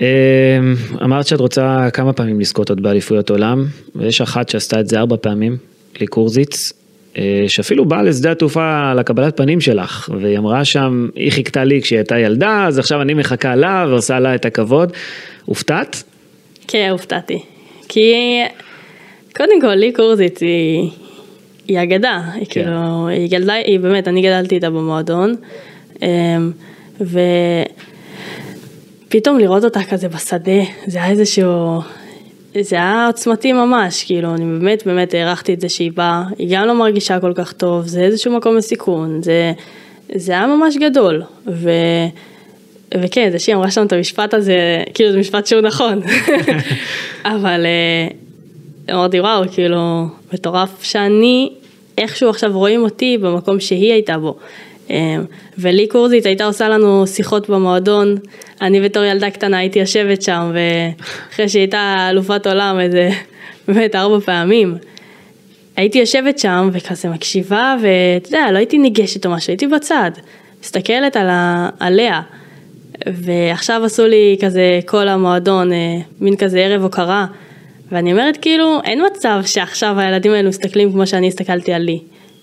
אמ, 0.00 0.74
אמרת 1.04 1.26
שאת 1.26 1.40
רוצה 1.40 1.90
כמה 1.92 2.12
פעמים 2.12 2.40
לזכות 2.40 2.68
עוד 2.70 2.82
באליפויות 2.82 3.30
עולם, 3.30 3.66
ויש 3.94 4.20
אחת 4.20 4.48
שעשתה 4.48 4.80
את 4.80 4.88
זה 4.88 4.98
ארבע 4.98 5.16
פעמים, 5.20 5.56
לי 6.00 6.06
קורזיץ, 6.06 6.72
אה, 6.72 6.79
שאפילו 7.48 7.84
באה 7.84 8.02
לשדה 8.02 8.32
התעופה 8.32 8.94
לקבלת 8.94 9.36
פנים 9.36 9.60
שלך, 9.60 10.08
והיא 10.20 10.38
אמרה 10.38 10.64
שם, 10.64 11.08
היא 11.14 11.32
חיכתה 11.32 11.64
לי 11.64 11.82
כשהיא 11.82 11.98
הייתה 11.98 12.18
ילדה, 12.18 12.64
אז 12.66 12.78
עכשיו 12.78 13.02
אני 13.02 13.14
מחכה 13.14 13.54
לה 13.54 13.86
ועושה 13.88 14.20
לה 14.20 14.34
את 14.34 14.44
הכבוד. 14.44 14.92
הופתעת? 15.44 16.02
כן, 16.68 16.88
הופתעתי. 16.90 17.38
כי 17.88 18.14
קודם 19.36 19.60
כל, 19.60 19.74
לי 19.74 19.92
קורזית 19.92 20.38
היא, 20.38 20.90
היא 21.68 21.82
אגדה. 21.82 22.20
היא 22.34 22.46
כן. 22.50 22.64
כאילו, 22.64 23.08
היא 23.08 23.30
גדלה, 23.30 23.54
היא 23.54 23.80
באמת, 23.80 24.08
אני 24.08 24.22
גדלתי 24.22 24.54
איתה 24.54 24.70
במועדון. 24.70 25.34
אמ, 26.02 26.52
ופתאום 29.06 29.38
לראות 29.38 29.64
אותה 29.64 29.80
כזה 29.90 30.08
בשדה, 30.08 30.62
זה 30.86 30.98
היה 31.02 31.10
איזשהו... 31.10 31.80
זה 32.60 32.76
היה 32.76 33.06
עוצמתי 33.06 33.52
ממש, 33.52 34.04
כאילו, 34.04 34.34
אני 34.34 34.44
באמת 34.44 34.86
באמת 34.86 35.14
הערכתי 35.14 35.54
את 35.54 35.60
זה 35.60 35.68
שהיא 35.68 35.92
באה, 35.94 36.24
היא 36.38 36.48
גם 36.50 36.66
לא 36.66 36.74
מרגישה 36.74 37.20
כל 37.20 37.32
כך 37.34 37.52
טוב, 37.52 37.86
זה 37.86 38.00
איזשהו 38.00 38.36
מקום 38.36 38.56
לסיכון, 38.56 39.22
זה, 39.22 39.52
זה 40.14 40.32
היה 40.32 40.46
ממש 40.46 40.76
גדול, 40.76 41.22
ו... 41.46 41.70
וכן, 42.94 43.28
זה 43.32 43.38
שהיא 43.38 43.54
אמרה 43.54 43.70
שם 43.70 43.86
את 43.86 43.92
המשפט 43.92 44.34
הזה, 44.34 44.82
כאילו 44.94 45.12
זה 45.12 45.18
משפט 45.18 45.46
שהוא 45.46 45.60
נכון, 45.60 46.00
אבל 47.24 47.66
אה, 47.66 48.08
אמרתי 48.94 49.20
וואו, 49.20 49.42
כאילו, 49.52 50.06
מטורף 50.32 50.82
שאני, 50.82 51.50
איכשהו 51.98 52.30
עכשיו 52.30 52.50
רואים 52.52 52.82
אותי 52.82 53.18
במקום 53.18 53.60
שהיא 53.60 53.92
הייתה 53.92 54.18
בו. 54.18 54.36
אה, 54.90 55.16
ולי 55.58 55.86
קורזית 55.86 56.26
הייתה 56.26 56.44
עושה 56.44 56.68
לנו 56.68 57.06
שיחות 57.06 57.50
במועדון, 57.50 58.16
אני 58.60 58.80
בתור 58.80 59.04
ילדה 59.04 59.30
קטנה 59.30 59.58
הייתי 59.58 59.78
יושבת 59.78 60.22
שם, 60.22 60.52
ואחרי 60.54 61.48
שהיא 61.48 61.60
הייתה 61.60 62.06
אלופת 62.10 62.46
עולם 62.46 62.80
איזה, 62.80 63.10
באמת 63.68 63.94
ארבע 63.94 64.20
פעמים. 64.20 64.76
הייתי 65.76 65.98
יושבת 65.98 66.38
שם 66.38 66.70
וכזה 66.72 67.08
מקשיבה, 67.08 67.76
ואתה 67.82 68.28
יודע, 68.28 68.52
לא 68.52 68.58
הייתי 68.58 68.78
ניגשת 68.78 69.26
או 69.26 69.30
משהו, 69.30 69.50
הייתי 69.50 69.66
בצד, 69.66 70.10
מסתכלת 70.62 71.16
על 71.16 71.28
ה... 71.28 71.68
עליה. 71.80 72.20
ועכשיו 73.06 73.84
עשו 73.84 74.06
לי 74.06 74.36
כזה 74.40 74.80
כל 74.86 75.08
המועדון, 75.08 75.72
אה, 75.72 75.96
מין 76.20 76.36
כזה 76.36 76.58
ערב 76.60 76.82
הוקרה, 76.82 77.26
ואני 77.92 78.12
אומרת 78.12 78.36
כאילו, 78.36 78.80
אין 78.84 79.02
מצב 79.06 79.40
שעכשיו 79.44 80.00
הילדים 80.00 80.32
האלו 80.32 80.48
מסתכלים 80.48 80.92
כמו 80.92 81.06
שאני 81.06 81.28
הסתכלתי 81.28 81.72
על 81.72 81.82
לי. 81.82 82.00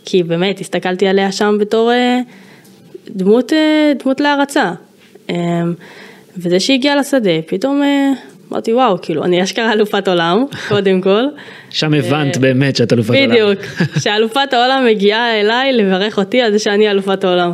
כי 0.10 0.24
באמת, 0.24 0.60
הסתכלתי 0.60 1.08
עליה 1.08 1.32
שם 1.32 1.58
בתור 1.60 1.92
אה, 1.92 2.20
דמות, 3.10 3.54
אה, 3.54 3.92
דמות 4.04 4.20
להערצה. 4.20 4.74
אה, 5.30 5.36
וזה 6.38 6.60
שהגיע 6.60 7.00
לשדה, 7.00 7.42
פתאום 7.48 7.84
אה, 7.84 8.12
אמרתי 8.52 8.74
וואו, 8.74 9.02
כאילו, 9.02 9.24
אני 9.24 9.44
אשכרה 9.44 9.74
אלופת 9.74 10.08
עולם, 10.08 10.46
קודם 10.70 11.02
כל. 11.02 11.24
שם 11.70 11.94
הבנת 11.94 12.38
באמת 12.38 12.76
שאת 12.76 12.94
אלופת 12.94 13.10
עולם. 13.10 13.30
בדיוק, 13.30 13.60
שאלופת 14.04 14.54
העולם 14.54 14.86
מגיעה 14.90 15.42
אליי 15.42 15.74
לברך 15.74 16.18
אותי 16.18 16.42
על 16.42 16.52
זה 16.52 16.60
שאני 16.60 16.92
אלופת 16.92 17.24
העולם. 17.24 17.52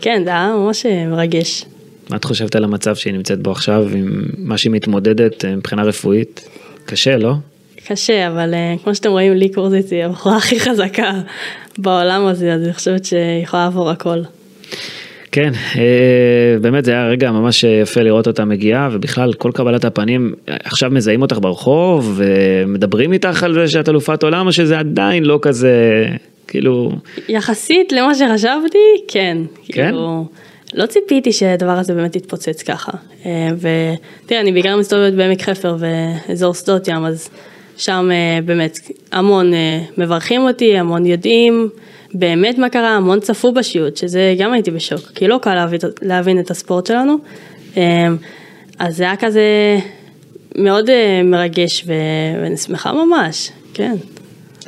כן, 0.00 0.22
זה 0.24 0.30
היה 0.30 0.54
ממש 0.56 0.86
מרגש. 0.86 1.64
מה 2.10 2.16
את 2.16 2.24
חושבת 2.24 2.56
על 2.56 2.64
המצב 2.64 2.94
שהיא 2.96 3.12
נמצאת 3.12 3.38
בו 3.38 3.50
עכשיו, 3.50 3.88
עם 3.94 4.22
מה 4.38 4.58
שהיא 4.58 4.72
מתמודדת 4.72 5.44
מבחינה 5.44 5.82
רפואית? 5.82 6.48
קשה, 6.84 7.16
לא? 7.16 7.34
קשה, 7.86 8.28
אבל 8.28 8.54
אה, 8.54 8.74
כמו 8.84 8.94
שאתם 8.94 9.10
רואים, 9.10 9.32
לי 9.32 9.48
קורזית 9.48 9.90
היא 9.90 10.04
הבחורה 10.04 10.36
הכי 10.36 10.60
חזקה 10.60 11.12
בעולם 11.78 12.26
הזה, 12.26 12.54
אז 12.54 12.62
אני 12.62 12.72
חושבת 12.72 13.04
שהיא 13.04 13.42
יכולה 13.42 13.64
לעבור 13.64 13.90
הכל. 13.90 14.18
כן, 15.32 15.52
אה, 15.76 16.58
באמת 16.60 16.84
זה 16.84 16.92
היה 16.92 17.06
רגע 17.06 17.30
ממש 17.30 17.64
יפה 17.64 18.00
לראות 18.00 18.26
אותה 18.26 18.44
מגיעה, 18.44 18.88
ובכלל 18.92 19.32
כל 19.32 19.50
קבלת 19.54 19.84
הפנים, 19.84 20.34
עכשיו 20.46 20.90
מזהים 20.90 21.22
אותך 21.22 21.38
ברחוב, 21.40 22.12
ומדברים 22.16 23.12
איתך 23.12 23.42
על 23.42 23.54
זה 23.54 23.68
שאת 23.68 23.88
אלופת 23.88 24.22
עולם, 24.22 24.46
או 24.46 24.52
שזה 24.52 24.78
עדיין 24.78 25.24
לא 25.24 25.38
כזה, 25.42 26.06
כאילו, 26.48 26.92
יחסית 27.28 27.92
למה 27.92 28.14
שחשבתי, 28.14 28.78
כן. 29.08 29.38
כן? 29.66 29.84
כאילו, 29.84 30.26
לא 30.74 30.86
ציפיתי 30.86 31.32
שהדבר 31.32 31.78
הזה 31.78 31.94
באמת 31.94 32.16
יתפוצץ 32.16 32.62
ככה. 32.62 32.92
אה, 33.26 33.48
ותראה, 33.56 34.40
אני 34.40 34.52
בעיקר 34.52 34.76
מסתובבת 34.76 35.12
בעמק 35.12 35.42
חפר 35.42 35.76
ואזור 35.78 36.54
שדות 36.54 36.88
ים, 36.88 37.04
אז 37.04 37.30
שם 37.76 38.10
אה, 38.12 38.38
באמת 38.44 38.78
המון 39.12 39.54
אה, 39.54 39.80
מברכים 39.98 40.40
אותי, 40.40 40.78
המון 40.78 41.06
יודעים 41.06 41.68
באמת 42.14 42.58
מה 42.58 42.68
קרה, 42.68 42.88
המון 42.88 43.20
צפו 43.20 43.52
בשיעוט, 43.52 43.96
שזה 43.96 44.34
גם 44.38 44.52
הייתי 44.52 44.70
בשוק, 44.70 45.00
כי 45.14 45.28
לא 45.28 45.38
קל 45.42 45.54
להבין, 45.54 45.80
להבין 46.02 46.40
את 46.40 46.50
הספורט 46.50 46.86
שלנו. 46.86 47.16
אה, 47.76 48.08
אז 48.78 48.96
זה 48.96 49.04
היה 49.04 49.16
כזה 49.16 49.78
מאוד 50.58 50.90
מרגש 51.24 51.84
ואני 51.86 52.56
שמחה 52.56 52.92
ממש, 52.92 53.50
כן. 53.74 53.94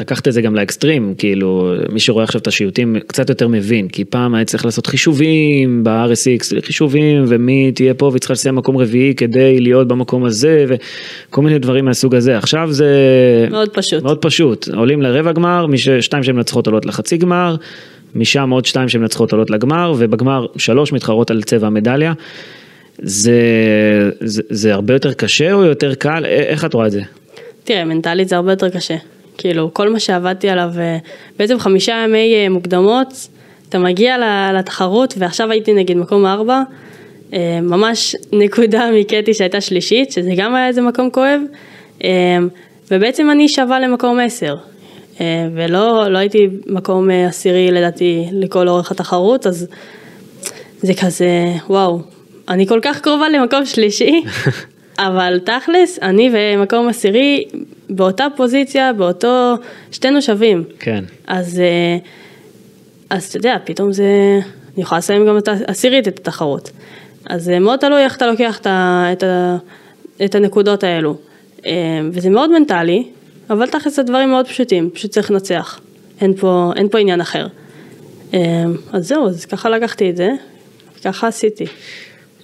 לקחת 0.00 0.28
את 0.28 0.32
זה 0.32 0.42
גם 0.42 0.54
לאקסטרים, 0.54 1.14
כאילו, 1.18 1.74
מי 1.92 2.00
שרואה 2.00 2.24
עכשיו 2.24 2.40
את 2.40 2.46
השיוטים 2.46 2.96
קצת 3.06 3.28
יותר 3.28 3.48
מבין, 3.48 3.88
כי 3.88 4.04
פעם 4.04 4.34
היה 4.34 4.44
צריך 4.44 4.64
לעשות 4.64 4.86
חישובים 4.86 5.84
ב-RSX, 5.84 6.60
חישובים, 6.66 7.24
ומי 7.28 7.72
תהיה 7.72 7.94
פה 7.94 8.06
והיא 8.06 8.20
צריכה 8.20 8.32
לסיים 8.32 8.54
מקום 8.54 8.76
רביעי 8.76 9.14
כדי 9.14 9.60
להיות 9.60 9.88
במקום 9.88 10.24
הזה, 10.24 10.64
וכל 10.68 11.42
מיני 11.42 11.58
דברים 11.58 11.84
מהסוג 11.84 12.14
הזה. 12.14 12.38
עכשיו 12.38 12.68
זה... 12.72 12.88
מאוד 13.50 13.68
פשוט. 13.68 14.02
מאוד 14.02 14.18
פשוט, 14.18 14.68
עולים 14.68 15.02
לרבע 15.02 15.32
גמר, 15.32 15.66
מי 15.66 15.78
ש... 15.78 15.88
שתיים 15.88 16.22
שהן 16.22 16.36
מנצחות 16.36 16.66
עולות 16.66 16.86
לחצי 16.86 17.16
גמר, 17.16 17.56
משם 18.14 18.50
עוד 18.50 18.64
שתיים 18.64 18.88
שהן 18.88 19.00
מנצחות 19.00 19.32
עולות 19.32 19.50
לגמר, 19.50 19.94
ובגמר 19.98 20.46
שלוש 20.56 20.92
מתחרות 20.92 21.30
על 21.30 21.42
צבע 21.42 21.66
המדליה. 21.66 22.12
זה, 22.98 23.40
זה, 24.20 24.42
זה 24.50 24.74
הרבה 24.74 24.94
יותר 24.94 25.12
קשה 25.12 25.52
או 25.52 25.64
יותר 25.64 25.94
קל? 25.94 26.24
איך 26.26 26.64
את 26.64 26.74
רואה 26.74 26.86
את 26.86 26.92
זה? 26.92 27.02
תראה, 27.64 27.84
מנטלית 27.84 28.28
זה 28.28 28.36
הרבה 28.36 28.52
יותר 28.52 28.68
קשה. 28.68 28.96
כאילו, 29.38 29.74
כל 29.74 29.88
מה 29.88 30.00
שעבדתי 30.00 30.48
עליו, 30.48 30.70
אה, 30.78 30.98
בעצם 31.38 31.58
חמישה 31.58 32.04
ימי 32.04 32.34
אה, 32.34 32.48
מוקדמות, 32.48 33.28
אתה 33.68 33.78
מגיע 33.78 34.16
לתחרות, 34.58 35.14
ועכשיו 35.18 35.50
הייתי 35.50 35.72
נגיד 35.72 35.96
מקום 35.96 36.26
ארבע, 36.26 36.62
אה, 37.32 37.58
ממש 37.62 38.16
נקודה 38.32 38.90
מקטי 38.94 39.34
שהייתה 39.34 39.60
שלישית, 39.60 40.12
שזה 40.12 40.30
גם 40.36 40.54
היה 40.54 40.68
איזה 40.68 40.82
מקום 40.82 41.10
כואב, 41.10 41.40
ובעצם 42.90 43.30
אני 43.30 43.48
שווה 43.48 43.80
למקום 43.80 44.18
עשר. 44.20 44.56
ולא 45.54 46.08
לא 46.08 46.18
הייתי 46.18 46.48
מקום 46.66 47.10
עשירי 47.28 47.70
לדעתי 47.70 48.24
לכל 48.32 48.68
אורך 48.68 48.90
התחרות, 48.90 49.46
אז 49.46 49.66
זה 50.82 50.92
כזה, 50.94 51.52
וואו, 51.68 52.00
אני 52.48 52.66
כל 52.66 52.78
כך 52.82 53.00
קרובה 53.00 53.28
למקום 53.28 53.66
שלישי, 53.66 54.22
אבל 54.98 55.40
תכלס, 55.44 55.98
אני 56.02 56.30
ומקום 56.32 56.88
עשירי 56.88 57.44
באותה 57.90 58.26
פוזיציה, 58.36 58.92
באותו, 58.92 59.54
שתינו 59.92 60.22
שווים. 60.22 60.64
כן. 60.78 61.04
אז, 61.26 61.60
אה, 61.60 61.98
אז 63.10 63.24
אתה 63.24 63.36
יודע, 63.36 63.56
פתאום 63.64 63.92
זה, 63.92 64.40
אני 64.74 64.82
יכולה 64.82 64.98
לסיים 64.98 65.26
גם 65.26 65.38
את 65.38 65.48
העשירית 65.48 66.08
את 66.08 66.18
התחרות. 66.18 66.70
אז 67.26 67.44
זה 67.44 67.58
מאוד 67.58 67.78
תלוי 67.78 68.04
איך 68.04 68.16
אתה 68.16 68.26
לוקח 68.26 68.58
את, 68.60 68.66
ה, 68.66 69.08
את, 69.12 69.22
ה, 69.22 69.56
את 70.24 70.34
הנקודות 70.34 70.84
האלו. 70.84 71.16
אה, 71.66 71.72
וזה 72.12 72.30
מאוד 72.30 72.50
מנטלי, 72.58 73.04
אבל 73.50 73.66
תכלס 73.66 73.98
הדברים 73.98 74.30
מאוד 74.30 74.46
פשוטים, 74.46 74.90
פשוט 74.90 75.10
צריך 75.10 75.30
לנצח. 75.30 75.80
אין 76.20 76.34
פה, 76.34 76.72
אין 76.76 76.88
פה 76.88 76.98
עניין 76.98 77.20
אחר. 77.20 77.46
אה, 78.34 78.64
אז 78.92 79.08
זהו, 79.08 79.28
אז 79.28 79.44
ככה 79.44 79.68
לקחתי 79.68 80.10
את 80.10 80.16
זה, 80.16 80.30
ככה 81.04 81.28
עשיתי. 81.28 81.64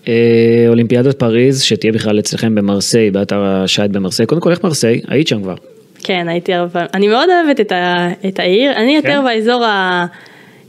אה, 0.09 0.65
אולימפיאדת 0.69 1.19
פריז, 1.19 1.63
שתהיה 1.63 1.93
בכלל 1.93 2.19
אצלכם 2.19 2.55
במרסיי, 2.55 3.11
באתר 3.11 3.45
השייט 3.45 3.91
במרסיי. 3.91 4.27
קודם 4.27 4.41
כל, 4.41 4.51
איך 4.51 4.65
מרסיי? 4.65 5.01
היית 5.09 5.29
שם 5.29 5.43
כבר. 5.43 5.55
כן, 6.05 6.29
הייתי 6.29 6.55
הרבה 6.55 6.71
פעמים. 6.71 6.89
אני 6.95 7.09
מאוד 7.09 7.29
אוהבת 7.29 7.61
את, 7.61 7.73
ה, 7.73 8.09
את 8.29 8.39
העיר, 8.39 8.73
אני 8.73 8.97
יותר 8.97 9.09
כן? 9.09 9.25
באזור 9.25 9.65
ה... 9.65 10.07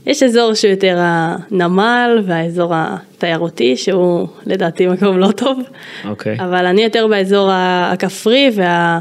יש 0.06 0.22
אזור 0.22 0.54
שהוא 0.54 0.70
יותר 0.70 0.98
הנמל 1.00 2.22
והאזור 2.26 2.72
התיירותי 2.74 3.76
שהוא 3.76 4.28
לדעתי 4.46 4.86
מקום 4.86 5.18
לא 5.18 5.30
טוב, 5.30 5.60
אוקיי. 6.08 6.36
אבל 6.40 6.66
אני 6.66 6.82
יותר 6.82 7.06
באזור 7.06 7.50
הכפרי 7.52 8.50
וה... 8.54 8.98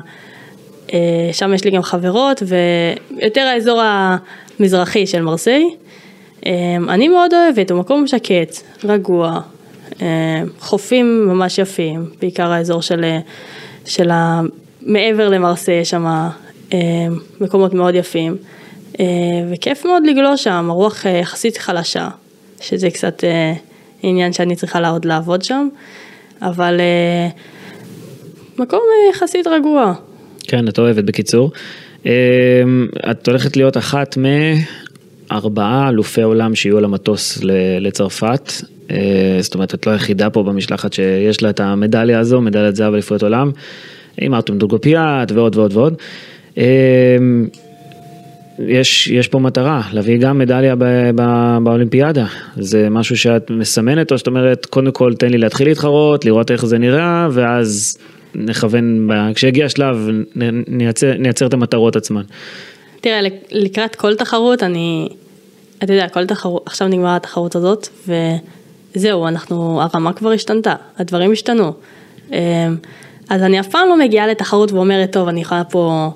אה, 0.93 1.29
שם 1.31 1.53
יש 1.53 1.63
לי 1.63 1.71
גם 1.71 1.81
חברות 1.81 2.43
ויותר 2.47 3.41
האזור 3.41 3.81
המזרחי 3.83 5.07
של 5.07 5.21
מרסיי. 5.21 5.69
אה, 6.45 6.51
אני 6.89 7.07
מאוד 7.07 7.33
אוהבת, 7.33 7.71
הוא 7.71 7.79
מקום 7.79 8.07
שקט, 8.07 8.55
רגוע, 8.83 9.41
חופים 10.59 11.27
ממש 11.27 11.57
יפים, 11.57 12.05
בעיקר 12.21 12.51
האזור 12.51 12.81
של, 12.81 13.05
של 13.85 14.09
ה... 14.11 14.41
מעבר 14.81 15.29
למרסיי 15.29 15.75
יש 15.75 15.89
שם 15.89 16.05
אה, 16.73 17.07
מקומות 17.41 17.73
מאוד 17.73 17.95
יפים, 17.95 18.37
אה, 18.99 19.05
וכיף 19.51 19.85
מאוד 19.85 20.03
לגלוש 20.05 20.43
שם, 20.43 20.67
הרוח 20.69 21.05
אה, 21.05 21.11
יחסית 21.11 21.57
חלשה, 21.57 22.09
שזה 22.61 22.89
קצת 22.89 23.23
אה, 23.23 23.53
עניין 24.03 24.33
שאני 24.33 24.55
צריכה 24.55 24.89
עוד 24.89 25.05
לעבוד 25.05 25.41
שם, 25.41 25.67
אבל 26.41 26.79
אה, 26.79 27.29
מקום 28.57 28.79
אה, 28.79 29.09
יחסית 29.09 29.47
רגוע. 29.47 29.93
כן, 30.47 30.67
את 30.67 30.79
אוהבת 30.79 31.03
בקיצור. 31.03 31.51
אה, 32.05 32.11
את 33.11 33.27
הולכת 33.27 33.57
להיות 33.57 33.77
אחת 33.77 34.17
מארבעה 35.31 35.89
אלופי 35.89 36.21
עולם 36.21 36.55
שיהיו 36.55 36.77
על 36.77 36.85
המטוס 36.85 37.39
לצרפת. 37.79 38.51
אה, 38.91 39.37
זאת 39.39 39.53
אומרת, 39.53 39.73
את 39.73 39.87
לא 39.87 39.91
היחידה 39.91 40.29
פה 40.29 40.43
במשלחת 40.43 40.93
שיש 40.93 41.43
לה 41.43 41.49
את 41.49 41.59
המדליה 41.59 42.19
הזו, 42.19 42.41
מדליית 42.41 42.75
זהב 42.75 42.93
אליפויות 42.93 43.23
עולם. 43.23 43.51
עם 44.21 44.33
ארטום 44.33 44.57
דולגופיאט 44.57 45.31
ועוד 45.31 45.55
ועוד 45.55 45.73
ועוד. 45.77 45.93
אה, 46.57 47.17
יש, 48.59 49.07
יש 49.07 49.27
פה 49.27 49.39
מטרה, 49.39 49.81
להביא 49.93 50.17
גם 50.17 50.37
מדליה 50.37 50.75
ב, 50.75 50.83
ב, 51.15 51.21
באולימפיאדה. 51.63 52.25
זה 52.57 52.89
משהו 52.89 53.17
שאת 53.17 53.49
מסמנת, 53.51 54.11
או 54.11 54.17
שאת 54.17 54.27
אומרת, 54.27 54.65
קודם 54.65 54.91
כל 54.91 55.13
תן 55.13 55.29
לי 55.29 55.37
להתחיל 55.37 55.67
להתחרות, 55.67 56.25
לראות 56.25 56.51
איך 56.51 56.65
זה 56.65 56.77
נראה, 56.77 57.27
ואז 57.31 57.97
נכוון, 58.35 59.09
כשיגיע 59.35 59.65
השלב, 59.65 60.09
נייצר, 60.67 61.13
נייצר 61.19 61.45
את 61.45 61.53
המטרות 61.53 61.95
עצמן. 61.95 62.21
תראה, 63.01 63.21
לק- 63.21 63.47
לקראת 63.51 63.95
כל 63.95 64.15
תחרות 64.15 64.63
אני, 64.63 65.09
אתה 65.83 65.93
יודע, 65.93 66.07
כל 66.09 66.25
תחרות, 66.25 66.63
עכשיו 66.65 66.87
נגמרה 66.87 67.15
התחרות 67.15 67.55
הזאת, 67.55 67.87
וזהו, 68.95 69.27
אנחנו, 69.27 69.81
הרמה 69.81 70.13
כבר 70.13 70.31
השתנתה, 70.31 70.75
הדברים 70.97 71.31
השתנו. 71.31 71.73
אמ, 72.31 72.37
אז 73.29 73.43
אני 73.43 73.59
אף 73.59 73.67
פעם 73.67 73.89
לא 73.89 73.97
מגיעה 73.97 74.27
לתחרות 74.27 74.71
ואומרת, 74.71 75.11
טוב, 75.11 75.27
אני 75.27 75.41
יכולה 75.41 75.63
פה, 75.63 76.09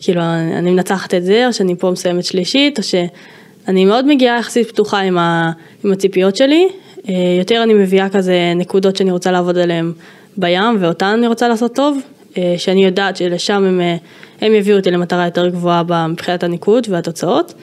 כאילו, 0.00 0.22
אני 0.58 0.70
מנצחת 0.70 1.14
את 1.14 1.24
זה, 1.24 1.46
או 1.46 1.52
שאני 1.52 1.76
פה 1.76 1.90
מסיימת 1.90 2.24
שלישית, 2.24 2.78
או 2.78 2.82
שאני 2.82 3.84
מאוד 3.84 4.06
מגיעה 4.06 4.38
יחסית 4.38 4.68
פתוחה 4.68 5.00
עם, 5.00 5.18
ה, 5.18 5.52
עם 5.84 5.92
הציפיות 5.92 6.36
שלי. 6.36 6.68
אה, 7.08 7.14
יותר 7.38 7.62
אני 7.62 7.74
מביאה 7.74 8.08
כזה 8.08 8.52
נקודות 8.56 8.96
שאני 8.96 9.10
רוצה 9.10 9.30
לעבוד 9.30 9.58
עליהן 9.58 9.92
בים, 10.36 10.76
ואותן 10.80 11.06
אני 11.06 11.26
רוצה 11.26 11.48
לעשות 11.48 11.74
טוב, 11.74 11.98
אה, 12.38 12.54
שאני 12.56 12.84
יודעת 12.84 13.16
שלשם 13.16 13.64
הם, 13.64 13.80
אה, 13.80 13.96
הם 14.40 14.54
יביאו 14.54 14.76
אותי 14.76 14.90
למטרה 14.90 15.24
יותר 15.24 15.48
גבוהה 15.48 16.06
מבחינת 16.08 16.42
הניקוד 16.42 16.86
והתוצאות. 16.90 17.54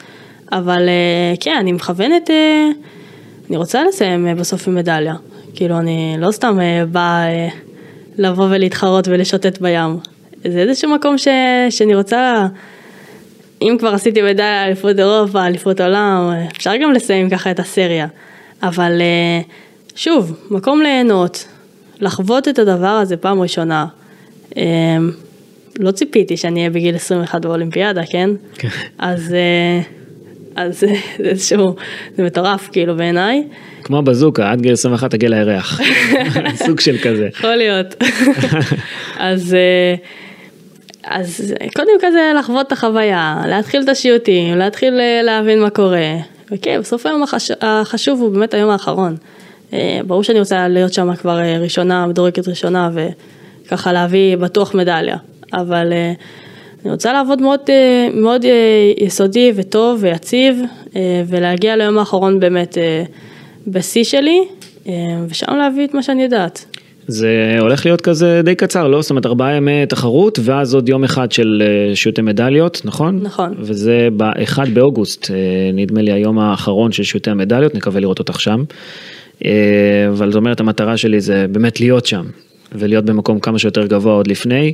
אבל 0.51 0.89
כן, 1.39 1.55
אני 1.59 1.72
מכוונת, 1.72 2.30
אני 3.49 3.57
רוצה 3.57 3.83
לסיים 3.83 4.27
אה, 4.27 4.35
בסוף 4.35 4.67
עם 4.67 4.75
מדליה. 4.75 5.15
כאילו, 5.55 5.79
אני 5.79 6.15
לא 6.19 6.31
סתם 6.31 6.59
אה, 6.59 6.85
באה 6.85 7.27
אה, 7.27 7.49
לבוא 8.17 8.47
ולהתחרות 8.49 9.07
ולשוטט 9.07 9.61
בים. 9.61 9.97
זה 10.43 10.59
איזשהו 10.59 10.95
מקום 10.95 11.17
ש, 11.17 11.27
שאני 11.69 11.95
רוצה, 11.95 12.47
אם 13.61 13.75
כבר 13.79 13.93
עשיתי 13.93 14.21
מדליה 14.21 14.65
אליפות 14.65 14.99
אירופה, 14.99 15.45
אליפות 15.45 15.81
עולם, 15.81 16.33
אפשר 16.57 16.71
גם 16.75 16.91
לסיים 16.91 17.29
ככה 17.29 17.51
את 17.51 17.59
הסריה. 17.59 18.07
אבל 18.63 19.01
שוב, 19.95 20.39
מקום 20.51 20.81
ליהנות, 20.81 21.47
לחוות 21.99 22.47
את 22.47 22.59
הדבר 22.59 22.87
הזה 22.87 23.17
פעם 23.17 23.41
ראשונה. 23.41 23.85
לא 25.79 25.91
ציפיתי 25.91 26.37
שאני 26.37 26.59
אהיה 26.59 26.69
בגיל 26.69 26.95
21 26.95 27.41
באולימפיאדה, 27.41 28.01
כן? 28.05 28.29
כן. 28.53 28.67
אז, 28.97 29.35
אז 30.60 30.80
זה 30.80 30.88
איזשהו, 31.20 31.76
זה 32.16 32.24
מטורף 32.24 32.70
כאילו 32.72 32.95
בעיניי. 32.95 33.43
כמו 33.84 34.01
בזוקה, 34.01 34.51
עד 34.51 34.62
גיל 34.62 34.74
21 34.74 35.12
תגיע 35.12 35.30
לירח. 35.30 35.82
סוג 36.66 36.80
של 36.80 36.97
כזה. 36.97 37.28
יכול 37.34 37.55
להיות. 37.55 37.95
אז, 39.18 39.53
אה, 39.53 39.95
אז 41.03 41.53
קודם 41.76 41.91
כזה 42.01 42.32
לחוות 42.39 42.68
את 42.68 42.72
החוויה, 42.72 43.41
להתחיל 43.47 43.82
את 43.82 43.89
השיוטים, 43.89 44.57
להתחיל 44.57 44.99
אה, 44.99 45.22
להבין 45.24 45.62
מה 45.62 45.70
קורה. 45.70 46.16
וכן, 46.51 46.80
בסוף 46.80 47.05
היום 47.05 47.24
החש... 47.24 47.51
החשוב 47.62 48.22
הוא 48.22 48.30
באמת 48.30 48.53
היום 48.53 48.70
האחרון. 48.70 49.16
אה, 49.74 49.99
ברור 50.07 50.24
שאני 50.24 50.39
רוצה 50.39 50.68
להיות 50.68 50.93
שם 50.93 51.16
כבר 51.16 51.39
ראשונה, 51.62 52.07
מדורגת 52.07 52.47
ראשונה, 52.47 52.89
וככה 53.66 53.93
להביא 53.93 54.38
בטוח 54.38 54.76
מדליה. 54.76 55.18
אבל 55.53 55.93
אני 56.84 56.91
רוצה 56.91 57.13
לעבוד 57.13 57.41
מאוד, 57.41 57.59
אה, 57.69 58.09
מאוד 58.13 58.45
אה, 58.45 58.51
יסודי 58.97 59.51
וטוב 59.55 59.99
ויציב, 60.01 60.61
אה, 60.95 61.23
ולהגיע 61.27 61.75
ליום 61.75 61.97
האחרון 61.97 62.39
באמת 62.39 62.77
בשיא 63.67 64.03
שלי, 64.03 64.39
ושם 65.27 65.55
להביא 65.57 65.86
את 65.86 65.93
מה 65.93 66.03
שאני 66.03 66.23
יודעת. 66.23 66.65
זה 67.07 67.57
הולך 67.59 67.86
להיות 67.86 68.01
כזה 68.01 68.41
די 68.43 68.55
קצר, 68.55 68.88
לא? 68.88 69.01
זאת 69.01 69.09
אומרת, 69.09 69.25
ארבעה 69.25 69.55
ימי 69.55 69.86
תחרות, 69.86 70.39
ואז 70.43 70.75
עוד 70.75 70.89
יום 70.89 71.03
אחד 71.03 71.32
של 71.32 71.63
שוטי 71.93 72.21
מדליות, 72.21 72.82
נכון? 72.86 73.19
נכון. 73.21 73.53
וזה 73.57 74.07
ב-1 74.17 74.69
באוגוסט, 74.73 75.32
נדמה 75.73 76.01
לי 76.01 76.11
היום 76.11 76.39
האחרון 76.39 76.91
של 76.91 77.03
שוטי 77.03 77.30
המדליות, 77.30 77.75
נקווה 77.75 77.99
לראות 77.99 78.19
אותך 78.19 78.41
שם. 78.41 78.63
אבל 80.09 80.32
זאת 80.32 80.36
אומרת, 80.36 80.59
המטרה 80.59 80.97
שלי 80.97 81.19
זה 81.19 81.45
באמת 81.51 81.80
להיות 81.80 82.05
שם, 82.05 82.25
ולהיות 82.71 83.05
במקום 83.05 83.39
כמה 83.39 83.59
שיותר 83.59 83.86
גבוה 83.86 84.13
עוד 84.13 84.27
לפני. 84.27 84.73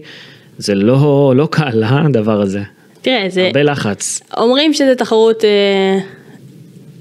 זה 0.58 0.76
לא, 0.76 1.34
לא 1.36 1.47
קל, 1.51 1.84
אה, 1.84 2.01
הדבר 2.06 2.41
הזה. 2.41 2.62
תראה, 3.01 3.26
זה, 3.30 3.47
הרבה 3.47 3.64
לחץ. 3.64 4.22
אומרים 4.38 4.74
שזה 4.74 4.95
תחרות, 4.95 5.43
אה, 5.45 5.99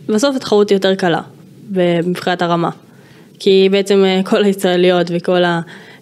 בסוף 0.09 0.36
התחרות 0.36 0.70
היא 0.70 0.76
יותר 0.76 0.94
קלה 0.94 1.20
מבחינת 2.07 2.42
הרמה. 2.42 2.70
כי 3.38 3.68
בעצם 3.70 4.05
אה, 4.05 4.20
כל 4.24 4.44
הישראליות 4.44 5.07
וכל 5.11 5.42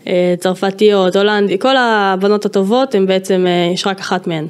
הצרפתיות, 0.07 1.16
הולנדי, 1.16 1.59
כל 1.59 1.76
הבנות 1.76 2.46
הטובות 2.46 2.94
הן 2.94 3.07
בעצם, 3.07 3.44
אה, 3.46 3.70
יש 3.74 3.86
רק 3.86 4.00
אחת 4.00 4.26
מהן. 4.26 4.46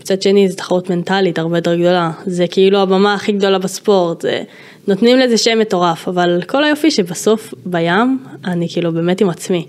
מצד 0.00 0.22
שני 0.22 0.48
זו 0.48 0.56
תחרות 0.56 0.90
מנטלית 0.90 1.38
הרבה 1.38 1.58
יותר 1.58 1.74
גדולה, 1.74 2.10
זה 2.26 2.46
כאילו 2.50 2.78
הבמה 2.78 3.14
הכי 3.14 3.32
גדולה 3.32 3.58
בספורט, 3.58 4.20
זה, 4.20 4.42
נותנים 4.88 5.18
לזה 5.18 5.38
שם 5.38 5.58
מטורף, 5.58 6.08
אבל 6.08 6.42
כל 6.46 6.64
היופי 6.64 6.90
שבסוף 6.90 7.54
בים, 7.66 8.18
אני 8.44 8.68
כאילו 8.72 8.92
באמת 8.92 9.20
עם 9.20 9.30
עצמי. 9.30 9.66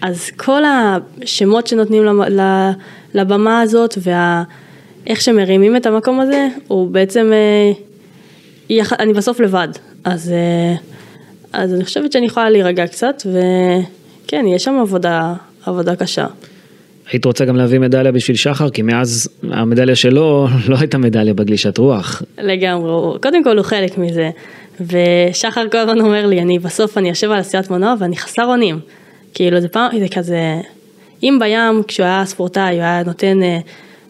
אז 0.00 0.30
כל 0.36 0.62
השמות 1.22 1.66
שנותנים 1.66 2.04
לבמה 3.14 3.60
הזאת 3.60 3.98
ואיך 4.02 5.20
שמרימים 5.20 5.76
את 5.76 5.86
המקום 5.86 6.20
הזה, 6.20 6.48
הוא 6.68 6.90
בעצם, 6.90 7.30
אה, 7.32 8.82
אני 8.98 9.12
בסוף 9.12 9.40
לבד, 9.40 9.68
אז, 10.04 10.32
אה, 10.32 10.74
אז 11.52 11.74
אני 11.74 11.84
חושבת 11.84 12.12
שאני 12.12 12.26
יכולה 12.26 12.50
להירגע 12.50 12.86
קצת, 12.86 13.22
וכן, 13.26 14.44
יש 14.46 14.64
שם 14.64 14.78
עבודה, 14.80 15.34
עבודה 15.66 15.96
קשה. 15.96 16.26
היית 17.10 17.24
רוצה 17.24 17.44
גם 17.44 17.56
להביא 17.56 17.78
מדליה 17.78 18.12
בשביל 18.12 18.36
שחר, 18.36 18.70
כי 18.70 18.82
מאז 18.82 19.28
המדליה 19.50 19.96
שלו 19.96 20.48
לא 20.68 20.76
הייתה 20.78 20.98
מדליה 20.98 21.34
בגלישת 21.34 21.78
רוח. 21.78 22.22
לגמרי, 22.38 23.18
קודם 23.22 23.44
כל 23.44 23.56
הוא 23.56 23.64
חלק 23.64 23.98
מזה. 23.98 24.30
ושחר 24.80 25.68
כל 25.72 25.78
הזמן 25.78 26.00
אומר 26.00 26.26
לי, 26.26 26.40
אני 26.40 26.58
בסוף 26.58 26.98
אני 26.98 27.08
יושב 27.08 27.30
על 27.30 27.38
עשיית 27.38 27.70
מנוע 27.70 27.94
ואני 27.98 28.16
חסר 28.16 28.44
אונים. 28.44 28.80
כאילו 29.34 29.60
זה 29.60 29.68
פעם, 29.68 30.00
זה 30.00 30.08
כזה, 30.08 30.60
אם 31.22 31.38
בים 31.40 31.82
כשהוא 31.88 32.06
היה 32.06 32.22
ספורטאי 32.26 32.74
הוא 32.74 32.82
היה 32.82 33.02
נותן, 33.06 33.42
אה, 33.42 33.58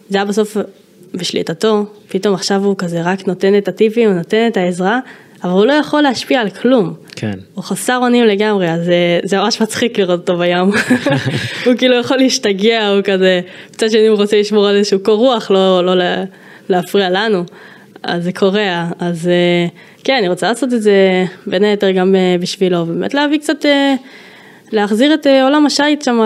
זה 0.09 0.17
היה 0.17 0.25
בסוף 0.25 0.57
בשליטתו, 1.13 1.85
פתאום 2.07 2.33
עכשיו 2.33 2.63
הוא 2.65 2.75
כזה 2.77 3.01
רק 3.01 3.27
נותן 3.27 3.57
את 3.57 3.67
הטיפים, 3.67 4.09
הוא 4.09 4.17
נותן 4.17 4.47
את 4.47 4.57
העזרה, 4.57 4.99
אבל 5.43 5.51
הוא 5.51 5.65
לא 5.65 5.73
יכול 5.73 6.01
להשפיע 6.01 6.41
על 6.41 6.49
כלום. 6.49 6.93
כן. 7.15 7.39
הוא 7.53 7.63
חסר 7.63 7.97
אונים 7.97 8.25
לגמרי, 8.25 8.71
אז 8.71 8.85
זה, 8.85 9.19
זה 9.23 9.37
ממש 9.37 9.61
מצחיק 9.61 9.99
לראות 9.99 10.19
אותו 10.19 10.37
בים. 10.37 10.71
הוא 11.65 11.73
כאילו 11.77 11.95
יכול 11.95 12.17
להשתגע, 12.17 12.87
הוא 12.87 13.01
כזה, 13.01 13.41
מצד 13.69 13.89
שני 13.89 14.07
הוא 14.07 14.17
רוצה 14.17 14.39
לשמור 14.39 14.67
על 14.67 14.75
איזשהו 14.75 14.99
קור 14.99 15.17
רוח, 15.17 15.51
לא, 15.51 15.85
לא 15.85 15.95
לה, 15.95 16.23
להפריע 16.69 17.09
לנו. 17.09 17.43
אז 18.03 18.23
זה 18.23 18.31
קורה, 18.33 18.89
אז 18.99 19.27
אה, 19.27 19.67
כן, 20.03 20.15
אני 20.19 20.27
רוצה 20.27 20.49
לעשות 20.49 20.73
את 20.73 20.81
זה 20.81 21.25
בין 21.47 21.63
היתר 21.63 21.91
גם 21.91 22.15
אה, 22.15 22.35
בשבילו, 22.39 22.77
ובאמת 22.77 23.13
להביא 23.13 23.39
קצת, 23.39 23.65
אה, 23.65 23.95
להחזיר 24.71 25.13
את 25.13 25.27
אה, 25.27 25.43
עולם 25.43 25.65
השיט 25.65 26.01
שם 26.01 26.19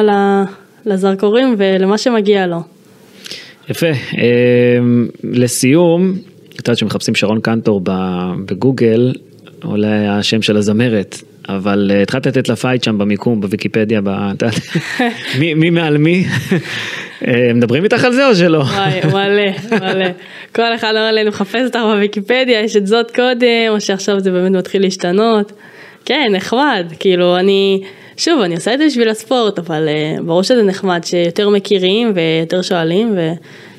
לזרקורים 0.85 1.55
ולמה 1.57 1.97
שמגיע 1.97 2.47
לו. 2.47 2.57
יפה. 3.69 3.87
אמ, 3.91 5.07
לסיום, 5.23 6.13
את 6.49 6.59
יודעת 6.59 6.77
שמחפשים 6.77 7.15
שרון 7.15 7.39
קנטור 7.41 7.81
בגוגל, 8.45 9.13
עולה 9.63 10.17
השם 10.17 10.41
של 10.41 10.57
הזמרת, 10.57 11.15
אבל 11.49 11.91
אה, 11.93 12.01
התחלת 12.01 12.27
לתת 12.27 12.49
לה 12.49 12.55
fight 12.55 12.83
שם 12.83 12.97
במיקום, 12.97 13.41
בוויקיפדיה, 13.41 14.01
ב- 14.01 14.09
את 14.09 14.41
יודעת, 14.41 14.59
מי- 15.39 15.53
מי 15.53 15.69
מעל 15.69 15.97
מי? 15.97 16.25
אה, 17.27 17.51
מדברים 17.55 17.83
איתך 17.83 18.03
על 18.03 18.13
זה 18.13 18.27
או 18.27 18.35
שלא? 18.35 18.57
וואי, 18.57 18.99
מלא, 19.13 19.51
מלא. 19.81 20.05
כל 20.55 20.75
אחד 20.75 20.89
אומר 20.95 21.11
לי, 21.11 21.21
אני 21.21 21.29
מחפש 21.29 21.61
אותך 21.65 21.79
בוויקיפדיה, 21.93 22.61
יש 22.61 22.77
את 22.77 22.87
זאת 22.87 23.11
קודם, 23.15 23.47
או 23.69 23.81
שעכשיו 23.81 24.19
זה 24.19 24.31
באמת 24.31 24.51
מתחיל 24.51 24.81
להשתנות. 24.81 25.51
כן, 26.05 26.27
נחמד, 26.31 26.85
כאילו 26.99 27.37
אני, 27.37 27.81
שוב, 28.17 28.41
אני 28.41 28.55
עושה 28.55 28.73
את 28.73 28.79
זה 28.79 28.85
בשביל 28.85 29.09
הספורט, 29.09 29.59
אבל 29.59 29.87
uh, 29.87 30.21
ברור 30.23 30.43
שזה 30.43 30.63
נחמד 30.63 31.03
שיותר 31.03 31.49
מכירים 31.49 32.13
ויותר 32.15 32.61
שואלים 32.61 33.15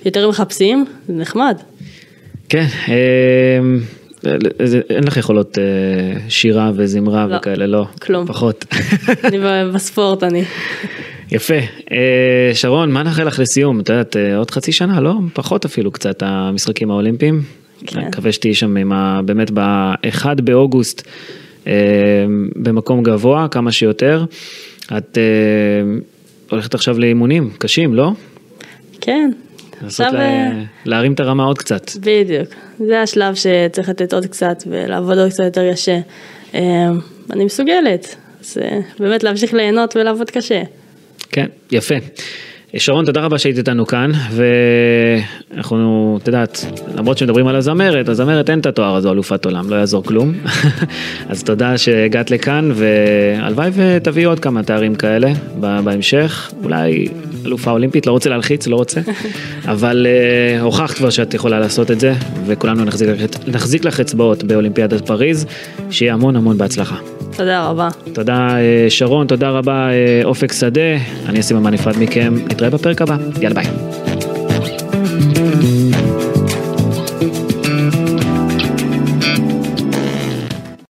ויותר 0.04 0.28
מחפשים, 0.28 0.84
זה 1.08 1.12
נחמד. 1.14 1.56
כן, 2.48 2.66
אמ, 2.88 3.80
זה- 4.64 4.80
אין 4.90 5.04
לך 5.04 5.16
יכולות 5.16 5.58
אה, 5.58 5.64
שירה 6.28 6.70
וזמרה 6.74 7.26
לא, 7.26 7.36
וכאלה, 7.36 7.66
לא? 7.66 7.84
כלום. 8.02 8.26
פחות. 8.26 8.64
אני 9.24 9.38
בספורט 9.74 10.22
אני. 10.22 10.44
יפה. 11.32 11.54
אה, 11.92 12.50
שרון, 12.54 12.92
מה 12.92 13.02
נאחל 13.02 13.24
לך 13.24 13.38
לסיום? 13.38 13.80
את 13.80 13.88
יודעת, 13.88 14.16
עוד 14.36 14.50
חצי 14.50 14.72
שנה, 14.72 15.00
לא? 15.00 15.14
פחות 15.32 15.64
אפילו 15.64 15.90
קצת, 15.90 16.22
המשחקים 16.26 16.90
האולימפיים. 16.90 17.42
כן. 17.86 17.98
אני 17.98 18.08
מקווה 18.08 18.32
שתהיי 18.32 18.54
שם 18.54 18.76
עם 18.76 18.92
ה... 18.92 19.20
באמת 19.24 19.50
ב-1 19.54 20.26
באוגוסט 20.44 21.08
במקום 22.56 23.02
גבוה, 23.02 23.48
כמה 23.50 23.72
שיותר. 23.72 24.24
את 24.98 25.18
אה, 25.18 25.98
הולכת 26.50 26.74
עכשיו 26.74 26.98
לאימונים 26.98 27.50
קשים, 27.58 27.94
לא? 27.94 28.12
כן. 29.00 29.30
עכשיו, 29.84 30.12
לה... 30.12 30.20
אה, 30.20 30.62
להרים 30.84 31.12
את 31.12 31.20
הרמה 31.20 31.44
עוד 31.44 31.58
קצת. 31.58 31.90
בדיוק, 31.96 32.48
זה 32.78 33.02
השלב 33.02 33.34
שצריך 33.34 33.88
לתת 33.88 34.12
עוד 34.12 34.26
קצת 34.26 34.62
ולעבוד 34.66 35.18
עוד 35.18 35.30
קצת 35.30 35.44
יותר 35.44 35.72
קשה. 35.72 35.98
אה, 36.54 36.88
אני 37.32 37.44
מסוגלת, 37.44 38.16
אז 38.40 38.58
אה, 38.62 38.78
באמת 38.98 39.22
להמשיך 39.22 39.54
ליהנות 39.54 39.96
ולעבוד 39.96 40.30
קשה. 40.30 40.62
כן, 41.30 41.46
יפה. 41.70 41.94
שרון, 42.78 43.04
תודה 43.04 43.20
רבה 43.20 43.38
שהיית 43.38 43.58
איתנו 43.58 43.86
כאן, 43.86 44.10
ואנחנו, 44.30 46.18
את 46.22 46.26
יודעת, 46.26 46.64
למרות 46.96 47.18
שמדברים 47.18 47.46
על 47.46 47.56
הזמרת, 47.56 48.08
הזמרת 48.08 48.50
אין 48.50 48.60
את 48.60 48.66
התואר 48.66 48.96
הזו 48.96 49.12
אלופת 49.12 49.44
עולם, 49.44 49.70
לא 49.70 49.76
יעזור 49.76 50.04
כלום. 50.04 50.32
אז 51.30 51.42
תודה 51.42 51.78
שהגעת 51.78 52.30
לכאן, 52.30 52.70
והלוואי 52.74 53.70
ותביאי 53.74 54.24
עוד 54.24 54.40
כמה 54.40 54.62
תארים 54.62 54.94
כאלה 54.94 55.32
בהמשך, 55.60 56.52
אולי 56.62 57.08
אלופה 57.46 57.70
אולימפית, 57.70 58.06
לא 58.06 58.12
רוצה 58.12 58.30
להלחיץ, 58.30 58.66
לא 58.66 58.76
רוצה, 58.76 59.00
אבל 59.72 60.06
uh, 60.06 60.62
הוכחת 60.62 60.96
כבר 60.96 61.10
שאת 61.10 61.34
יכולה 61.34 61.60
לעשות 61.60 61.90
את 61.90 62.00
זה, 62.00 62.14
וכולנו 62.46 62.84
נחזיק, 62.84 63.08
נחזיק 63.46 63.84
לך 63.84 64.00
אצבעות 64.00 64.44
באולימפיאדת 64.44 65.06
פריז, 65.06 65.46
שיהיה 65.90 66.14
המון 66.14 66.36
המון 66.36 66.58
בהצלחה. 66.58 67.15
תודה 67.36 67.68
רבה. 67.68 67.88
תודה 68.12 68.56
אה, 68.58 68.86
שרון, 68.88 69.26
תודה 69.26 69.50
רבה 69.50 69.88
אה, 69.90 70.20
אופק 70.24 70.52
שדה, 70.52 70.80
אני 71.26 71.40
אשים 71.40 71.56
אמן 71.56 71.74
נפרד 71.74 71.94
מכם, 71.98 72.34
נתראה 72.50 72.70
בפרק 72.70 73.02
הבא, 73.02 73.16
יאללה 73.40 73.54
ביי. 73.54 73.66